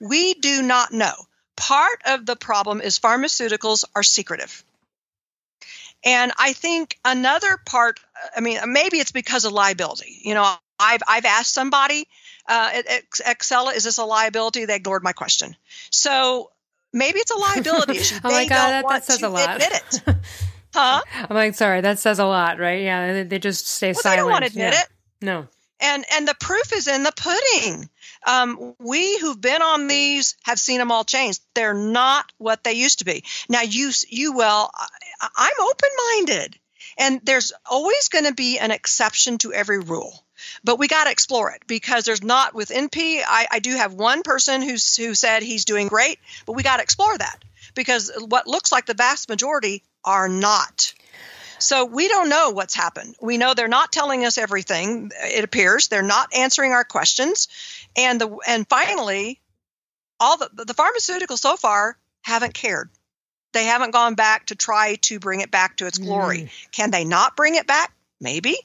We 0.00 0.34
do 0.34 0.62
not 0.62 0.92
know. 0.92 1.14
Part 1.56 2.02
of 2.06 2.24
the 2.24 2.36
problem 2.36 2.80
is 2.80 2.98
pharmaceuticals 2.98 3.84
are 3.94 4.02
secretive. 4.02 4.64
And 6.04 6.32
I 6.38 6.52
think 6.52 6.98
another 7.04 7.58
part, 7.64 8.00
I 8.36 8.40
mean, 8.40 8.58
maybe 8.66 8.98
it's 8.98 9.12
because 9.12 9.44
of 9.44 9.52
liability. 9.52 10.18
You 10.22 10.34
know, 10.34 10.54
I've, 10.78 11.02
I've 11.06 11.24
asked 11.24 11.54
somebody 11.54 12.08
uh, 12.48 12.82
at 12.88 13.76
is 13.76 13.84
this 13.84 13.98
a 13.98 14.04
liability? 14.04 14.64
They 14.64 14.76
ignored 14.76 15.04
my 15.04 15.12
question. 15.12 15.56
So 15.90 16.50
maybe 16.92 17.20
it's 17.20 17.30
a 17.30 17.38
liability 17.38 17.98
issue. 17.98 18.16
oh 18.24 18.30
my 18.30 18.46
God, 18.46 18.70
that, 18.70 18.84
that 18.88 19.04
says 19.04 19.22
a 19.22 19.28
lot. 19.28 19.62
admit 19.62 19.82
it. 20.06 20.16
Huh? 20.74 21.02
I'm 21.14 21.36
like, 21.36 21.54
sorry, 21.54 21.82
that 21.82 21.98
says 21.98 22.18
a 22.18 22.24
lot, 22.24 22.58
right? 22.58 22.80
Yeah, 22.82 23.12
they, 23.12 23.22
they 23.24 23.38
just 23.38 23.68
stay 23.68 23.88
well, 23.88 23.94
silent. 23.94 24.16
They 24.16 24.22
don't 24.22 24.30
want 24.30 24.44
to 24.44 24.50
admit 24.50 24.72
yeah. 24.72 24.80
it. 24.80 24.88
No. 25.20 25.48
And 25.80 26.04
and 26.14 26.26
the 26.26 26.34
proof 26.40 26.72
is 26.72 26.88
in 26.88 27.02
the 27.02 27.12
pudding. 27.14 27.90
Um, 28.26 28.74
we 28.78 29.18
who've 29.18 29.38
been 29.38 29.60
on 29.60 29.88
these 29.88 30.36
have 30.44 30.58
seen 30.58 30.78
them 30.78 30.92
all 30.92 31.04
change. 31.04 31.40
They're 31.54 31.74
not 31.74 32.32
what 32.38 32.64
they 32.64 32.72
used 32.72 33.00
to 33.00 33.04
be. 33.04 33.24
Now, 33.48 33.62
you 33.62 33.90
you 34.08 34.34
well, 34.34 34.70
I'm 35.36 35.60
open 35.60 35.88
minded. 36.14 36.58
And 36.98 37.20
there's 37.24 37.52
always 37.70 38.08
going 38.08 38.26
to 38.26 38.34
be 38.34 38.58
an 38.58 38.70
exception 38.70 39.38
to 39.38 39.52
every 39.52 39.78
rule. 39.78 40.24
But 40.64 40.78
we 40.78 40.88
got 40.88 41.04
to 41.04 41.10
explore 41.10 41.52
it 41.52 41.62
because 41.66 42.04
there's 42.04 42.22
not 42.22 42.54
with 42.54 42.70
NP. 42.70 43.22
I, 43.26 43.46
I 43.50 43.58
do 43.60 43.76
have 43.76 43.94
one 43.94 44.22
person 44.22 44.60
who's, 44.60 44.96
who 44.96 45.14
said 45.14 45.42
he's 45.42 45.64
doing 45.64 45.88
great, 45.88 46.18
but 46.46 46.54
we 46.54 46.62
got 46.62 46.78
to 46.78 46.82
explore 46.82 47.16
that 47.16 47.44
because 47.74 48.10
what 48.18 48.48
looks 48.48 48.72
like 48.72 48.86
the 48.86 48.94
vast 48.94 49.28
majority 49.28 49.84
are 50.04 50.28
not. 50.28 50.92
So 51.58 51.84
we 51.84 52.08
don't 52.08 52.28
know 52.28 52.50
what's 52.50 52.74
happened. 52.74 53.14
We 53.20 53.38
know 53.38 53.54
they're 53.54 53.68
not 53.68 53.92
telling 53.92 54.24
us 54.24 54.36
everything. 54.36 55.12
It 55.22 55.44
appears 55.44 55.86
they're 55.86 56.02
not 56.02 56.34
answering 56.34 56.72
our 56.72 56.82
questions, 56.82 57.46
and 57.96 58.20
the 58.20 58.36
and 58.48 58.68
finally, 58.68 59.40
all 60.18 60.36
the 60.38 60.50
the 60.52 60.74
pharmaceuticals 60.74 61.38
so 61.38 61.56
far 61.56 61.96
haven't 62.22 62.54
cared 62.54 62.90
they 63.52 63.64
haven't 63.64 63.92
gone 63.92 64.14
back 64.14 64.46
to 64.46 64.54
try 64.54 64.96
to 65.02 65.18
bring 65.18 65.40
it 65.40 65.50
back 65.50 65.76
to 65.76 65.86
its 65.86 65.98
glory. 65.98 66.42
Mm. 66.42 66.50
Can 66.72 66.90
they 66.90 67.04
not 67.04 67.36
bring 67.36 67.54
it 67.54 67.66
back? 67.66 67.92
Maybe. 68.20 68.56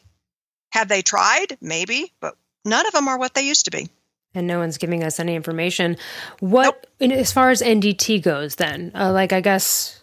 Have 0.72 0.88
they 0.88 1.02
tried? 1.02 1.58
Maybe, 1.62 2.14
but 2.20 2.36
none 2.66 2.86
of 2.86 2.94
them 2.94 3.08
are 3.08 3.18
what 3.18 3.34
they 3.34 3.42
used 3.42 3.66
to 3.66 3.72
be. 3.72 3.90
And 4.34 4.46
no 4.46 4.60
one's 4.60 4.78
giving 4.78 5.04
us 5.04 5.20
any 5.20 5.36
information. 5.36 5.98
What, 6.40 6.88
nope. 7.00 7.12
as 7.12 7.32
far 7.32 7.50
as 7.50 7.62
NDT 7.62 8.22
goes, 8.22 8.56
then, 8.56 8.92
uh, 8.94 9.12
like 9.12 9.34
I 9.34 9.42
guess 9.42 10.02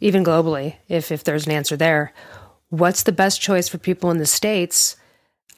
even 0.00 0.24
globally, 0.24 0.76
if 0.88 1.12
if 1.12 1.24
there's 1.24 1.46
an 1.46 1.52
answer 1.52 1.76
there, 1.76 2.12
what's 2.70 3.02
the 3.02 3.12
best 3.12 3.40
choice 3.40 3.68
for 3.68 3.78
people 3.78 4.10
in 4.10 4.18
the 4.18 4.26
states 4.26 4.96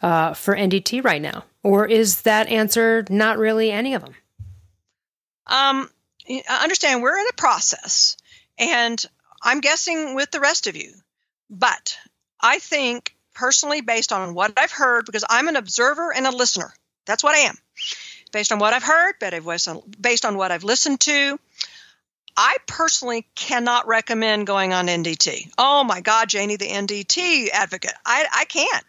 uh, 0.03 0.35
for 0.35 0.55
NDT 0.55 1.05
right 1.05 1.23
now, 1.23 1.45
or 1.63 1.87
is 1.87 2.23
that 2.23 2.49
answer 2.49 3.05
not 3.09 3.39
really 3.39 3.71
any 3.71 3.95
of 3.95 4.03
them? 4.03 4.15
Um, 5.47 5.91
I 6.29 6.63
understand 6.63 7.03
we're 7.03 7.19
in 7.19 7.27
a 7.29 7.37
process. 7.37 8.17
And 8.61 9.05
I'm 9.43 9.61
guessing 9.61 10.15
with 10.15 10.31
the 10.31 10.39
rest 10.41 10.69
of 10.69 10.77
you. 10.77 10.93
But 11.49 11.99
I 12.41 12.59
think 12.61 13.17
personally, 13.35 13.81
based 13.81 14.13
on 14.13 14.35
what 14.35 14.53
I've 14.57 14.71
heard, 14.71 15.07
because 15.07 15.25
I'm 15.29 15.49
an 15.49 15.57
observer 15.57 16.13
and 16.15 16.27
a 16.27 16.31
listener, 16.31 16.73
that's 17.07 17.25
what 17.25 17.35
I 17.35 17.41
am. 17.41 17.57
Based 18.33 18.53
on 18.53 18.61
what 18.61 18.73
I've 18.73 18.85
heard, 18.85 19.15
based 19.19 20.25
on 20.25 20.37
what 20.37 20.53
I've 20.53 20.63
listened 20.63 21.01
to, 21.01 21.41
I 22.37 22.59
personally 22.67 23.27
cannot 23.35 23.89
recommend 23.89 24.47
going 24.47 24.73
on 24.73 24.87
NDT. 24.87 25.51
Oh 25.59 25.83
my 25.83 26.01
God, 26.01 26.29
Janie, 26.29 26.57
the 26.57 26.69
NDT 26.69 27.49
advocate. 27.51 27.95
I, 28.07 28.27
I 28.33 28.45
can't. 28.45 28.85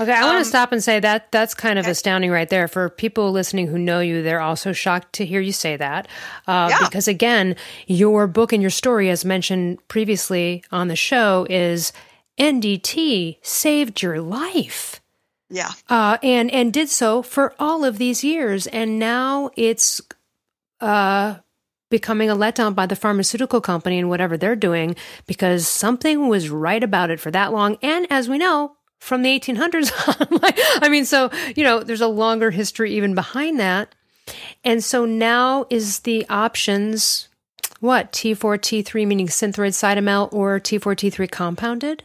Okay, 0.00 0.12
I 0.12 0.22
want 0.22 0.36
to 0.36 0.38
um, 0.38 0.44
stop 0.44 0.72
and 0.72 0.82
say 0.82 1.00
that 1.00 1.30
that's 1.32 1.54
kind 1.54 1.78
of 1.78 1.84
okay. 1.84 1.92
astounding 1.92 2.30
right 2.30 2.48
there. 2.48 2.68
For 2.68 2.88
people 2.88 3.30
listening 3.32 3.66
who 3.66 3.78
know 3.78 4.00
you, 4.00 4.22
they're 4.22 4.40
also 4.40 4.72
shocked 4.72 5.12
to 5.14 5.26
hear 5.26 5.40
you 5.40 5.52
say 5.52 5.76
that. 5.76 6.08
Uh, 6.46 6.68
yeah. 6.70 6.78
Because 6.80 7.08
again, 7.08 7.56
your 7.86 8.26
book 8.26 8.52
and 8.52 8.62
your 8.62 8.70
story, 8.70 9.10
as 9.10 9.24
mentioned 9.24 9.86
previously 9.88 10.64
on 10.72 10.88
the 10.88 10.96
show, 10.96 11.46
is 11.50 11.92
NDT 12.38 13.38
saved 13.42 14.02
your 14.02 14.20
life. 14.20 15.00
Yeah. 15.50 15.70
Uh, 15.88 16.16
and, 16.22 16.50
and 16.50 16.72
did 16.72 16.88
so 16.88 17.22
for 17.22 17.54
all 17.58 17.84
of 17.84 17.98
these 17.98 18.24
years. 18.24 18.66
And 18.68 18.98
now 18.98 19.50
it's 19.56 20.00
uh, 20.80 21.36
becoming 21.90 22.30
a 22.30 22.34
letdown 22.34 22.74
by 22.74 22.86
the 22.86 22.96
pharmaceutical 22.96 23.60
company 23.60 23.98
and 23.98 24.08
whatever 24.08 24.38
they're 24.38 24.56
doing 24.56 24.96
because 25.26 25.68
something 25.68 26.28
was 26.28 26.48
right 26.48 26.82
about 26.82 27.10
it 27.10 27.20
for 27.20 27.30
that 27.30 27.52
long. 27.52 27.76
And 27.82 28.06
as 28.10 28.30
we 28.30 28.38
know, 28.38 28.76
from 29.02 29.22
the 29.22 29.40
1800s 29.40 29.90
I 30.80 30.88
mean, 30.88 31.04
so, 31.04 31.28
you 31.56 31.64
know, 31.64 31.82
there's 31.82 32.00
a 32.00 32.06
longer 32.06 32.52
history 32.52 32.94
even 32.94 33.16
behind 33.16 33.58
that. 33.58 33.94
And 34.62 34.82
so 34.82 35.04
now 35.04 35.66
is 35.70 36.00
the 36.00 36.24
options 36.28 37.28
what? 37.80 38.12
T4, 38.12 38.58
T3, 38.58 39.04
meaning 39.08 39.26
synthroid 39.26 39.72
cytomel 39.72 40.32
or 40.32 40.60
T4, 40.60 40.94
T3 40.94 41.28
compounded? 41.28 42.04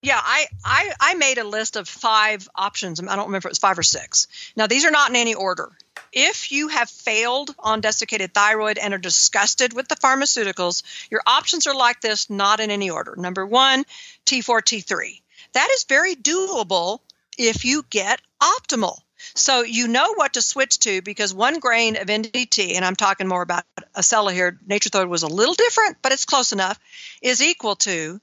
Yeah, 0.00 0.18
I, 0.18 0.46
I, 0.64 0.92
I 0.98 1.14
made 1.14 1.36
a 1.36 1.44
list 1.44 1.76
of 1.76 1.86
five 1.86 2.48
options. 2.54 2.98
I 2.98 3.14
don't 3.14 3.26
remember 3.26 3.36
if 3.36 3.44
it 3.44 3.50
was 3.50 3.58
five 3.58 3.78
or 3.78 3.82
six. 3.82 4.26
Now, 4.56 4.66
these 4.66 4.86
are 4.86 4.90
not 4.90 5.10
in 5.10 5.16
any 5.16 5.34
order. 5.34 5.70
If 6.12 6.50
you 6.50 6.68
have 6.68 6.88
failed 6.88 7.54
on 7.58 7.82
desiccated 7.82 8.32
thyroid 8.32 8.78
and 8.78 8.94
are 8.94 8.98
disgusted 8.98 9.74
with 9.74 9.86
the 9.86 9.96
pharmaceuticals, 9.96 10.82
your 11.10 11.20
options 11.26 11.66
are 11.66 11.76
like 11.76 12.00
this, 12.00 12.30
not 12.30 12.60
in 12.60 12.70
any 12.70 12.88
order. 12.88 13.14
Number 13.18 13.46
one, 13.46 13.84
T4, 14.24 14.62
T3. 14.62 15.21
That 15.54 15.68
is 15.72 15.84
very 15.84 16.14
doable 16.14 17.00
if 17.38 17.64
you 17.64 17.84
get 17.88 18.20
optimal. 18.42 18.98
So 19.34 19.62
you 19.62 19.88
know 19.88 20.14
what 20.14 20.34
to 20.34 20.42
switch 20.42 20.80
to 20.80 21.00
because 21.00 21.32
one 21.32 21.60
grain 21.60 21.96
of 21.96 22.08
NDT, 22.08 22.74
and 22.74 22.84
I'm 22.84 22.96
talking 22.96 23.28
more 23.28 23.42
about 23.42 23.64
Acella 23.96 24.32
here, 24.32 24.58
Nature-Throid 24.66 25.08
was 25.08 25.22
a 25.22 25.28
little 25.28 25.54
different, 25.54 25.98
but 26.02 26.12
it's 26.12 26.24
close 26.24 26.52
enough, 26.52 26.78
is 27.22 27.40
equal 27.40 27.76
to 27.76 28.20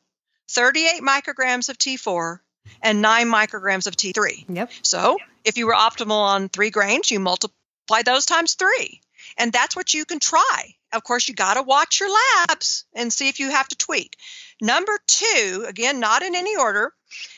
38 0.50 1.02
micrograms 1.02 1.70
of 1.70 1.78
T4 1.78 2.40
and 2.82 3.02
9 3.02 3.28
micrograms 3.28 3.88
of 3.88 3.96
T3. 3.96 4.46
Yep. 4.50 4.72
So 4.84 5.18
if 5.46 5.58
you 5.58 5.68
were 5.68 5.74
optimal 5.74 6.20
on 6.20 6.50
three 6.50 6.70
grains, 6.70 7.10
you 7.10 7.20
multiply 7.20 8.02
those 8.04 8.26
times 8.26 8.56
three. 8.56 9.02
And 9.38 9.54
that's 9.54 9.76
what 9.76 9.94
you 9.94 10.06
can 10.06 10.20
try. 10.20 10.76
of 10.92 11.04
course, 11.04 11.28
you 11.28 11.36
got 11.36 11.54
to 11.54 11.62
watch 11.62 12.00
your 12.00 12.10
labs 12.10 12.86
and 12.94 13.14
see 13.14 13.30
if 13.30 13.40
you 13.40 13.52
have 13.52 13.68
to 13.68 13.78
tweak. 13.78 14.18
Number 14.62 15.00
two, 15.08 15.66
again, 15.68 16.00
not 16.00 16.22
in 16.22 16.36
any 16.36 16.58
order, 16.58 16.94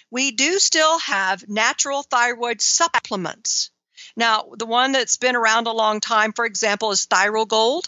we 0.09 0.31
do 0.31 0.59
still 0.59 0.99
have 0.99 1.47
natural 1.47 2.03
thyroid 2.03 2.61
supplements. 2.61 3.71
Now, 4.15 4.49
the 4.57 4.65
one 4.65 4.91
that's 4.91 5.17
been 5.17 5.35
around 5.35 5.67
a 5.67 5.71
long 5.71 5.99
time, 5.99 6.33
for 6.33 6.45
example, 6.45 6.91
is 6.91 7.07
Thyrogold. 7.07 7.87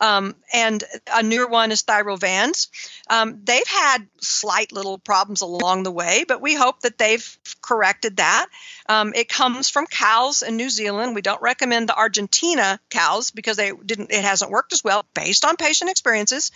Um, 0.00 0.34
and 0.52 0.82
a 1.12 1.22
newer 1.22 1.46
one 1.46 1.72
is 1.72 1.82
Thyrovanz. 1.82 2.68
Um, 3.08 3.40
they've 3.44 3.66
had 3.66 4.06
slight 4.20 4.72
little 4.72 4.98
problems 4.98 5.42
along 5.42 5.82
the 5.82 5.90
way, 5.90 6.24
but 6.26 6.40
we 6.40 6.54
hope 6.54 6.80
that 6.80 6.96
they've 6.96 7.38
corrected 7.60 8.16
that. 8.16 8.46
Um, 8.88 9.12
it 9.14 9.28
comes 9.28 9.68
from 9.68 9.86
cows 9.86 10.42
in 10.42 10.56
New 10.56 10.70
Zealand. 10.70 11.14
We 11.14 11.20
don't 11.20 11.42
recommend 11.42 11.88
the 11.88 11.96
Argentina 11.96 12.80
cows 12.88 13.30
because 13.30 13.56
they 13.56 13.72
didn't. 13.72 14.10
It 14.10 14.24
hasn't 14.24 14.50
worked 14.50 14.72
as 14.72 14.82
well 14.82 15.04
based 15.14 15.44
on 15.44 15.56
patient 15.56 15.90
experiences, 15.90 16.50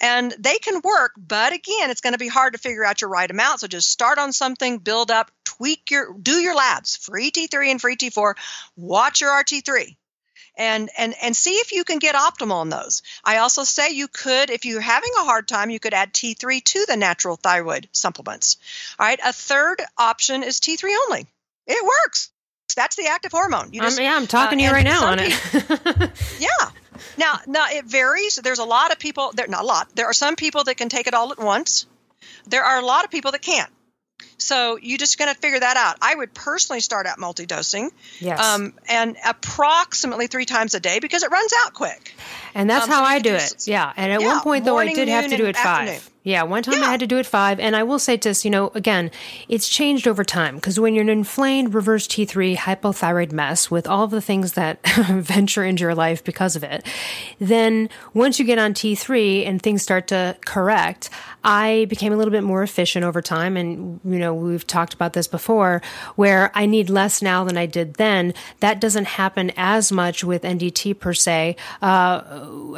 and 0.00 0.32
they 0.38 0.58
can 0.58 0.80
work. 0.82 1.12
But 1.16 1.52
again, 1.52 1.90
it's 1.90 2.00
going 2.00 2.14
to 2.14 2.18
be 2.18 2.28
hard 2.28 2.52
to 2.52 2.60
figure 2.60 2.84
out 2.84 3.00
your 3.00 3.10
right 3.10 3.30
amount. 3.30 3.60
So 3.60 3.66
just 3.66 3.90
start 3.90 4.18
on 4.18 4.32
something, 4.32 4.78
build 4.78 5.10
up, 5.10 5.30
tweak 5.44 5.90
your, 5.90 6.14
do 6.14 6.32
your 6.32 6.54
labs, 6.54 6.96
free 6.96 7.30
T3 7.30 7.72
and 7.72 7.80
free 7.80 7.96
T4. 7.96 8.34
Watch 8.76 9.20
your 9.20 9.30
RT3 9.30 9.96
and 10.58 10.90
and 10.98 11.14
and 11.22 11.34
see 11.34 11.52
if 11.54 11.72
you 11.72 11.84
can 11.84 11.98
get 11.98 12.14
optimal 12.14 12.56
on 12.56 12.68
those. 12.68 13.02
I 13.24 13.38
also 13.38 13.64
say 13.64 13.90
you 13.90 14.08
could, 14.08 14.50
if 14.50 14.64
you're 14.64 14.80
having 14.80 15.12
a 15.18 15.24
hard 15.24 15.48
time, 15.48 15.70
you 15.70 15.80
could 15.80 15.94
add 15.94 16.12
T3 16.12 16.62
to 16.62 16.84
the 16.86 16.96
natural 16.96 17.36
thyroid 17.36 17.88
supplements. 17.92 18.58
All 18.98 19.06
right. 19.06 19.20
A 19.24 19.32
third 19.32 19.80
option 19.96 20.42
is 20.42 20.60
T3 20.60 20.90
only. 21.06 21.26
It 21.66 21.84
works. 21.84 22.30
That's 22.76 22.96
the 22.96 23.06
active 23.06 23.32
hormone. 23.32 23.72
You 23.72 23.80
just, 23.80 23.98
um, 23.98 24.04
yeah, 24.04 24.14
I'm 24.14 24.26
talking 24.26 24.58
uh, 24.58 24.60
to 24.60 24.66
you 24.66 24.72
right 24.72 24.84
now 24.84 25.06
on 25.06 25.18
it. 25.20 26.10
yeah. 26.38 26.48
Now, 27.16 27.40
now 27.46 27.66
it 27.70 27.86
varies. 27.86 28.36
There's 28.36 28.58
a 28.58 28.64
lot 28.64 28.92
of 28.92 28.98
people. 28.98 29.32
There, 29.34 29.46
not 29.48 29.62
a 29.62 29.66
lot. 29.66 29.88
There 29.94 30.06
are 30.06 30.12
some 30.12 30.36
people 30.36 30.64
that 30.64 30.76
can 30.76 30.88
take 30.88 31.06
it 31.06 31.14
all 31.14 31.32
at 31.32 31.38
once. 31.38 31.86
There 32.46 32.62
are 32.62 32.78
a 32.78 32.84
lot 32.84 33.04
of 33.04 33.10
people 33.10 33.32
that 33.32 33.42
can't. 33.42 33.70
So 34.38 34.78
you 34.80 34.98
just 34.98 35.18
going 35.18 35.32
to 35.32 35.38
figure 35.38 35.60
that 35.60 35.76
out. 35.76 35.96
I 36.00 36.14
would 36.14 36.32
personally 36.32 36.80
start 36.80 37.06
out 37.06 37.18
multi-dosing, 37.18 37.90
yes, 38.20 38.40
um, 38.44 38.72
and 38.88 39.16
approximately 39.26 40.26
three 40.26 40.44
times 40.44 40.74
a 40.74 40.80
day 40.80 41.00
because 41.00 41.22
it 41.22 41.30
runs 41.30 41.52
out 41.64 41.74
quick. 41.74 42.14
And 42.54 42.68
that's 42.68 42.84
um, 42.84 42.90
how 42.90 43.04
I 43.04 43.18
do 43.18 43.34
it. 43.34 43.66
Yeah. 43.66 43.92
And 43.96 44.12
at 44.12 44.20
yeah, 44.20 44.26
one 44.28 44.40
point, 44.40 44.64
though, 44.64 44.78
I 44.78 44.92
did 44.92 45.08
have 45.08 45.28
to 45.28 45.36
do 45.36 45.46
it 45.46 45.56
five. 45.56 46.08
Yeah, 46.28 46.42
one 46.42 46.62
time 46.62 46.80
yeah. 46.80 46.88
I 46.88 46.90
had 46.90 47.00
to 47.00 47.06
do 47.06 47.16
it 47.16 47.24
five. 47.24 47.58
And 47.58 47.74
I 47.74 47.84
will 47.84 47.98
say 47.98 48.18
this, 48.18 48.44
you 48.44 48.50
know, 48.50 48.70
again, 48.74 49.10
it's 49.48 49.66
changed 49.66 50.06
over 50.06 50.24
time 50.24 50.56
because 50.56 50.78
when 50.78 50.94
you're 50.94 51.00
an 51.00 51.08
inflamed 51.08 51.72
reverse 51.72 52.06
T3 52.06 52.54
hypothyroid 52.54 53.32
mess 53.32 53.70
with 53.70 53.86
all 53.86 54.04
of 54.04 54.10
the 54.10 54.20
things 54.20 54.52
that 54.52 54.86
venture 55.08 55.64
into 55.64 55.84
your 55.84 55.94
life 55.94 56.22
because 56.22 56.54
of 56.54 56.62
it, 56.62 56.84
then 57.38 57.88
once 58.12 58.38
you 58.38 58.44
get 58.44 58.58
on 58.58 58.74
T3 58.74 59.46
and 59.46 59.62
things 59.62 59.80
start 59.80 60.08
to 60.08 60.36
correct, 60.44 61.08
I 61.44 61.86
became 61.88 62.12
a 62.12 62.16
little 62.16 62.30
bit 62.30 62.44
more 62.44 62.62
efficient 62.62 63.06
over 63.06 63.22
time. 63.22 63.56
And, 63.56 63.98
you 64.04 64.18
know, 64.18 64.34
we've 64.34 64.66
talked 64.66 64.92
about 64.92 65.14
this 65.14 65.26
before 65.26 65.80
where 66.16 66.50
I 66.54 66.66
need 66.66 66.90
less 66.90 67.22
now 67.22 67.42
than 67.44 67.56
I 67.56 67.64
did 67.64 67.94
then. 67.94 68.34
That 68.60 68.82
doesn't 68.82 69.06
happen 69.06 69.50
as 69.56 69.90
much 69.90 70.24
with 70.24 70.42
NDT 70.42 70.98
per 70.98 71.14
se. 71.14 71.56
Uh, 71.80 72.22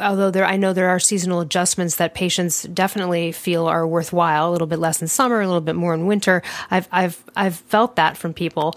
although 0.01 0.31
there, 0.31 0.45
I 0.45 0.55
know 0.55 0.71
there 0.71 0.87
are 0.87 0.99
seasonal 0.99 1.41
adjustments 1.41 1.97
that 1.97 2.13
patients 2.13 2.63
definitely 2.63 3.33
feel 3.41 3.67
are 3.67 3.85
worthwhile. 3.85 4.49
A 4.49 4.51
little 4.51 4.67
bit 4.67 4.79
less 4.79 5.01
in 5.01 5.07
summer, 5.07 5.41
a 5.41 5.45
little 5.45 5.61
bit 5.61 5.75
more 5.75 5.93
in 5.93 6.05
winter. 6.05 6.41
I've 6.69 6.87
I've 6.91 7.23
I've 7.35 7.55
felt 7.55 7.95
that 7.95 8.17
from 8.17 8.33
people, 8.33 8.75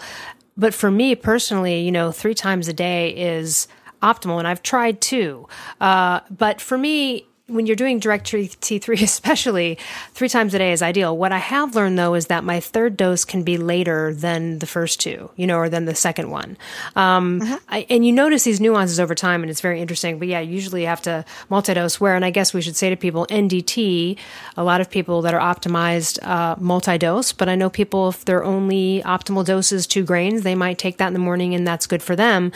but 0.57 0.73
for 0.73 0.91
me 0.91 1.15
personally, 1.15 1.79
you 1.81 1.91
know, 1.91 2.11
three 2.11 2.33
times 2.33 2.67
a 2.67 2.73
day 2.73 3.15
is 3.15 3.67
optimal, 4.01 4.39
and 4.39 4.47
I've 4.47 4.63
tried 4.63 5.01
two. 5.01 5.47
Uh, 5.79 6.19
but 6.29 6.59
for 6.61 6.77
me, 6.77 7.27
when 7.47 7.67
you're 7.67 7.75
doing 7.75 7.99
direct 7.99 8.25
T3, 8.25 9.01
especially 9.03 9.77
three 10.13 10.29
times 10.29 10.53
a 10.53 10.57
day 10.57 10.71
is 10.71 10.81
ideal. 10.81 11.15
What 11.15 11.31
I 11.31 11.37
have 11.37 11.75
learned 11.75 11.97
though 11.97 12.15
is 12.15 12.27
that 12.27 12.43
my 12.43 12.59
third 12.59 12.97
dose 12.97 13.23
can 13.23 13.43
be 13.43 13.57
later 13.57 14.13
than 14.13 14.59
the 14.59 14.65
first 14.65 14.99
two, 14.99 15.29
you 15.35 15.45
know, 15.45 15.57
or 15.57 15.69
than 15.69 15.85
the 15.85 15.95
second 15.95 16.31
one. 16.31 16.57
Um, 16.95 17.41
uh-huh. 17.41 17.59
I, 17.69 17.85
and 17.89 18.05
you 18.05 18.11
notice 18.11 18.43
these 18.43 18.59
nuances 18.59 18.99
over 18.99 19.13
time 19.13 19.43
and 19.43 19.51
it's 19.51 19.61
very 19.61 19.79
interesting. 19.79 20.17
But 20.17 20.27
yeah, 20.27 20.39
usually 20.39 20.81
you 20.81 20.87
have 20.87 21.01
to 21.03 21.23
multi-dose 21.49 22.01
where, 22.01 22.15
and 22.15 22.25
I 22.25 22.31
guess 22.31 22.53
we 22.53 22.61
should 22.61 22.75
say 22.75 22.89
to 22.89 22.95
people, 22.95 23.27
NDT, 23.27 24.17
a 24.57 24.63
lot 24.63 24.81
of 24.81 24.89
people 24.89 25.21
that 25.21 25.33
are 25.33 25.55
optimized, 25.55 26.23
uh, 26.23 26.55
multi-dose, 26.59 27.31
but 27.31 27.47
I 27.47 27.55
know 27.55 27.69
people, 27.69 28.09
if 28.09 28.25
their 28.25 28.43
only 28.43 29.03
optimal 29.05 29.45
dose 29.45 29.71
is 29.71 29.85
two 29.85 30.03
grains, 30.03 30.41
they 30.41 30.55
might 30.55 30.79
take 30.79 30.97
that 30.97 31.07
in 31.07 31.13
the 31.13 31.19
morning 31.19 31.53
and 31.53 31.67
that's 31.67 31.85
good 31.85 32.01
for 32.01 32.15
them. 32.15 32.51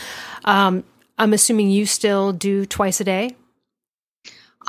Um, 0.46 0.84
I'm 1.20 1.34
assuming 1.34 1.70
you 1.70 1.86
still 1.86 2.32
do 2.32 2.66
twice 2.66 3.02
a 3.02 3.04
day. 3.04 3.36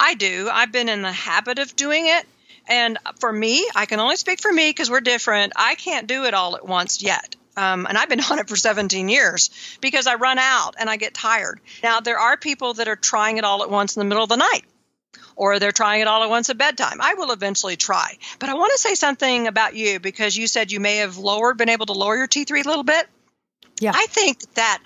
I 0.01 0.15
do. 0.15 0.49
I've 0.51 0.73
been 0.73 0.89
in 0.89 1.03
the 1.03 1.13
habit 1.13 1.59
of 1.59 1.77
doing 1.77 2.07
it. 2.07 2.27
And 2.67 2.99
for 3.19 3.33
me, 3.33 3.69
I 3.75 3.87
can 3.87 4.01
only 4.01 4.17
speak 4.17 4.41
for 4.41 4.53
me 4.53 4.71
because 4.71 4.91
we're 4.91 5.01
different. 5.01 5.53
I 5.57 5.75
can't 5.75 6.07
do 6.07 6.25
it 6.25 6.35
all 6.35 6.57
at 6.57 6.67
once 6.67 7.03
yet. 7.03 7.37
Um, 7.57 7.87
and 7.87 7.99
I've 7.99 8.09
been 8.09 8.21
on 8.31 8.39
it 8.39 8.49
for 8.49 8.57
17 8.57 9.09
years 9.09 9.51
because 9.81 10.07
I 10.07 10.15
run 10.15 10.39
out 10.39 10.77
and 10.79 10.89
I 10.89 10.97
get 10.97 11.15
tired. 11.15 11.61
Now, 11.83 12.01
there 12.01 12.19
are 12.19 12.37
people 12.37 12.75
that 12.75 12.89
are 12.89 12.97
trying 12.97 13.37
it 13.37 13.45
all 13.45 13.63
at 13.63 13.71
once 13.71 13.97
in 13.97 14.01
the 14.01 14.07
middle 14.07 14.25
of 14.25 14.31
the 14.31 14.37
night 14.37 14.65
or 15.37 15.59
they're 15.59 15.73
trying 15.73 16.01
it 16.01 16.07
all 16.07 16.23
at 16.23 16.31
once 16.31 16.51
at 16.51 16.59
bedtime. 16.59 16.99
I 17.01 17.15
will 17.15 17.33
eventually 17.33 17.77
try. 17.77 18.17
But 18.39 18.49
I 18.49 18.55
want 18.55 18.73
to 18.73 18.79
say 18.79 18.95
something 18.95 19.47
about 19.47 19.75
you 19.75 19.99
because 19.99 20.37
you 20.37 20.47
said 20.47 20.71
you 20.71 20.81
may 20.81 20.97
have 20.99 21.19
lowered, 21.19 21.57
been 21.57 21.69
able 21.69 21.87
to 21.87 21.93
lower 21.93 22.17
your 22.17 22.29
T3 22.29 22.65
a 22.65 22.69
little 22.69 22.85
bit. 22.85 23.07
Yeah. 23.81 23.93
I 23.95 24.07
think 24.07 24.41
that 24.55 24.83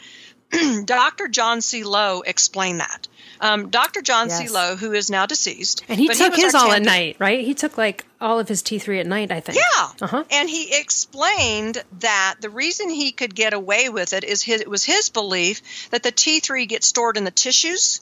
Dr. 0.85 1.29
John 1.29 1.61
C. 1.61 1.85
Lowe 1.85 2.21
explained 2.21 2.81
that. 2.81 3.09
Um, 3.45 3.68
Dr. 3.68 4.01
John 4.01 4.28
yes. 4.28 4.38
C. 4.38 4.49
Lowe, 4.49 4.74
who 4.74 4.92
is 4.92 5.11
now 5.11 5.26
deceased, 5.26 5.84
and 5.86 6.01
he 6.01 6.09
took 6.09 6.34
he 6.34 6.42
his 6.42 6.55
all 6.55 6.72
at 6.72 6.80
night, 6.80 7.16
right? 7.18 7.45
He 7.45 7.53
took 7.53 7.76
like 7.76 8.07
all 8.18 8.38
of 8.38 8.49
his 8.49 8.62
T3 8.62 9.01
at 9.01 9.07
night, 9.07 9.30
I 9.30 9.40
think. 9.40 9.59
Yeah, 9.59 9.88
uh-huh. 10.01 10.24
and 10.30 10.49
he 10.49 10.74
explained 10.74 11.84
that 12.01 12.36
the 12.40 12.49
reason 12.49 12.88
he 12.88 13.12
could 13.12 13.34
get 13.34 13.53
away 13.53 13.90
with 13.90 14.14
it 14.14 14.24
is 14.24 14.42
his, 14.42 14.62
it 14.62 14.68
was 14.68 14.82
his 14.82 15.11
belief 15.11 15.90
that 15.90 16.03
the 16.03 16.11
T3 16.11 16.66
gets 16.66 16.86
stored 16.86 17.18
in 17.18 17.24
the 17.24 17.30
tissues 17.30 18.01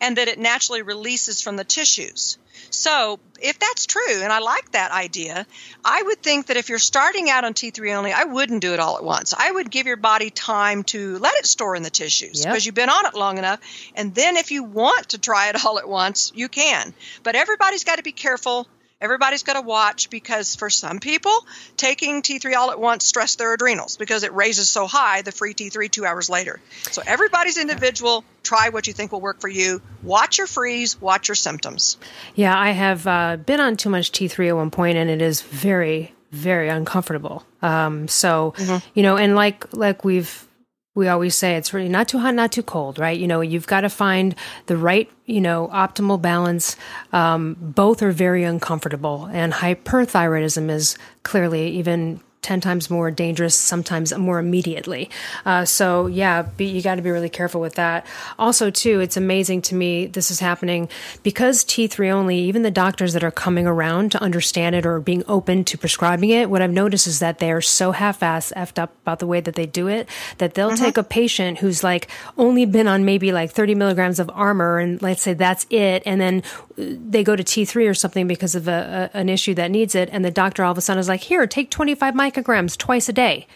and 0.00 0.16
that 0.16 0.28
it 0.28 0.38
naturally 0.38 0.80
releases 0.80 1.42
from 1.42 1.56
the 1.56 1.64
tissues. 1.64 2.38
So, 2.70 3.18
if 3.40 3.58
that's 3.58 3.86
true, 3.86 4.22
and 4.22 4.32
I 4.32 4.40
like 4.40 4.72
that 4.72 4.90
idea, 4.90 5.46
I 5.84 6.02
would 6.02 6.22
think 6.22 6.46
that 6.46 6.56
if 6.56 6.68
you're 6.68 6.78
starting 6.78 7.30
out 7.30 7.44
on 7.44 7.54
T3 7.54 7.94
only, 7.96 8.12
I 8.12 8.24
wouldn't 8.24 8.60
do 8.60 8.74
it 8.74 8.80
all 8.80 8.96
at 8.96 9.04
once. 9.04 9.34
I 9.36 9.50
would 9.50 9.70
give 9.70 9.86
your 9.86 9.96
body 9.96 10.30
time 10.30 10.82
to 10.84 11.18
let 11.18 11.34
it 11.36 11.46
store 11.46 11.76
in 11.76 11.82
the 11.82 11.90
tissues 11.90 12.44
because 12.44 12.64
yep. 12.64 12.66
you've 12.66 12.74
been 12.74 12.90
on 12.90 13.06
it 13.06 13.14
long 13.14 13.38
enough. 13.38 13.60
And 13.94 14.14
then 14.14 14.36
if 14.36 14.50
you 14.50 14.64
want 14.64 15.10
to 15.10 15.18
try 15.18 15.48
it 15.48 15.56
all 15.64 15.78
at 15.78 15.88
once, 15.88 16.32
you 16.34 16.48
can. 16.48 16.94
But 17.22 17.36
everybody's 17.36 17.84
got 17.84 17.96
to 17.96 18.02
be 18.02 18.12
careful 18.12 18.66
Everybody's 19.00 19.44
got 19.44 19.52
to 19.52 19.60
watch 19.60 20.10
because 20.10 20.56
for 20.56 20.68
some 20.68 20.98
people, 20.98 21.32
taking 21.76 22.20
T3 22.20 22.56
all 22.56 22.72
at 22.72 22.80
once 22.80 23.06
stress 23.06 23.36
their 23.36 23.54
adrenals 23.54 23.96
because 23.96 24.24
it 24.24 24.34
raises 24.34 24.68
so 24.68 24.88
high 24.88 25.22
the 25.22 25.30
free 25.30 25.54
T3 25.54 25.88
two 25.88 26.04
hours 26.04 26.28
later. 26.28 26.58
So 26.90 27.02
everybody's 27.06 27.58
individual. 27.58 28.24
Try 28.42 28.70
what 28.70 28.88
you 28.88 28.92
think 28.92 29.12
will 29.12 29.20
work 29.20 29.40
for 29.40 29.46
you. 29.46 29.80
Watch 30.02 30.38
your 30.38 30.48
frees. 30.48 31.00
Watch 31.00 31.28
your 31.28 31.36
symptoms. 31.36 31.96
Yeah, 32.34 32.58
I 32.58 32.70
have 32.70 33.06
uh, 33.06 33.36
been 33.36 33.60
on 33.60 33.76
too 33.76 33.88
much 33.88 34.10
T3 34.10 34.48
at 34.48 34.56
one 34.56 34.72
point, 34.72 34.98
and 34.98 35.08
it 35.08 35.22
is 35.22 35.42
very, 35.42 36.12
very 36.32 36.68
uncomfortable. 36.68 37.46
Um, 37.62 38.08
so 38.08 38.54
mm-hmm. 38.56 38.78
you 38.94 39.04
know, 39.04 39.16
and 39.16 39.36
like 39.36 39.72
like 39.72 40.04
we've 40.04 40.47
we 40.94 41.08
always 41.08 41.34
say 41.34 41.54
it's 41.54 41.72
really 41.72 41.88
not 41.88 42.08
too 42.08 42.18
hot, 42.18 42.34
not 42.34 42.52
too 42.52 42.62
cold, 42.62 42.98
right? 42.98 43.18
You 43.18 43.26
know, 43.26 43.40
you've 43.40 43.66
got 43.66 43.82
to 43.82 43.88
find 43.88 44.34
the 44.66 44.76
right, 44.76 45.08
you 45.26 45.40
know, 45.40 45.68
optimal 45.72 46.20
balance. 46.20 46.76
Um, 47.12 47.56
both 47.60 48.02
are 48.02 48.10
very 48.10 48.42
uncomfortable, 48.44 49.28
and 49.32 49.52
hyperthyroidism 49.52 50.70
is 50.70 50.98
clearly 51.22 51.68
even 51.68 52.20
10 52.42 52.60
times 52.60 52.90
more 52.90 53.10
dangerous, 53.10 53.54
sometimes 53.54 54.16
more 54.16 54.38
immediately. 54.38 55.10
Uh, 55.44 55.64
so, 55.64 56.06
yeah, 56.06 56.42
be, 56.42 56.66
you 56.66 56.82
got 56.82 56.94
to 56.94 57.02
be 57.02 57.10
really 57.10 57.28
careful 57.28 57.60
with 57.60 57.74
that. 57.74 58.06
Also, 58.38 58.70
too, 58.70 59.00
it's 59.00 59.16
amazing 59.16 59.62
to 59.62 59.74
me 59.74 60.06
this 60.06 60.30
is 60.30 60.40
happening 60.40 60.88
because 61.22 61.64
T3 61.64 62.10
only, 62.10 62.38
even 62.38 62.62
the 62.62 62.70
doctors 62.70 63.12
that 63.12 63.24
are 63.24 63.30
coming 63.30 63.66
around 63.66 64.12
to 64.12 64.22
understand 64.22 64.74
it 64.74 64.86
or 64.86 65.00
being 65.00 65.24
open 65.28 65.64
to 65.64 65.78
prescribing 65.78 66.30
it, 66.30 66.48
what 66.50 66.62
I've 66.62 66.70
noticed 66.70 67.06
is 67.06 67.18
that 67.18 67.38
they're 67.38 67.60
so 67.60 67.92
half 67.92 68.22
ass 68.22 68.52
effed 68.56 68.78
up 68.78 68.92
about 69.02 69.18
the 69.18 69.26
way 69.26 69.40
that 69.40 69.54
they 69.54 69.66
do 69.66 69.88
it 69.88 70.08
that 70.38 70.54
they'll 70.54 70.70
mm-hmm. 70.70 70.84
take 70.84 70.96
a 70.96 71.02
patient 71.02 71.58
who's 71.58 71.82
like 71.84 72.08
only 72.36 72.64
been 72.64 72.88
on 72.88 73.04
maybe 73.04 73.32
like 73.32 73.50
30 73.50 73.74
milligrams 73.74 74.18
of 74.20 74.30
Armour 74.32 74.78
and 74.78 75.00
let's 75.02 75.22
say 75.22 75.34
that's 75.34 75.66
it. 75.70 76.02
And 76.06 76.20
then 76.20 76.42
they 76.76 77.24
go 77.24 77.36
to 77.36 77.42
T3 77.42 77.88
or 77.88 77.94
something 77.94 78.26
because 78.26 78.54
of 78.54 78.68
a, 78.68 79.10
a, 79.12 79.16
an 79.16 79.28
issue 79.28 79.54
that 79.54 79.70
needs 79.70 79.94
it. 79.94 80.08
And 80.12 80.24
the 80.24 80.30
doctor 80.30 80.64
all 80.64 80.72
of 80.72 80.78
a 80.78 80.80
sudden 80.80 81.00
is 81.00 81.08
like, 81.08 81.20
here, 81.20 81.46
take 81.46 81.70
25 81.70 82.14
micrograms 82.30 82.76
twice 82.76 83.08
a 83.08 83.12
day. 83.12 83.46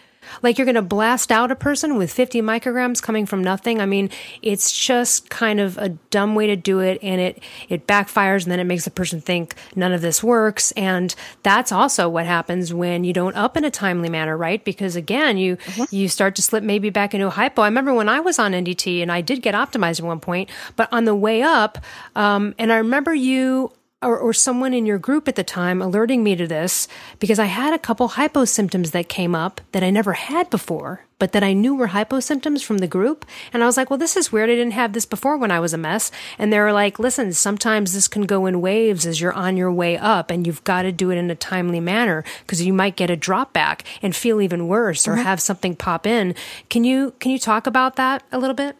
Like 0.41 0.57
you're 0.57 0.65
going 0.65 0.75
to 0.75 0.81
blast 0.81 1.31
out 1.31 1.51
a 1.51 1.55
person 1.55 1.97
with 1.97 2.11
50 2.11 2.41
micrograms 2.41 3.01
coming 3.01 3.25
from 3.25 3.43
nothing. 3.43 3.81
I 3.81 3.85
mean, 3.85 4.09
it's 4.41 4.71
just 4.71 5.29
kind 5.29 5.59
of 5.59 5.77
a 5.77 5.89
dumb 5.89 6.35
way 6.35 6.47
to 6.47 6.55
do 6.55 6.79
it 6.79 6.99
and 7.01 7.19
it 7.19 7.43
it 7.69 7.87
backfires 7.87 8.43
and 8.43 8.51
then 8.51 8.59
it 8.59 8.65
makes 8.65 8.85
the 8.85 8.91
person 8.91 9.21
think 9.21 9.55
none 9.75 9.91
of 9.91 10.01
this 10.01 10.23
works 10.23 10.71
and 10.71 11.13
that's 11.43 11.71
also 11.71 12.09
what 12.09 12.25
happens 12.25 12.73
when 12.73 13.03
you 13.03 13.13
don't 13.13 13.35
up 13.35 13.57
in 13.57 13.65
a 13.65 13.71
timely 13.71 14.09
manner, 14.09 14.37
right? 14.37 14.63
Because 14.63 14.95
again, 14.95 15.37
you 15.37 15.57
mm-hmm. 15.57 15.95
you 15.95 16.07
start 16.07 16.35
to 16.35 16.41
slip 16.41 16.63
maybe 16.63 16.89
back 16.89 17.13
into 17.13 17.27
a 17.27 17.31
hypo. 17.31 17.61
I 17.61 17.67
remember 17.67 17.93
when 17.93 18.09
I 18.09 18.19
was 18.19 18.39
on 18.39 18.53
NDT 18.53 19.01
and 19.01 19.11
I 19.11 19.21
did 19.21 19.41
get 19.41 19.55
optimized 19.55 19.99
at 19.99 20.05
one 20.05 20.19
point, 20.19 20.49
but 20.75 20.91
on 20.91 21.05
the 21.05 21.15
way 21.15 21.41
up, 21.41 21.77
um, 22.15 22.55
and 22.57 22.71
I 22.71 22.77
remember 22.77 23.13
you 23.13 23.71
or, 24.03 24.17
or 24.17 24.33
someone 24.33 24.73
in 24.73 24.85
your 24.85 24.97
group 24.97 25.27
at 25.27 25.35
the 25.35 25.43
time 25.43 25.81
alerting 25.81 26.23
me 26.23 26.35
to 26.35 26.47
this 26.47 26.87
because 27.19 27.39
I 27.39 27.45
had 27.45 27.73
a 27.73 27.79
couple 27.79 28.09
hypo 28.09 28.45
symptoms 28.45 28.91
that 28.91 29.09
came 29.09 29.33
up 29.33 29.61
that 29.71 29.83
I 29.83 29.89
never 29.89 30.13
had 30.13 30.49
before, 30.49 31.05
but 31.19 31.31
that 31.31 31.43
I 31.43 31.53
knew 31.53 31.75
were 31.75 31.87
hypo 31.87 32.19
symptoms 32.19 32.61
from 32.61 32.79
the 32.79 32.87
group. 32.87 33.25
And 33.53 33.63
I 33.63 33.65
was 33.65 33.77
like, 33.77 33.89
well, 33.89 33.97
this 33.97 34.17
is 34.17 34.31
weird. 34.31 34.49
I 34.49 34.55
didn't 34.55 34.73
have 34.73 34.93
this 34.93 35.05
before 35.05 35.37
when 35.37 35.51
I 35.51 35.59
was 35.59 35.73
a 35.73 35.77
mess. 35.77 36.11
And 36.37 36.51
they 36.51 36.59
were 36.59 36.73
like, 36.73 36.99
listen, 36.99 37.33
sometimes 37.33 37.93
this 37.93 38.07
can 38.07 38.23
go 38.23 38.45
in 38.45 38.61
waves 38.61 39.05
as 39.05 39.21
you're 39.21 39.33
on 39.33 39.57
your 39.57 39.71
way 39.71 39.97
up 39.97 40.29
and 40.29 40.45
you've 40.45 40.63
got 40.63 40.83
to 40.83 40.91
do 40.91 41.09
it 41.09 41.17
in 41.17 41.31
a 41.31 41.35
timely 41.35 41.79
manner 41.79 42.23
because 42.41 42.61
you 42.61 42.73
might 42.73 42.95
get 42.95 43.09
a 43.09 43.15
drop 43.15 43.53
back 43.53 43.83
and 44.01 44.15
feel 44.15 44.41
even 44.41 44.67
worse 44.67 45.07
or 45.07 45.13
mm-hmm. 45.13 45.23
have 45.23 45.41
something 45.41 45.75
pop 45.75 46.05
in. 46.05 46.35
Can 46.69 46.83
you, 46.83 47.13
can 47.19 47.31
you 47.31 47.39
talk 47.39 47.67
about 47.67 47.95
that 47.95 48.23
a 48.31 48.37
little 48.37 48.55
bit? 48.55 48.75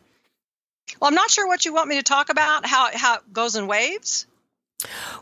Well, 1.00 1.08
I'm 1.08 1.16
not 1.16 1.32
sure 1.32 1.48
what 1.48 1.66
you 1.66 1.74
want 1.74 1.88
me 1.88 1.98
to 1.98 2.04
talk 2.04 2.30
about, 2.30 2.66
how, 2.66 2.90
how 2.94 3.16
it 3.16 3.34
goes 3.34 3.56
in 3.56 3.68
waves. 3.68 4.28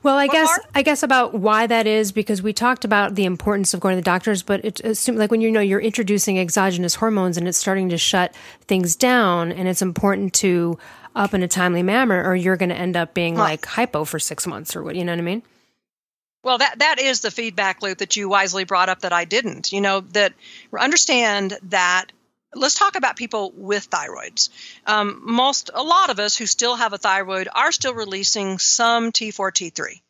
Well, 0.03 0.17
I 0.17 0.27
guess 0.27 0.59
I 0.73 0.81
guess 0.81 1.03
about 1.03 1.33
why 1.35 1.67
that 1.67 1.85
is 1.85 2.11
because 2.11 2.41
we 2.41 2.53
talked 2.53 2.85
about 2.85 3.15
the 3.15 3.25
importance 3.25 3.73
of 3.73 3.79
going 3.79 3.93
to 3.93 3.97
the 3.97 4.01
doctors, 4.01 4.41
but 4.41 4.61
it's 4.63 5.07
like 5.07 5.29
when 5.29 5.41
you 5.41 5.51
know 5.51 5.59
you're 5.59 5.79
introducing 5.79 6.39
exogenous 6.39 6.95
hormones 6.95 7.37
and 7.37 7.47
it's 7.47 7.57
starting 7.57 7.89
to 7.89 7.97
shut 7.97 8.33
things 8.61 8.95
down, 8.95 9.51
and 9.51 9.67
it's 9.67 9.81
important 9.81 10.33
to 10.35 10.79
up 11.15 11.33
in 11.33 11.43
a 11.43 11.47
timely 11.47 11.83
manner, 11.83 12.23
or 12.23 12.35
you're 12.35 12.57
going 12.57 12.69
to 12.69 12.75
end 12.75 12.97
up 12.97 13.13
being 13.13 13.35
huh. 13.35 13.43
like 13.43 13.65
hypo 13.65 14.03
for 14.03 14.17
six 14.17 14.47
months 14.47 14.75
or 14.75 14.83
what. 14.83 14.95
You 14.95 15.05
know 15.05 15.11
what 15.11 15.19
I 15.19 15.23
mean? 15.23 15.43
Well, 16.43 16.57
that 16.57 16.79
that 16.79 16.99
is 16.99 17.21
the 17.21 17.29
feedback 17.29 17.83
loop 17.83 17.99
that 17.99 18.15
you 18.15 18.27
wisely 18.27 18.63
brought 18.63 18.89
up 18.89 19.01
that 19.01 19.13
I 19.13 19.25
didn't. 19.25 19.71
You 19.71 19.81
know 19.81 19.99
that 20.11 20.33
understand 20.77 21.57
that 21.63 22.07
let's 22.53 22.75
talk 22.75 22.95
about 22.95 23.15
people 23.15 23.51
with 23.55 23.89
thyroids. 23.89 24.49
Um, 24.85 25.21
most, 25.23 25.69
a 25.73 25.83
lot 25.83 26.09
of 26.09 26.19
us 26.19 26.35
who 26.35 26.45
still 26.45 26.75
have 26.75 26.93
a 26.93 26.97
thyroid 26.97 27.47
are 27.53 27.71
still 27.71 27.93
releasing 27.93 28.59
some 28.59 29.11
T4, 29.11 29.51
T3. 29.51 30.01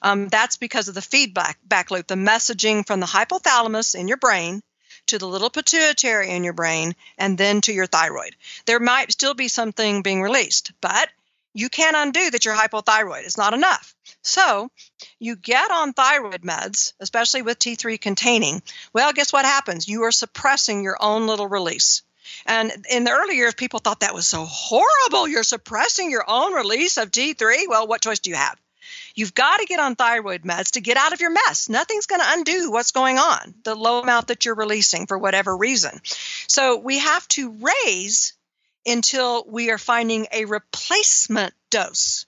Um, 0.00 0.28
that's 0.28 0.56
because 0.56 0.88
of 0.88 0.94
the 0.94 1.02
feedback 1.02 1.58
back 1.64 1.90
loop, 1.90 2.06
the 2.06 2.14
messaging 2.14 2.86
from 2.86 3.00
the 3.00 3.06
hypothalamus 3.06 3.94
in 3.94 4.08
your 4.08 4.16
brain 4.16 4.62
to 5.06 5.18
the 5.18 5.26
little 5.26 5.50
pituitary 5.50 6.30
in 6.30 6.44
your 6.44 6.52
brain 6.52 6.94
and 7.18 7.36
then 7.36 7.60
to 7.62 7.72
your 7.72 7.86
thyroid. 7.86 8.36
There 8.66 8.80
might 8.80 9.12
still 9.12 9.34
be 9.34 9.48
something 9.48 10.02
being 10.02 10.22
released, 10.22 10.72
but 10.80 11.08
you 11.54 11.68
can't 11.68 11.96
undo 11.96 12.30
that 12.30 12.44
you're 12.44 12.54
hypothyroid. 12.54 13.24
It's 13.24 13.36
not 13.36 13.54
enough. 13.54 13.94
So 14.22 14.70
you 15.18 15.36
get 15.36 15.70
on 15.70 15.92
thyroid 15.92 16.42
meds, 16.42 16.92
especially 17.00 17.42
with 17.42 17.58
T3 17.58 18.00
containing. 18.00 18.62
Well, 18.92 19.12
guess 19.12 19.32
what 19.32 19.44
happens? 19.44 19.88
You 19.88 20.04
are 20.04 20.12
suppressing 20.12 20.82
your 20.82 20.96
own 21.00 21.26
little 21.26 21.48
release. 21.48 22.02
And 22.46 22.72
in 22.88 23.04
the 23.04 23.10
early 23.10 23.36
years, 23.36 23.54
people 23.54 23.80
thought 23.80 24.00
that 24.00 24.14
was 24.14 24.26
so 24.26 24.44
horrible. 24.44 25.28
You're 25.28 25.42
suppressing 25.42 26.10
your 26.10 26.24
own 26.26 26.54
release 26.54 26.96
of 26.96 27.10
T3. 27.10 27.64
Well, 27.68 27.86
what 27.86 28.02
choice 28.02 28.20
do 28.20 28.30
you 28.30 28.36
have? 28.36 28.58
You've 29.14 29.34
got 29.34 29.58
to 29.58 29.66
get 29.66 29.80
on 29.80 29.96
thyroid 29.96 30.42
meds 30.42 30.72
to 30.72 30.80
get 30.80 30.96
out 30.96 31.12
of 31.12 31.20
your 31.20 31.30
mess. 31.30 31.68
Nothing's 31.68 32.06
going 32.06 32.20
to 32.20 32.26
undo 32.30 32.70
what's 32.70 32.92
going 32.92 33.18
on, 33.18 33.54
the 33.64 33.74
low 33.74 34.00
amount 34.00 34.28
that 34.28 34.44
you're 34.44 34.54
releasing 34.54 35.06
for 35.06 35.18
whatever 35.18 35.56
reason. 35.56 36.00
So 36.48 36.78
we 36.78 36.98
have 36.98 37.26
to 37.28 37.56
raise 37.84 38.34
until 38.86 39.44
we 39.46 39.70
are 39.70 39.78
finding 39.78 40.26
a 40.32 40.44
replacement 40.44 41.54
dose. 41.70 42.26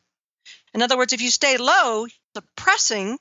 In 0.75 0.83
other 0.83 0.97
words, 0.97 1.13
if 1.13 1.23
you 1.23 1.31
stay 1.31 1.57
low, 1.57 2.07
suppressing 2.37 3.19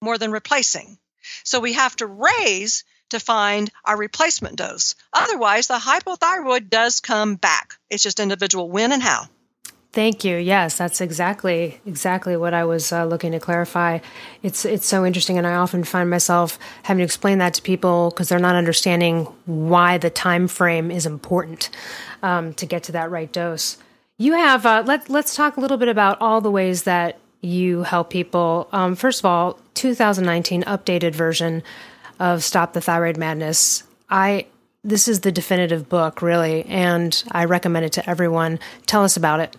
more 0.00 0.18
than 0.18 0.32
replacing. 0.32 0.98
So 1.44 1.60
we 1.60 1.74
have 1.74 1.96
to 1.96 2.06
raise 2.06 2.84
to 3.10 3.20
find 3.20 3.70
our 3.84 3.96
replacement 3.96 4.56
dose. 4.56 4.94
Otherwise, 5.12 5.68
the 5.68 5.74
hypothyroid 5.74 6.68
does 6.70 7.00
come 7.00 7.36
back. 7.36 7.74
It's 7.90 8.02
just 8.02 8.20
individual 8.20 8.70
when 8.70 8.92
and 8.92 9.02
how. 9.02 9.28
Thank 9.92 10.24
you. 10.24 10.36
Yes, 10.36 10.76
that's 10.76 11.00
exactly 11.00 11.80
exactly 11.86 12.36
what 12.36 12.52
I 12.52 12.64
was 12.64 12.92
uh, 12.92 13.06
looking 13.06 13.32
to 13.32 13.40
clarify. 13.40 14.00
It's 14.42 14.66
it's 14.66 14.84
so 14.84 15.06
interesting, 15.06 15.38
and 15.38 15.46
I 15.46 15.54
often 15.54 15.84
find 15.84 16.10
myself 16.10 16.58
having 16.82 16.98
to 16.98 17.04
explain 17.04 17.38
that 17.38 17.54
to 17.54 17.62
people 17.62 18.10
because 18.10 18.28
they're 18.28 18.38
not 18.38 18.56
understanding 18.56 19.24
why 19.46 19.96
the 19.96 20.10
time 20.10 20.48
frame 20.48 20.90
is 20.90 21.06
important 21.06 21.70
um, 22.22 22.52
to 22.54 22.66
get 22.66 22.82
to 22.84 22.92
that 22.92 23.10
right 23.10 23.32
dose. 23.32 23.78
You 24.18 24.32
have 24.32 24.64
uh, 24.64 24.82
let 24.86 25.10
let's 25.10 25.34
talk 25.34 25.56
a 25.56 25.60
little 25.60 25.76
bit 25.76 25.88
about 25.88 26.20
all 26.22 26.40
the 26.40 26.50
ways 26.50 26.84
that 26.84 27.18
you 27.42 27.82
help 27.82 28.08
people. 28.08 28.68
Um, 28.72 28.96
first 28.96 29.20
of 29.20 29.26
all, 29.26 29.58
2019 29.74 30.62
updated 30.62 31.14
version 31.14 31.62
of 32.18 32.42
Stop 32.42 32.72
the 32.72 32.80
Thyroid 32.80 33.18
Madness. 33.18 33.82
I 34.08 34.46
this 34.82 35.06
is 35.06 35.20
the 35.20 35.32
definitive 35.32 35.88
book, 35.88 36.22
really, 36.22 36.64
and 36.64 37.22
I 37.30 37.44
recommend 37.44 37.84
it 37.84 37.92
to 37.92 38.08
everyone. 38.08 38.58
Tell 38.86 39.04
us 39.04 39.18
about 39.18 39.40
it. 39.40 39.56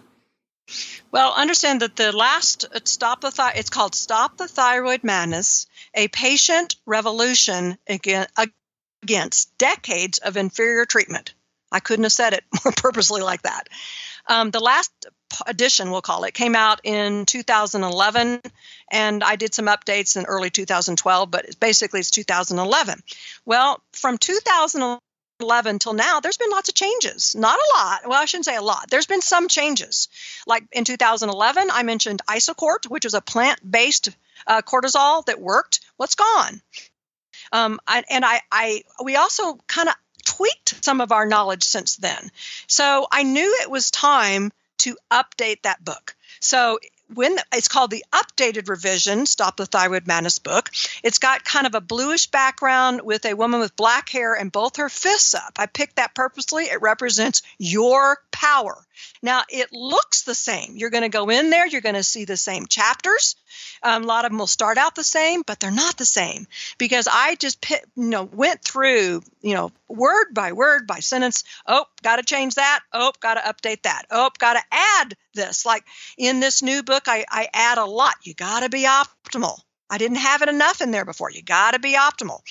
Well, 1.11 1.33
understand 1.35 1.81
that 1.81 1.95
the 1.95 2.11
last 2.11 2.65
uh, 2.73 2.79
stop 2.83 3.21
the 3.21 3.51
it's 3.55 3.69
called 3.69 3.93
Stop 3.93 4.37
the 4.37 4.47
Thyroid 4.47 5.03
Madness: 5.03 5.67
A 5.93 6.07
Patient 6.07 6.77
Revolution 6.87 7.77
Against 7.87 9.57
Decades 9.59 10.17
of 10.17 10.35
Inferior 10.35 10.85
Treatment. 10.85 11.35
I 11.71 11.79
couldn't 11.79 12.03
have 12.03 12.11
said 12.11 12.33
it 12.33 12.43
more 12.65 12.73
purposely 12.75 13.21
like 13.21 13.43
that. 13.43 13.67
Um, 14.27 14.51
the 14.51 14.59
last 14.59 14.91
edition, 15.45 15.91
we'll 15.91 16.01
call 16.01 16.25
it, 16.25 16.33
came 16.33 16.55
out 16.55 16.81
in 16.83 17.25
2011, 17.25 18.41
and 18.91 19.23
I 19.23 19.35
did 19.35 19.53
some 19.53 19.67
updates 19.67 20.17
in 20.17 20.25
early 20.25 20.49
2012, 20.49 21.31
but 21.31 21.59
basically 21.59 22.01
it's 22.01 22.11
2011. 22.11 23.01
Well, 23.45 23.81
from 23.93 24.17
2011 24.17 24.99
2011 25.39 25.79
till 25.79 25.93
now, 25.93 26.19
there's 26.19 26.37
been 26.37 26.49
lots 26.49 26.69
of 26.69 26.75
changes. 26.75 27.35
Not 27.35 27.57
a 27.59 27.77
lot. 27.77 28.01
Well, 28.07 28.21
I 28.21 28.25
shouldn't 28.25 28.45
say 28.45 28.55
a 28.55 28.61
lot. 28.61 28.89
There's 28.89 29.05
been 29.05 29.21
some 29.21 29.47
changes. 29.47 30.07
Like 30.47 30.63
in 30.71 30.83
2011, 30.83 31.69
I 31.71 31.83
mentioned 31.83 32.21
Isocort, 32.27 32.89
which 32.89 33.05
was 33.05 33.13
a 33.13 33.21
plant 33.21 33.59
based 33.69 34.09
uh, 34.47 34.61
cortisol 34.61 35.25
that 35.25 35.39
worked. 35.39 35.81
What's 35.97 36.15
gone? 36.15 36.61
Um, 37.51 37.79
I, 37.87 38.03
and 38.09 38.25
I, 38.25 38.41
I, 38.51 38.83
we 39.03 39.15
also 39.15 39.55
kind 39.67 39.89
of 39.89 39.95
tweaked 40.27 40.83
some 40.83 40.99
of 40.99 41.11
our 41.11 41.25
knowledge 41.25 41.63
since 41.63 41.95
then. 41.95 42.31
So 42.67 43.07
I 43.11 43.23
knew 43.23 43.57
it 43.61 43.71
was 43.71 43.91
time 43.91 44.51
to 44.79 44.97
update 45.09 45.61
that 45.63 45.83
book. 45.83 46.15
So 46.41 46.79
when 47.13 47.37
it's 47.53 47.69
called 47.69 47.89
the 47.89 48.03
updated 48.13 48.67
revision 48.67 49.25
stop 49.25 49.55
the 49.55 49.65
thyroid 49.65 50.05
madness 50.07 50.39
book 50.39 50.69
it's 51.03 51.19
got 51.19 51.45
kind 51.45 51.65
of 51.65 51.73
a 51.73 51.79
bluish 51.79 52.27
background 52.27 53.01
with 53.01 53.25
a 53.25 53.33
woman 53.33 53.61
with 53.61 53.75
black 53.77 54.09
hair 54.09 54.33
and 54.33 54.51
both 54.51 54.75
her 54.75 54.89
fists 54.89 55.33
up 55.33 55.53
i 55.57 55.65
picked 55.65 55.95
that 55.95 56.13
purposely 56.13 56.65
it 56.65 56.81
represents 56.81 57.41
your 57.57 58.17
power 58.31 58.77
now 59.21 59.43
it 59.49 59.69
looks 59.71 60.23
the 60.23 60.35
same 60.35 60.77
you're 60.77 60.89
going 60.89 61.03
to 61.03 61.09
go 61.09 61.29
in 61.29 61.49
there 61.49 61.67
you're 61.67 61.81
going 61.81 61.95
to 61.95 62.03
see 62.03 62.25
the 62.25 62.37
same 62.37 62.65
chapters 62.67 63.35
um, 63.83 64.03
a 64.03 64.07
lot 64.07 64.25
of 64.25 64.31
them 64.31 64.39
will 64.39 64.47
start 64.47 64.77
out 64.77 64.95
the 64.95 65.03
same, 65.03 65.43
but 65.45 65.59
they're 65.59 65.71
not 65.71 65.97
the 65.97 66.05
same 66.05 66.47
because 66.77 67.07
I 67.11 67.35
just 67.35 67.69
you 67.69 67.77
know 67.95 68.23
went 68.23 68.63
through 68.63 69.21
you 69.41 69.53
know 69.53 69.71
word 69.87 70.33
by 70.33 70.51
word 70.53 70.87
by 70.87 70.99
sentence. 70.99 71.43
Oh, 71.65 71.85
got 72.03 72.17
to 72.17 72.23
change 72.23 72.55
that. 72.55 72.81
Oh, 72.93 73.11
got 73.19 73.35
to 73.35 73.41
update 73.41 73.83
that. 73.83 74.03
Oh, 74.11 74.29
got 74.37 74.53
to 74.53 74.63
add 74.71 75.13
this. 75.33 75.65
Like 75.65 75.83
in 76.17 76.39
this 76.39 76.61
new 76.61 76.83
book, 76.83 77.03
I, 77.07 77.25
I 77.29 77.49
add 77.53 77.77
a 77.77 77.85
lot. 77.85 78.15
You 78.23 78.33
got 78.33 78.61
to 78.61 78.69
be 78.69 78.85
optimal. 78.85 79.59
I 79.89 79.97
didn't 79.97 80.17
have 80.17 80.41
it 80.41 80.49
enough 80.49 80.81
in 80.81 80.91
there 80.91 81.05
before. 81.05 81.31
You 81.31 81.41
got 81.41 81.71
to 81.71 81.79
be 81.79 81.93
optimal. 81.93 82.41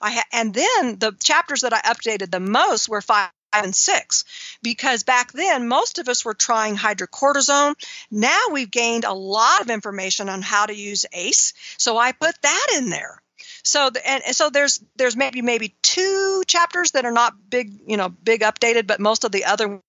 I 0.00 0.12
ha- 0.12 0.24
and 0.32 0.54
then 0.54 0.98
the 0.98 1.12
chapters 1.20 1.60
that 1.60 1.74
I 1.74 1.80
updated 1.80 2.30
the 2.30 2.40
most 2.40 2.88
were 2.88 3.02
five 3.02 3.30
and 3.52 3.74
six 3.74 4.24
because 4.62 5.04
back 5.04 5.32
then 5.32 5.68
most 5.68 5.98
of 5.98 6.08
us 6.08 6.24
were 6.24 6.34
trying 6.34 6.76
hydrocortisone. 6.76 7.74
Now 8.10 8.40
we've 8.52 8.70
gained 8.70 9.04
a 9.04 9.12
lot 9.12 9.60
of 9.60 9.70
information 9.70 10.28
on 10.28 10.42
how 10.42 10.66
to 10.66 10.74
use 10.74 11.06
ACE, 11.12 11.52
so 11.78 11.96
I 11.96 12.12
put 12.12 12.34
that 12.42 12.66
in 12.76 12.90
there. 12.90 13.20
So 13.62 13.90
and, 14.04 14.22
and 14.24 14.36
so 14.36 14.50
there's 14.50 14.80
there's 14.96 15.16
maybe 15.16 15.42
maybe 15.42 15.74
two 15.82 16.42
chapters 16.46 16.92
that 16.92 17.04
are 17.04 17.12
not 17.12 17.34
big 17.50 17.72
you 17.86 17.96
know 17.96 18.08
big 18.08 18.42
updated, 18.42 18.86
but 18.86 19.00
most 19.00 19.24
of 19.24 19.32
the 19.32 19.44
other 19.44 19.80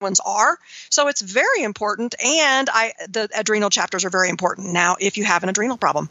ones 0.00 0.20
are. 0.24 0.58
So 0.90 1.08
it's 1.08 1.20
very 1.20 1.62
important, 1.62 2.14
and 2.24 2.68
I 2.72 2.92
the 3.08 3.28
adrenal 3.36 3.70
chapters 3.70 4.04
are 4.04 4.10
very 4.10 4.28
important 4.28 4.72
now 4.72 4.96
if 5.00 5.18
you 5.18 5.24
have 5.24 5.42
an 5.42 5.48
adrenal 5.48 5.76
problem. 5.76 6.10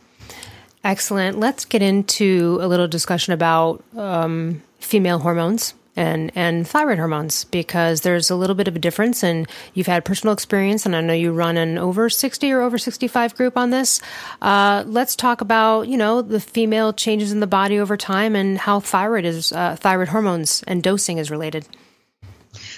Excellent. 0.83 1.39
Let's 1.39 1.65
get 1.65 1.81
into 1.81 2.59
a 2.61 2.67
little 2.67 2.87
discussion 2.87 3.33
about 3.33 3.83
um, 3.95 4.61
female 4.79 5.19
hormones 5.19 5.73
and 5.97 6.31
and 6.35 6.67
thyroid 6.67 6.99
hormones 6.99 7.43
because 7.45 8.01
there's 8.01 8.29
a 8.29 8.35
little 8.35 8.55
bit 8.55 8.67
of 8.67 8.75
a 8.75 8.79
difference 8.79 9.23
and 9.23 9.47
you've 9.73 9.87
had 9.87 10.05
personal 10.05 10.33
experience 10.33 10.85
and 10.85 10.95
I 10.95 11.01
know 11.01 11.13
you 11.13 11.33
run 11.33 11.57
an 11.57 11.77
over 11.77 12.09
60 12.09 12.51
or 12.51 12.61
over 12.61 12.77
65 12.77 13.35
group 13.35 13.57
on 13.57 13.71
this. 13.71 13.99
Uh, 14.41 14.83
let's 14.85 15.15
talk 15.15 15.41
about 15.41 15.87
you 15.87 15.97
know 15.97 16.21
the 16.21 16.39
female 16.39 16.93
changes 16.93 17.31
in 17.31 17.39
the 17.39 17.47
body 17.47 17.79
over 17.79 17.97
time 17.97 18.35
and 18.35 18.57
how 18.57 18.79
thyroid 18.79 19.25
is 19.25 19.51
uh, 19.51 19.75
thyroid 19.75 20.09
hormones 20.09 20.63
and 20.67 20.83
dosing 20.83 21.17
is 21.17 21.31
related. 21.31 21.67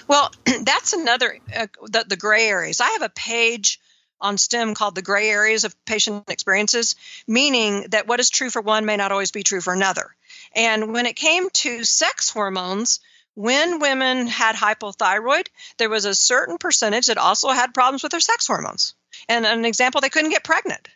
Well, 0.08 0.32
that's 0.62 0.94
another 0.94 1.38
uh, 1.54 1.66
the, 1.84 2.04
the 2.08 2.16
gray 2.16 2.48
areas. 2.48 2.80
I 2.80 2.90
have 2.90 3.02
a 3.02 3.10
page 3.10 3.78
on 4.20 4.36
STTM 4.36 4.74
called 4.74 4.94
the 4.94 5.02
gray 5.02 5.30
areas 5.30 5.64
of 5.64 5.84
patient 5.84 6.28
experiences, 6.28 6.94
meaning 7.26 7.86
that 7.90 8.06
what 8.06 8.20
is 8.20 8.30
true 8.30 8.50
for 8.50 8.60
one 8.60 8.84
may 8.84 8.96
not 8.96 9.12
always 9.12 9.30
be 9.30 9.42
true 9.42 9.60
for 9.60 9.72
another. 9.72 10.14
And 10.54 10.92
when 10.92 11.06
it 11.06 11.16
came 11.16 11.48
to 11.50 11.84
sex 11.84 12.28
hormones, 12.28 13.00
when 13.34 13.78
women 13.78 14.26
had 14.26 14.56
hypothyroid, 14.56 15.46
there 15.78 15.88
was 15.88 16.04
a 16.04 16.14
certain 16.14 16.58
percentage 16.58 17.06
that 17.06 17.18
also 17.18 17.48
had 17.48 17.74
problems 17.74 18.02
with 18.02 18.12
their 18.12 18.20
sex 18.20 18.46
hormones. 18.46 18.94
And 19.28 19.46
an 19.46 19.64
example, 19.64 20.00
they 20.00 20.08
couldn't 20.08 20.30
get 20.30 20.44
pregnant. 20.44 20.88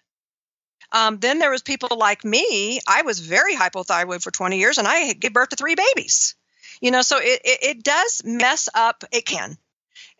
Um, 0.92 1.18
then 1.18 1.38
there 1.38 1.50
was 1.50 1.62
people 1.62 1.96
like 1.96 2.24
me. 2.24 2.80
I 2.86 3.02
was 3.02 3.18
very 3.18 3.54
hypothyroid 3.54 4.22
for 4.22 4.30
20 4.30 4.58
years, 4.58 4.78
and 4.78 4.86
I 4.86 5.12
gave 5.12 5.32
birth 5.32 5.50
to 5.50 5.56
three 5.56 5.74
babies. 5.74 6.34
You 6.80 6.90
know, 6.90 7.02
so 7.02 7.18
it, 7.18 7.40
it, 7.44 7.58
it 7.62 7.82
does 7.82 8.22
mess 8.24 8.68
up. 8.74 9.04
It 9.10 9.26
can. 9.26 9.56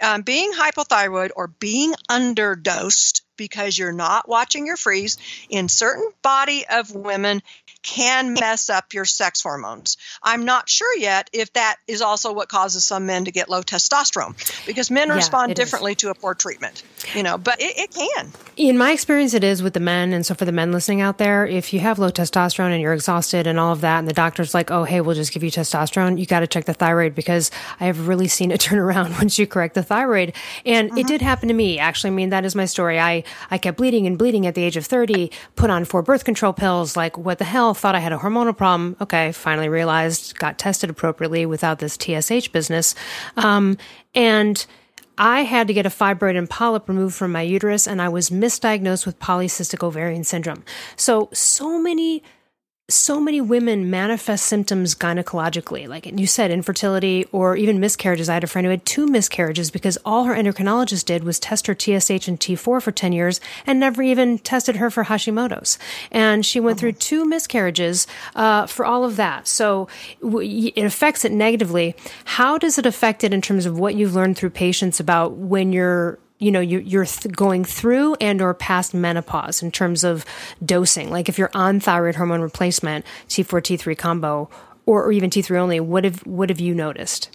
Um, 0.00 0.22
being 0.22 0.52
hypothyroid 0.52 1.30
or 1.36 1.46
being 1.46 1.94
underdosed 2.10 3.22
because 3.36 3.78
you're 3.78 3.92
not 3.92 4.28
watching 4.28 4.66
your 4.66 4.76
frees 4.76 5.18
in 5.48 5.68
certain 5.68 6.10
body 6.22 6.64
of 6.68 6.94
women 6.94 7.42
can 7.85 8.32
mess 8.32 8.70
up 8.70 8.95
your 8.95 9.05
sex 9.05 9.43
hormones. 9.43 9.99
I'm 10.22 10.45
not 10.45 10.68
sure 10.68 10.97
yet 10.97 11.30
if 11.32 11.53
that 11.53 11.76
is 11.87 12.01
also 12.01 12.32
what 12.32 12.49
causes 12.49 12.85
some 12.85 13.07
men 13.07 13.26
to 13.26 13.30
get 13.30 13.49
low 13.49 13.62
testosterone 13.62 14.35
because 14.66 14.91
men 14.91 15.09
yeah, 15.09 15.14
respond 15.14 15.55
differently 15.55 15.93
is. 15.93 15.99
to 15.99 16.11
a 16.11 16.14
poor 16.14 16.35
treatment, 16.35 16.82
you 17.14 17.22
know, 17.22 17.39
but 17.39 17.61
it, 17.61 17.78
it, 17.78 17.95
can. 17.95 18.32
In 18.57 18.78
my 18.78 18.92
experience, 18.92 19.34
it 19.34 19.42
is 19.42 19.62
with 19.64 19.74
the 19.74 19.80
men. 19.80 20.12
And 20.12 20.24
so 20.24 20.34
for 20.34 20.44
the 20.44 20.52
men 20.52 20.70
listening 20.70 21.00
out 21.00 21.18
there, 21.18 21.44
if 21.44 21.72
you 21.72 21.80
have 21.80 21.98
low 21.98 22.11
testosterone 22.11 22.70
and 22.70 22.80
you're 22.80 22.92
exhausted 22.92 23.48
and 23.48 23.59
all 23.59 23.72
of 23.72 23.80
that, 23.80 23.98
and 23.98 24.07
the 24.07 24.12
doctor's 24.12 24.55
like, 24.55 24.70
oh, 24.70 24.84
hey, 24.84 25.00
we'll 25.00 25.16
just 25.16 25.32
give 25.32 25.42
you 25.42 25.50
testosterone, 25.50 26.20
you 26.20 26.26
got 26.26 26.40
to 26.40 26.46
check 26.46 26.64
the 26.64 26.74
thyroid 26.74 27.16
because 27.16 27.50
I 27.80 27.86
have 27.86 28.07
really 28.07 28.28
seen 28.28 28.52
it 28.52 28.61
turn 28.61 28.78
around 28.78 29.12
once 29.12 29.38
you 29.38 29.46
correct 29.48 29.74
the 29.74 29.82
thyroid. 29.82 30.34
And 30.64 30.90
it 30.90 30.92
mm-hmm. 30.92 31.07
did 31.09 31.22
happen 31.22 31.48
to 31.48 31.55
me. 31.55 31.80
Actually, 31.80 32.11
I 32.11 32.14
mean, 32.14 32.30
that 32.30 32.44
is 32.44 32.55
my 32.55 32.64
story. 32.64 33.00
I, 33.00 33.24
I 33.50 33.59
kept 33.59 33.76
bleeding 33.78 34.07
and 34.07 34.16
bleeding 34.16 34.46
at 34.46 34.55
the 34.55 34.62
age 34.62 34.76
of 34.76 34.86
30, 34.86 35.32
put 35.57 35.70
on 35.70 35.84
four 35.84 36.02
birth 36.02 36.24
control 36.24 36.52
pills. 36.52 36.96
Like, 36.96 37.18
what 37.18 37.38
the 37.38 37.44
hell? 37.44 37.74
Thought 37.74 37.96
I 37.96 38.00
had 38.00 38.12
a 38.12 38.18
hormonal 38.18 38.57
problem. 38.57 38.96
Okay, 39.00 39.32
finally 39.32 39.68
realized, 39.68 40.38
got 40.38 40.59
tested 40.59 40.90
appropriately 40.90 41.44
without 41.44 41.80
this 41.80 41.98
TSH 42.00 42.48
business. 42.52 42.94
Um, 43.36 43.78
and 44.14 44.64
I 45.16 45.42
had 45.42 45.68
to 45.68 45.74
get 45.74 45.86
a 45.86 45.90
fibroid 45.90 46.36
and 46.36 46.50
polyp 46.50 46.88
removed 46.88 47.14
from 47.14 47.32
my 47.32 47.42
uterus, 47.42 47.86
and 47.86 48.02
I 48.02 48.08
was 48.08 48.30
misdiagnosed 48.30 49.06
with 49.06 49.20
polycystic 49.20 49.84
ovarian 49.84 50.24
syndrome. 50.24 50.64
So, 50.96 51.28
so 51.32 51.78
many 51.78 52.22
so 52.91 53.18
many 53.18 53.41
women 53.41 53.89
manifest 53.89 54.45
symptoms 54.45 54.95
gynecologically, 54.95 55.89
like 55.89 56.05
you 56.05 56.26
said, 56.26 56.51
infertility 56.51 57.24
or 57.32 57.57
even 57.57 57.80
miscarriages. 57.80 58.28
I 58.28 58.35
had 58.35 58.45
a 58.45 58.47
friend 58.47 58.66
who 58.66 58.70
had 58.70 58.85
two 58.85 59.07
miscarriages 59.07 59.70
because 59.70 59.97
all 60.05 60.24
her 60.24 60.35
endocrinologist 60.35 61.07
did 61.07 61.24
was 61.24 61.41
test 61.41 61.66
her 61.66 61.74
TSH 61.74 62.28
and 62.28 62.39
T4 62.39 62.82
for 62.82 62.93
10 62.93 63.14
years 63.14 63.41
and 63.66 63.80
never 63.80 64.03
even 64.03 64.39
tested 64.39 64.76
her 64.76 64.91
for 64.91 65.05
Hashimoto's. 65.05 65.78
And 66.11 66.45
she 66.45 66.61
went 66.61 66.78
through 66.78 66.93
two 66.93 67.24
miscarriages 67.24 68.07
uh, 68.37 68.66
for 68.66 68.85
all 68.85 69.07
of 69.07 69.16
that. 69.16 69.49
So 69.49 69.89
it 70.20 70.85
affects 70.85 71.24
it 71.24 71.32
negatively. 71.32 71.97
How 72.26 72.59
does 72.59 72.76
it 72.76 72.85
affect 72.85 73.24
it 73.24 73.32
in 73.32 73.41
terms 73.41 73.64
of 73.64 73.78
what 73.78 73.95
you've 73.95 74.14
learned 74.14 74.37
through 74.37 74.51
patients 74.51 75.01
about 75.01 75.32
when 75.32 75.72
you're 75.72 76.18
you 76.45 76.51
know 76.51 76.61
you, 76.61 76.78
you're 76.80 77.07
going 77.32 77.64
through 77.64 78.14
and 78.20 78.42
or 78.42 78.53
past 78.53 78.92
menopause 78.92 79.62
in 79.62 79.70
terms 79.70 80.05
of 80.05 80.24
dosing 80.64 81.11
like 81.11 81.28
if 81.28 81.38
you're 81.38 81.51
on 81.55 81.80
thyroid 81.80 82.14
hormone 82.16 82.42
replacement 82.42 83.05
t4 83.28 83.61
t3 83.61 83.97
combo 83.97 84.49
or, 84.86 85.05
or 85.05 85.12
even 85.12 85.30
t3 85.30 85.57
only 85.57 85.80
what 85.80 86.05
have 86.05 86.24
what 86.26 86.51
have 86.51 86.61
you 86.61 86.74
noticed 86.74 87.30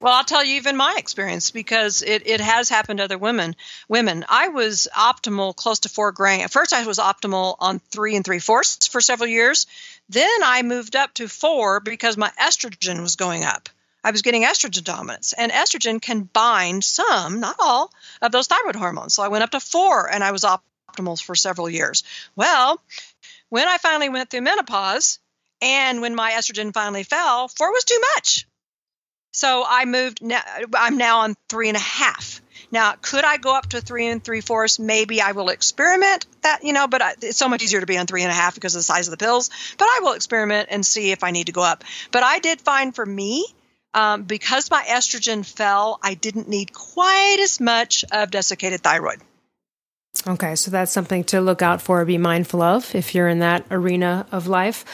well, 0.00 0.12
I'll 0.12 0.22
tell 0.22 0.44
you 0.44 0.54
even 0.56 0.76
my 0.76 0.94
experience 0.96 1.50
because 1.50 2.02
it, 2.02 2.24
it 2.24 2.40
has 2.40 2.68
happened 2.68 2.98
to 2.98 3.04
other 3.04 3.18
women. 3.18 3.56
Women, 3.88 4.24
I 4.28 4.46
was 4.46 4.86
optimal 4.96 5.56
close 5.56 5.80
to 5.80 5.88
four 5.88 6.12
grain. 6.12 6.42
At 6.42 6.52
first, 6.52 6.72
I 6.72 6.86
was 6.86 6.98
optimal 6.98 7.56
on 7.58 7.80
three 7.80 8.14
and 8.14 8.24
three 8.24 8.38
fourths 8.38 8.86
for 8.86 9.00
several 9.00 9.28
years. 9.28 9.66
Then 10.08 10.30
I 10.44 10.62
moved 10.62 10.94
up 10.94 11.14
to 11.14 11.26
four 11.26 11.80
because 11.80 12.16
my 12.16 12.30
estrogen 12.40 13.02
was 13.02 13.16
going 13.16 13.42
up. 13.42 13.68
I 14.08 14.10
was 14.10 14.22
getting 14.22 14.44
estrogen 14.44 14.84
dominance, 14.84 15.34
and 15.34 15.52
estrogen 15.52 16.00
can 16.00 16.22
bind 16.22 16.82
some, 16.82 17.40
not 17.40 17.56
all, 17.58 17.92
of 18.22 18.32
those 18.32 18.46
thyroid 18.46 18.74
hormones. 18.74 19.12
So 19.12 19.22
I 19.22 19.28
went 19.28 19.44
up 19.44 19.50
to 19.50 19.60
four, 19.60 20.10
and 20.10 20.24
I 20.24 20.32
was 20.32 20.44
optimal 20.44 21.22
for 21.22 21.34
several 21.34 21.68
years. 21.68 22.04
Well, 22.34 22.80
when 23.50 23.68
I 23.68 23.76
finally 23.76 24.08
went 24.08 24.30
through 24.30 24.40
menopause, 24.40 25.18
and 25.60 26.00
when 26.00 26.14
my 26.14 26.30
estrogen 26.32 26.72
finally 26.72 27.02
fell, 27.02 27.48
four 27.48 27.70
was 27.70 27.84
too 27.84 28.00
much. 28.14 28.46
So 29.30 29.62
I 29.68 29.84
moved. 29.84 30.22
Now, 30.22 30.40
I'm 30.74 30.96
now 30.96 31.18
on 31.18 31.36
three 31.50 31.68
and 31.68 31.76
a 31.76 31.80
half. 31.80 32.40
Now, 32.72 32.94
could 33.02 33.26
I 33.26 33.36
go 33.36 33.54
up 33.54 33.68
to 33.70 33.82
three 33.82 34.06
and 34.06 34.24
three 34.24 34.40
fourths? 34.40 34.78
Maybe 34.78 35.20
I 35.20 35.32
will 35.32 35.50
experiment 35.50 36.24
that, 36.40 36.64
you 36.64 36.72
know, 36.72 36.88
but 36.88 37.02
I, 37.02 37.12
it's 37.20 37.36
so 37.36 37.50
much 37.50 37.62
easier 37.62 37.80
to 37.80 37.86
be 37.86 37.98
on 37.98 38.06
three 38.06 38.22
and 38.22 38.30
a 38.30 38.34
half 38.34 38.54
because 38.54 38.74
of 38.74 38.78
the 38.78 38.84
size 38.84 39.06
of 39.06 39.10
the 39.10 39.22
pills. 39.22 39.50
But 39.76 39.84
I 39.84 40.00
will 40.02 40.14
experiment 40.14 40.68
and 40.70 40.84
see 40.84 41.12
if 41.12 41.22
I 41.22 41.30
need 41.30 41.48
to 41.48 41.52
go 41.52 41.62
up. 41.62 41.84
But 42.10 42.22
I 42.22 42.38
did 42.38 42.62
find 42.62 42.94
for 42.94 43.04
me 43.04 43.44
um, 43.94 44.22
because 44.22 44.70
my 44.70 44.82
estrogen 44.82 45.44
fell, 45.44 45.98
I 46.02 46.14
didn't 46.14 46.48
need 46.48 46.72
quite 46.72 47.38
as 47.40 47.60
much 47.60 48.04
of 48.12 48.30
desiccated 48.30 48.82
thyroid. 48.82 49.20
Okay, 50.26 50.56
so 50.56 50.70
that's 50.70 50.92
something 50.92 51.24
to 51.24 51.40
look 51.40 51.62
out 51.62 51.80
for, 51.80 52.04
be 52.04 52.18
mindful 52.18 52.62
of 52.62 52.94
if 52.94 53.14
you're 53.14 53.28
in 53.28 53.38
that 53.38 53.64
arena 53.70 54.26
of 54.32 54.46
life. 54.46 54.84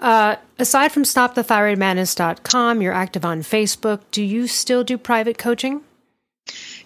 Uh, 0.00 0.36
aside 0.58 0.92
from 0.92 1.04
stopthethyroidmadness.com, 1.04 2.82
you're 2.82 2.92
active 2.92 3.24
on 3.24 3.40
Facebook. 3.40 4.00
Do 4.10 4.22
you 4.22 4.46
still 4.46 4.84
do 4.84 4.98
private 4.98 5.38
coaching? 5.38 5.80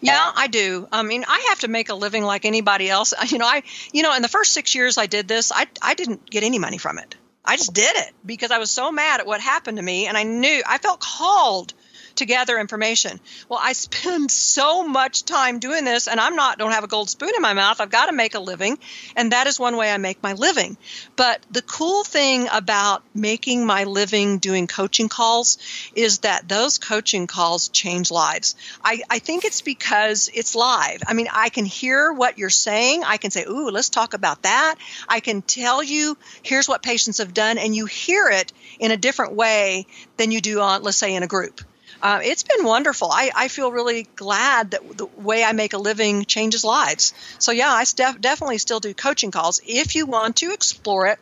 Yeah, 0.01 0.33
I 0.37 0.47
do. 0.47 0.87
I 0.93 1.03
mean, 1.03 1.25
I 1.27 1.47
have 1.49 1.61
to 1.61 1.69
make 1.69 1.89
a 1.89 1.95
living 1.95 2.23
like 2.23 2.45
anybody 2.45 2.89
else. 2.89 3.13
You 3.29 3.39
know, 3.39 3.47
I, 3.47 3.63
you 3.93 4.03
know, 4.03 4.15
in 4.15 4.23
the 4.23 4.29
first 4.29 4.53
six 4.53 4.75
years 4.75 4.97
I 4.97 5.07
did 5.07 5.27
this, 5.27 5.51
I, 5.53 5.67
I 5.83 5.95
didn't 5.95 6.31
get 6.31 6.45
any 6.45 6.59
money 6.59 6.79
from 6.79 6.99
it. 6.99 7.17
I 7.49 7.57
just 7.57 7.73
did 7.73 7.97
it 7.97 8.13
because 8.27 8.51
I 8.51 8.59
was 8.59 8.71
so 8.71 8.93
mad 8.93 9.21
at 9.21 9.27
what 9.27 9.41
happened 9.41 9.79
to 9.79 9.83
me 9.83 10.07
and 10.07 10.19
I 10.19 10.23
knew 10.23 10.63
I 10.67 10.77
felt 10.77 11.01
called 11.01 11.73
to 12.19 12.27
gather 12.27 12.59
information. 12.59 13.19
Well, 13.49 13.61
I 13.63 13.73
spend 13.73 14.31
so 14.31 14.87
much 14.87 15.25
time 15.25 15.59
doing 15.59 15.85
this 15.85 16.09
and 16.09 16.21
I'm 16.21 16.37
not 16.37 16.59
don't 16.59 16.73
have 16.73 16.85
a 16.85 16.89
gold 16.89 17.11
spoon 17.11 17.31
in 17.35 17.43
my 17.43 17.55
mouth. 17.55 17.81
I've 17.81 17.91
got 17.91 18.07
to 18.07 18.13
make 18.13 18.35
a 18.35 18.41
living, 18.41 18.79
and 19.17 19.33
that 19.33 19.47
is 19.47 19.59
one 19.59 19.77
way 19.77 19.91
I 19.91 19.97
make 19.99 20.23
my 20.23 20.33
living. 20.33 20.77
But 21.17 21.45
the 21.51 21.63
cool 21.63 22.05
thing 22.05 22.49
about 22.53 23.03
making 23.15 23.65
my 23.67 23.85
living 23.85 24.39
doing 24.39 24.67
coaching 24.67 25.09
calls 25.09 25.59
is 25.95 26.21
that 26.21 26.49
those 26.49 26.79
coaching 26.79 27.27
calls 27.27 27.69
change 27.69 28.11
lives. 28.11 28.57
I, 28.85 29.03
I 29.09 29.19
think 29.19 29.45
it's 29.45 29.63
because 29.63 30.31
it's 30.33 30.55
live. 30.55 31.03
I 31.07 31.15
mean, 31.15 31.29
I 31.33 31.49
can 31.49 31.65
hear 31.65 32.13
what 32.13 32.39
you're 32.39 32.51
saying. 32.51 33.05
I 33.05 33.17
can 33.17 33.31
say, 33.31 33.45
"Ooh, 33.45 33.71
let's 33.71 33.89
talk 33.89 34.15
about 34.15 34.43
that." 34.43 34.77
I 35.09 35.21
can 35.21 35.43
tell 35.43 35.83
you, 35.83 36.17
"Here's 36.43 36.69
what 36.69 36.83
patients 36.83 37.19
have 37.19 37.35
done," 37.35 37.59
and 37.59 37.75
you 37.75 37.87
hear 37.87 38.29
it 38.29 38.53
in 38.79 38.91
a 38.91 38.97
different 38.97 39.35
way 39.35 39.87
than 40.17 40.31
you 40.31 40.41
do 40.41 40.61
on, 40.61 40.83
let's 40.83 40.99
say, 40.99 41.15
in 41.15 41.23
a 41.23 41.27
group 41.27 41.61
uh, 42.03 42.21
it's 42.23 42.43
been 42.43 42.65
wonderful. 42.65 43.11
I, 43.11 43.31
I 43.35 43.49
feel 43.49 43.73
really 43.73 44.07
glad 44.17 44.73
that 44.73 44.97
the 44.97 45.07
way 45.17 45.43
I 45.45 45.53
make 45.53 45.73
a 45.73 45.79
living 45.79 46.25
changes 46.25 46.65
lives. 46.65 47.15
So, 47.39 47.53
yeah, 47.53 47.71
I 47.71 47.85
def- 47.95 48.21
definitely 48.21 48.59
still 48.59 48.81
do 48.81 48.95
coaching 48.95 49.31
calls. 49.31 49.61
If 49.67 49.95
you 49.95 50.07
want 50.07 50.37
to 50.37 50.53
explore 50.53 51.07
it, 51.07 51.19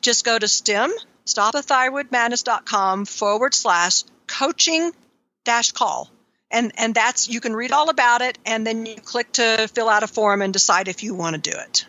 just 0.00 0.24
go 0.24 0.38
to 0.38 0.46
STTM, 0.46 0.90
stopthethyroidmadness.com 1.26 3.04
forward 3.04 3.54
slash 3.54 4.02
coaching 4.26 4.92
dash 5.44 5.72
call. 5.72 6.10
And, 6.50 6.72
and 6.76 6.94
that's, 6.94 7.28
you 7.28 7.40
can 7.40 7.54
read 7.54 7.72
all 7.72 7.90
about 7.90 8.22
it 8.22 8.38
and 8.46 8.66
then 8.66 8.86
you 8.86 8.96
click 8.96 9.32
to 9.32 9.68
fill 9.74 9.88
out 9.88 10.02
a 10.02 10.06
form 10.06 10.42
and 10.42 10.52
decide 10.52 10.88
if 10.88 11.02
you 11.02 11.14
want 11.14 11.34
to 11.34 11.50
do 11.50 11.56
it. 11.56 11.86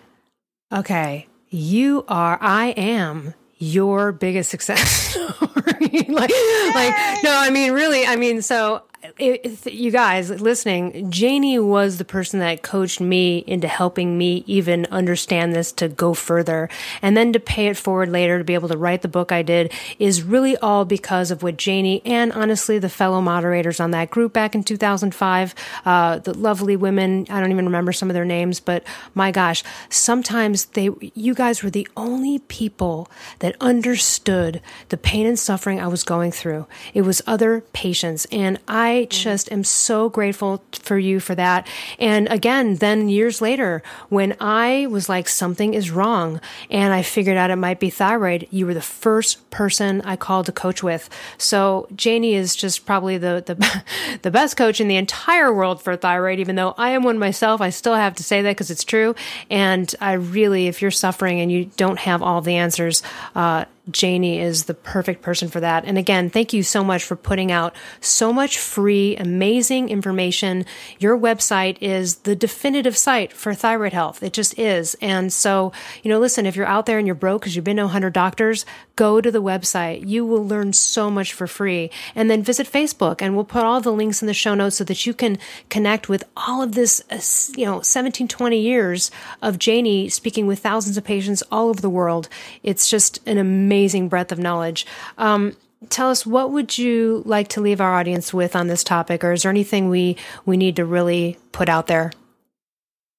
Okay. 0.74 1.28
You 1.50 2.04
are, 2.08 2.38
I 2.42 2.68
am 2.70 3.34
your 3.58 4.12
biggest 4.12 4.50
success 4.50 4.90
story? 5.12 6.06
like, 6.10 6.32
like, 6.76 7.24
no, 7.24 7.36
I 7.36 7.50
mean, 7.52 7.74
really, 7.74 8.06
I 8.06 8.16
mean, 8.16 8.42
so 8.42 8.84
it, 9.20 9.66
you 9.66 9.92
guys 9.92 10.30
listening, 10.30 11.12
Janie 11.12 11.60
was 11.60 11.98
the 11.98 12.06
person 12.06 12.40
that 12.40 12.62
coached 12.62 13.00
me 13.00 13.44
into 13.48 13.68
helping 13.68 14.18
me 14.18 14.44
even 14.48 14.86
understand 14.88 15.54
this 15.54 15.72
to 15.74 15.88
go 15.88 16.14
further. 16.14 16.70
And 17.02 17.16
then 17.16 17.34
to 17.34 17.40
pay 17.40 17.68
it 17.68 17.78
forward 17.78 18.10
later 18.10 18.38
to 18.38 18.44
be 18.44 18.54
able 18.54 18.70
to 18.70 18.78
write 18.78 19.02
the 19.02 19.08
book 19.08 19.32
I 19.32 19.42
did 19.44 19.72
is 20.00 20.24
really 20.24 20.58
all 20.58 20.86
because 20.86 21.32
of 21.32 21.44
what 21.44 21.58
Janie 21.58 22.02
and 22.06 22.32
honestly 22.34 22.80
the 22.80 22.90
fellow 22.90 23.22
moderators 23.22 23.80
on 23.80 23.92
that 23.92 24.10
group 24.10 24.34
back 24.34 24.56
in 24.56 24.64
2005, 24.64 25.56
uh, 25.86 26.20
the 26.20 26.34
lovely 26.34 26.76
women, 26.76 27.28
I 27.30 27.40
don't 27.40 27.52
even 27.52 27.66
remember 27.66 27.94
some 27.94 28.10
of 28.10 28.14
their 28.14 28.26
names, 28.26 28.60
but 28.60 28.84
my 29.14 29.32
gosh, 29.32 29.64
sometimes 29.90 30.66
they, 30.66 30.90
you 31.14 31.34
guys 31.34 31.64
were 31.64 31.70
the 31.70 31.88
only 31.96 32.40
people 32.40 33.10
that 33.40 33.47
understood 33.60 34.62
the 34.90 34.98
pain 34.98 35.26
and 35.26 35.38
suffering 35.38 35.80
I 35.80 35.88
was 35.88 36.04
going 36.04 36.32
through. 36.32 36.68
It 36.94 37.04
was 37.04 37.22
other 37.26 37.62
patients. 37.74 38.26
And 38.32 38.60
I 38.68 39.08
just 39.10 39.52
am 39.52 39.64
so 39.64 40.10
grateful 40.10 40.64
for 40.74 40.98
you 40.98 41.20
for 41.20 41.36
that. 41.36 41.68
And 42.00 42.28
again, 42.28 42.76
then 42.76 43.10
years 43.10 43.42
later, 43.42 43.84
when 44.10 44.36
I 44.40 44.88
was 44.88 45.10
like, 45.10 45.28
something 45.28 45.74
is 45.74 45.92
wrong 45.92 46.42
and 46.70 46.94
I 46.94 47.02
figured 47.02 47.38
out 47.38 47.52
it 47.52 47.56
might 47.56 47.80
be 47.80 47.90
thyroid, 47.90 48.48
you 48.52 48.66
were 48.66 48.74
the 48.74 48.82
first 48.82 49.50
person 49.50 50.02
I 50.02 50.16
called 50.16 50.48
to 50.48 50.52
coach 50.52 50.84
with. 50.84 51.10
So 51.38 51.88
Janie 51.96 52.34
is 52.34 52.56
just 52.56 52.86
probably 52.86 53.18
the, 53.18 53.44
the, 53.46 53.84
the 54.22 54.32
best 54.32 54.58
coach 54.58 54.82
in 54.82 54.88
the 54.88 54.98
entire 54.98 55.54
world 55.54 55.82
for 55.82 55.96
thyroid, 55.96 56.40
even 56.40 56.56
though 56.56 56.74
I 56.78 56.92
am 56.92 57.04
one 57.04 57.20
myself. 57.20 57.62
I 57.62 57.70
still 57.70 57.96
have 57.96 58.16
to 58.16 58.24
say 58.24 58.42
that 58.42 58.52
because 58.52 58.72
it's 58.72 58.84
true. 58.84 59.16
And 59.50 59.94
I 60.02 60.14
really, 60.14 60.68
if 60.68 60.82
you're 60.82 60.92
suffering 60.92 61.40
and 61.40 61.52
you 61.52 61.66
don't 61.78 62.00
have 62.00 62.22
all 62.22 62.42
the 62.42 62.56
answers, 62.56 63.04
uh, 63.38 63.66
Janie 63.90 64.40
is 64.40 64.66
the 64.66 64.74
perfect 64.74 65.22
person 65.22 65.48
for 65.48 65.60
that. 65.60 65.86
And 65.86 65.98
again, 65.98 66.30
thank 66.30 66.54
you 66.54 66.64
so 66.64 66.84
much 66.84 67.04
for 67.04 67.16
putting 67.16 67.52
out 67.52 67.76
so 68.02 68.34
much 68.34 68.58
free, 68.58 69.16
amazing 69.16 69.90
information. 69.90 70.66
Your 71.00 71.18
website 71.18 71.78
is 71.80 72.18
the 72.18 72.36
definitive 72.36 72.98
site 72.98 73.32
for 73.32 73.54
thyroid 73.54 73.94
health. 73.94 74.22
It 74.22 74.34
just 74.34 74.58
is. 74.60 74.96
And 75.02 75.32
so, 75.32 75.72
you 76.04 76.10
know, 76.10 76.20
listen, 76.20 76.46
if 76.46 76.56
you're 76.56 76.66
out 76.66 76.86
there 76.86 76.98
and 76.98 77.08
you're 77.08 77.16
broke 77.16 77.42
because 77.42 77.56
you've 77.56 77.66
been 77.66 77.78
to 77.78 77.84
100 77.84 78.12
doctors, 78.14 78.66
go 78.96 79.22
to 79.22 79.32
the 79.32 79.42
website. 79.42 80.08
You 80.08 80.26
will 80.26 80.46
learn 80.46 80.74
so 80.74 81.10
much 81.10 81.34
for 81.34 81.48
free. 81.48 81.90
And 82.16 82.30
then 82.30 82.44
visit 82.44 82.68
Facebook 82.68 83.22
and 83.22 83.36
we'll 83.36 83.46
put 83.46 83.64
all 83.64 83.80
the 83.80 83.92
links 83.92 84.22
in 84.22 84.28
the 84.28 84.34
show 84.34 84.56
notes 84.56 84.78
so 84.78 84.84
that 84.84 85.06
you 85.06 85.14
can 85.14 85.38
connect 85.70 86.10
with 86.10 86.24
all 86.36 86.62
of 86.62 86.74
this, 86.74 87.02
uh, 87.10 87.22
you 87.58 87.66
know, 87.66 87.82
17, 87.82 88.28
20 88.28 88.60
years 88.60 89.12
of 89.42 89.60
Janie 89.60 90.10
speaking 90.10 90.46
with 90.46 90.60
thousands 90.60 90.98
of 90.98 91.04
patients 91.04 91.42
all 91.52 91.70
over 91.70 91.80
the 91.80 91.90
world. 91.90 92.28
It's 92.64 92.90
just 92.90 93.20
an 93.26 93.38
amazing 93.38 93.77
amazing 93.78 94.10
breadth 94.10 94.32
of 94.32 94.40
knowledge. 94.40 94.88
Um, 95.20 95.56
tell 95.90 96.10
us 96.10 96.26
what 96.26 96.52
would 96.52 96.78
you 96.78 97.22
like 97.26 97.48
to 97.50 97.62
leave 97.62 97.80
our 97.80 97.94
audience 97.94 98.34
with 98.34 98.56
on 98.56 98.68
this 98.68 98.84
topic, 98.84 99.24
or 99.24 99.34
is 99.34 99.44
there 99.44 99.52
anything 99.52 99.90
we 99.90 100.18
we 100.46 100.58
need 100.58 100.78
to 100.78 100.86
really 100.86 101.38
put 101.52 101.70
out 101.70 101.86
there? 101.86 102.12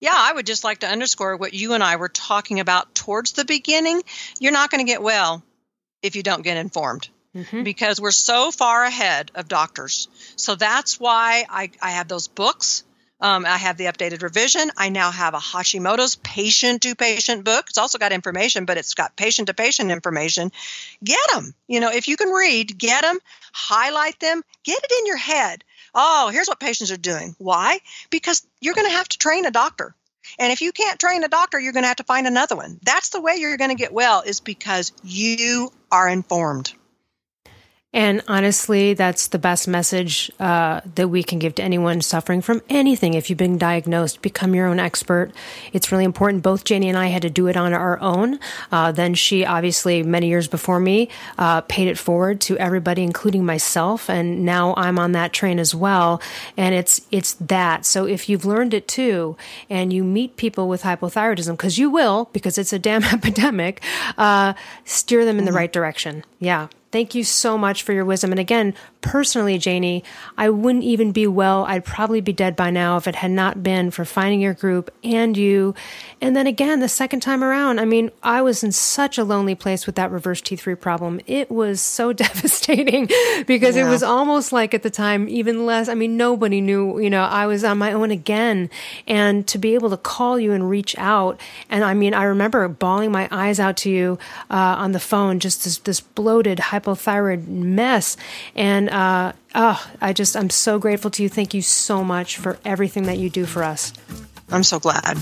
Yeah, 0.01 0.15
I 0.15 0.33
would 0.33 0.47
just 0.47 0.65
like 0.65 0.81
to 0.81 0.89
underscore 0.89 1.37
what 1.37 1.55
you 1.55 1.75
and 1.75 1.83
I 1.83 1.97
were 1.97 2.09
talking 2.09 2.59
about 2.59 2.95
towards 2.95 3.33
the 3.33 3.45
beginning. 3.45 4.03
You're 4.41 4.53
not 4.53 4.71
going 4.71 4.85
to 4.85 4.93
get 4.93 5.03
well 5.03 5.43
if 6.03 6.17
you 6.17 6.23
don't 6.23 6.43
get 6.43 6.57
informed. 6.57 7.09
Mm-hmm. 7.37 7.63
Because 7.63 8.01
we're 8.01 8.11
so 8.11 8.51
far 8.51 8.85
ahead 8.85 9.31
of 9.35 9.49
doctors. 9.49 10.09
So 10.37 10.55
that's 10.55 10.99
why 10.99 11.45
I, 11.49 11.71
I 11.81 11.91
have 11.91 12.09
those 12.09 12.27
books 12.27 12.85
um, 13.21 13.45
I 13.45 13.57
have 13.57 13.77
the 13.77 13.87
updated 13.87 14.23
revision. 14.23 14.71
I 14.77 14.89
now 14.89 15.11
have 15.11 15.35
a 15.35 15.39
Hashimoto's 15.39 16.17
patient 16.17 16.83
to 16.83 16.95
patient 16.95 17.45
book. 17.45 17.67
It's 17.69 17.79
also 17.79 17.99
got 17.99 18.13
information, 18.13 18.65
but 18.65 18.77
it's 18.77 18.95
got 18.95 19.17
patient 19.17 19.49
to 19.49 19.55
patient 19.55 19.91
information. 19.91 20.53
Get 21.03 21.19
them. 21.33 21.55
You 21.67 21.81
know, 21.81 21.91
if 21.91 22.09
you 22.09 22.17
can 22.17 22.29
read, 22.29 22.79
get 22.79 23.03
them, 23.03 23.19
highlight 23.53 24.21
them, 24.21 24.43
get 24.65 24.79
it 24.83 24.93
in 25.01 25.07
your 25.07 25.17
head. 25.17 25.65
Oh, 25.95 26.31
here's 26.33 26.49
what 26.49 26.61
patients 26.61 26.93
are 26.93 26.97
doing. 26.97 27.35
Why? 27.39 27.81
Because 28.11 28.47
you're 28.61 28.75
going 28.75 28.89
to 28.89 28.97
have 28.97 29.09
to 29.09 29.19
train 29.19 29.47
a 29.47 29.51
doctor. 29.51 29.95
And 30.39 30.53
if 30.53 30.61
you 30.61 30.73
can't 30.73 31.01
train 31.01 31.25
a 31.25 31.29
doctor, 31.29 31.59
you're 31.59 31.73
going 31.73 31.85
to 31.85 31.89
have 31.89 31.97
to 31.97 32.05
find 32.05 32.27
another 32.27 32.55
one. 32.55 32.79
That's 32.83 33.09
the 33.09 33.21
way 33.21 33.37
you're 33.37 33.57
going 33.57 33.71
to 33.71 33.77
get 33.77 33.93
well, 33.93 34.23
is 34.23 34.41
because 34.41 34.93
you 35.03 35.73
are 35.91 36.09
informed. 36.09 36.73
And 37.95 38.23
honestly, 38.29 38.93
that's 38.93 39.29
the 39.29 39.39
best 39.39 39.67
message 39.67 40.31
uh, 40.39 40.83
that 40.95 41.09
we 41.09 41.23
can 41.23 41.39
give 41.39 41.55
to 41.55 41.63
anyone 41.63 42.03
suffering 42.03 42.43
from 42.43 42.61
anything. 42.69 43.15
If 43.15 43.31
you've 43.31 43.39
been 43.39 43.57
diagnosed, 43.57 44.21
become 44.21 44.55
your 44.55 44.67
own 44.67 44.79
expert. 44.79 45.33
It's 45.73 45.91
really 45.91 46.05
important. 46.05 46.43
Both 46.43 46.65
Janie 46.65 46.91
and 46.91 46.99
I 46.99 47.07
had 47.07 47.23
to 47.23 47.31
do 47.31 47.47
it 47.47 47.57
on 47.57 47.73
our 47.73 47.99
own. 48.01 48.41
Uh, 48.71 48.93
then 48.93 49.15
she, 49.15 49.47
obviously, 49.47 50.03
many 50.03 50.29
years 50.29 50.49
before 50.49 50.81
me, 50.81 51.09
uh, 51.39 51.63
paid 51.63 51.89
it 51.89 51.97
forward 51.97 52.43
to 52.43 52.59
everybody, 52.59 53.03
including 53.03 53.47
myself. 53.47 54.11
And 54.11 54.45
now 54.45 54.75
I'm 54.77 54.99
on 54.99 55.13
that 55.13 55.33
train 55.33 55.59
as 55.59 55.75
well. 55.75 56.21
And 56.59 56.75
it's 56.75 57.01
it's 57.11 57.35
that. 57.35 57.87
So 57.87 58.07
if 58.07 58.29
you've 58.29 58.45
learned 58.45 58.75
it 58.75 58.87
too, 58.87 59.39
and 59.71 59.95
you 59.95 60.05
meet 60.05 60.37
people 60.37 60.69
with 60.69 60.83
hypothyroidism, 60.83 61.53
because 61.53 61.79
you 61.79 61.89
will, 61.89 62.29
because 62.35 62.59
it's 62.59 62.75
a 62.75 62.79
damn 62.79 63.05
epidemic, 63.15 63.83
uh, 64.19 64.53
steer 64.85 65.25
them 65.25 65.39
in 65.39 65.47
the 65.47 65.51
mm-hmm. 65.51 65.57
right 65.57 65.73
direction. 65.73 66.23
Yeah. 66.39 66.69
Thank 66.91 67.15
you 67.15 67.25
so 67.25 67.59
much 67.59 67.83
for 67.83 67.93
your 67.93 68.05
wisdom. 68.05 68.31
And 68.31 68.41
again, 68.41 68.75
personally, 69.09 69.57
Janie, 69.57 70.05
I 70.37 70.51
wouldn't 70.51 70.85
even 70.85 71.13
be 71.13 71.27
well. 71.27 71.65
I'd 71.65 71.83
probably 71.87 72.21
be 72.21 72.35
dead 72.35 72.55
by 72.55 72.69
now 72.69 72.99
if 72.99 73.09
it 73.09 73.15
had 73.15 73.31
not 73.31 73.63
been 73.63 73.91
for 73.91 74.05
finding 74.05 74.39
your 74.39 74.53
group 74.53 74.93
and 75.03 75.35
you. 75.35 75.75
And 76.21 76.37
then 76.37 76.47
again, 76.47 76.81
the 76.81 76.91
second 76.91 77.21
time 77.21 77.43
around, 77.43 77.81
I 77.81 77.87
mean, 77.87 78.11
I 78.23 78.43
was 78.43 78.63
in 78.63 78.71
such 78.71 79.17
a 79.17 79.25
lonely 79.25 79.55
place 79.55 79.87
with 79.87 79.95
that 79.95 80.11
reverse 80.11 80.43
T3 80.43 80.79
problem. 80.79 81.23
It 81.27 81.51
was 81.51 81.81
so 81.81 82.13
devastating 82.25 83.09
because 83.47 83.77
yeah. 83.77 83.87
it 83.87 83.91
was 83.91 84.03
almost 84.03 84.53
like 84.53 84.75
at 84.75 84.83
the 84.83 84.91
time, 84.91 85.27
even 85.31 85.65
less. 85.65 85.89
I 85.89 85.95
mean, 85.95 86.19
nobody 86.19 86.61
knew, 86.61 87.01
you 87.01 87.09
know, 87.09 87.23
I 87.23 87.47
was 87.47 87.65
on 87.65 87.79
my 87.79 87.95
own 87.95 88.11
again. 88.11 88.69
And 89.07 89.47
to 89.49 89.57
be 89.57 89.73
able 89.73 89.89
to 89.89 89.97
call 89.97 90.39
you 90.39 90.53
and 90.53 90.69
reach 90.69 90.95
out. 90.99 91.41
And 91.71 91.83
I 91.83 91.95
mean, 91.95 92.13
I 92.13 92.25
remember 92.25 92.69
bawling 92.69 93.11
my 93.11 93.27
eyes 93.31 93.59
out 93.59 93.79
to 93.79 93.91
you 93.91 94.19
uh, 94.51 94.77
on 94.77 94.93
the 94.93 95.01
phone, 95.01 95.41
just 95.41 95.65
this, 95.65 95.79
this 95.79 96.01
bloated, 96.01 96.59
hypothyroid 96.59 97.49
mess. 97.49 98.19
And 98.55 98.91
uh, 98.99 99.33
oh, 99.55 99.91
I 100.01 100.13
just, 100.13 100.37
I'm 100.37 100.51
so 100.51 100.81
grateful 100.81 101.09
to 101.13 101.23
you. 101.23 101.29
Thank 101.29 101.55
you 101.55 101.63
so 101.63 102.03
much 102.03 102.37
for 102.37 102.59
everything 102.65 103.05
that 103.05 103.17
you 103.17 103.31
do 103.31 103.47
for 103.47 103.63
us. 103.63 103.93
I'm 104.51 104.65
so 104.65 104.81
glad. 104.81 105.17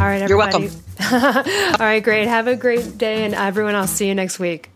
All 0.00 0.06
right, 0.06 0.20
everybody. 0.20 0.28
You're 0.28 0.36
welcome. 0.36 0.70
All 1.12 1.86
right, 1.86 2.02
great. 2.02 2.26
Have 2.26 2.48
a 2.48 2.56
great 2.56 2.98
day, 2.98 3.24
and 3.24 3.36
everyone, 3.36 3.76
I'll 3.76 3.86
see 3.86 4.08
you 4.08 4.16
next 4.16 4.40
week. 4.40 4.68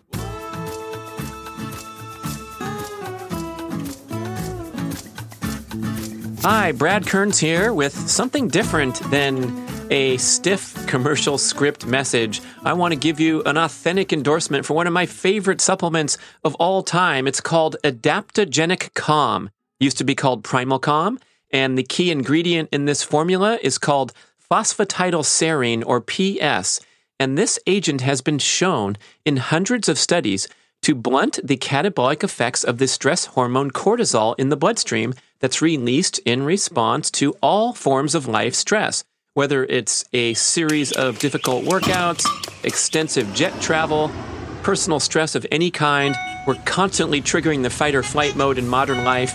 Hi, 6.42 6.70
Brad 6.70 7.08
Kearns 7.08 7.40
here 7.40 7.74
with 7.74 8.08
something 8.08 8.46
different 8.46 9.00
than 9.10 9.67
a 9.90 10.16
stiff 10.18 10.86
commercial 10.86 11.38
script 11.38 11.86
message, 11.86 12.42
I 12.62 12.74
want 12.74 12.92
to 12.92 12.98
give 12.98 13.20
you 13.20 13.42
an 13.44 13.56
authentic 13.56 14.12
endorsement 14.12 14.66
for 14.66 14.74
one 14.74 14.86
of 14.86 14.92
my 14.92 15.06
favorite 15.06 15.60
supplements 15.60 16.18
of 16.44 16.54
all 16.56 16.82
time. 16.82 17.26
It's 17.26 17.40
called 17.40 17.76
Adaptogenic 17.82 18.92
Calm. 18.94 19.50
Used 19.80 19.98
to 19.98 20.04
be 20.04 20.14
called 20.14 20.44
Primal 20.44 20.78
Calm, 20.78 21.18
and 21.50 21.78
the 21.78 21.82
key 21.82 22.10
ingredient 22.10 22.68
in 22.72 22.84
this 22.84 23.02
formula 23.02 23.58
is 23.62 23.78
called 23.78 24.12
phosphatidylserine 24.50 25.82
or 25.86 26.00
PS. 26.00 26.80
And 27.18 27.38
this 27.38 27.58
agent 27.66 28.02
has 28.02 28.20
been 28.20 28.38
shown 28.38 28.96
in 29.24 29.38
hundreds 29.38 29.88
of 29.88 29.98
studies 29.98 30.48
to 30.82 30.94
blunt 30.94 31.40
the 31.42 31.56
catabolic 31.56 32.22
effects 32.22 32.62
of 32.62 32.78
the 32.78 32.88
stress 32.88 33.26
hormone 33.26 33.70
cortisol 33.70 34.34
in 34.38 34.48
the 34.48 34.56
bloodstream 34.56 35.14
that's 35.40 35.62
released 35.62 36.18
in 36.20 36.42
response 36.42 37.10
to 37.12 37.32
all 37.42 37.72
forms 37.72 38.14
of 38.14 38.28
life 38.28 38.54
stress 38.54 39.04
whether 39.34 39.64
it's 39.64 40.04
a 40.12 40.34
series 40.34 40.92
of 40.92 41.18
difficult 41.18 41.64
workouts, 41.64 42.24
extensive 42.64 43.32
jet 43.34 43.58
travel, 43.60 44.10
personal 44.62 45.00
stress 45.00 45.34
of 45.34 45.46
any 45.52 45.70
kind. 45.70 46.16
We're 46.46 46.56
constantly 46.64 47.20
triggering 47.20 47.62
the 47.62 47.70
fight 47.70 47.94
or 47.94 48.02
flight 48.02 48.36
mode 48.36 48.58
in 48.58 48.68
modern 48.68 49.04
life. 49.04 49.34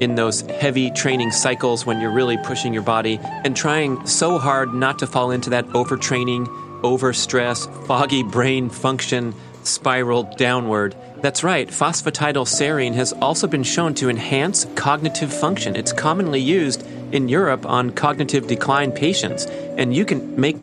in 0.00 0.14
those 0.14 0.40
heavy 0.42 0.90
training 0.90 1.30
cycles 1.30 1.86
when 1.86 2.00
you're 2.00 2.10
really 2.10 2.38
pushing 2.38 2.72
your 2.72 2.82
body 2.82 3.20
and 3.22 3.56
trying 3.56 4.04
so 4.06 4.38
hard 4.38 4.74
not 4.74 4.98
to 4.98 5.06
fall 5.06 5.30
into 5.30 5.50
that 5.50 5.66
overtraining, 5.68 6.46
overstress, 6.82 7.68
foggy 7.86 8.22
brain 8.22 8.70
function 8.70 9.34
spiral 9.62 10.22
downward. 10.36 10.96
That's 11.18 11.44
right, 11.44 11.68
phosphatidylserine 11.68 12.94
has 12.94 13.12
also 13.12 13.46
been 13.46 13.62
shown 13.62 13.94
to 13.96 14.08
enhance 14.08 14.66
cognitive 14.74 15.32
function. 15.32 15.76
It's 15.76 15.92
commonly 15.92 16.40
used 16.40 16.82
in 17.12 17.28
Europe 17.28 17.66
on 17.66 17.90
cognitive 17.90 18.46
decline 18.46 18.92
patients, 18.92 19.44
and 19.76 19.94
you 19.94 20.04
can 20.04 20.40
make 20.40 20.58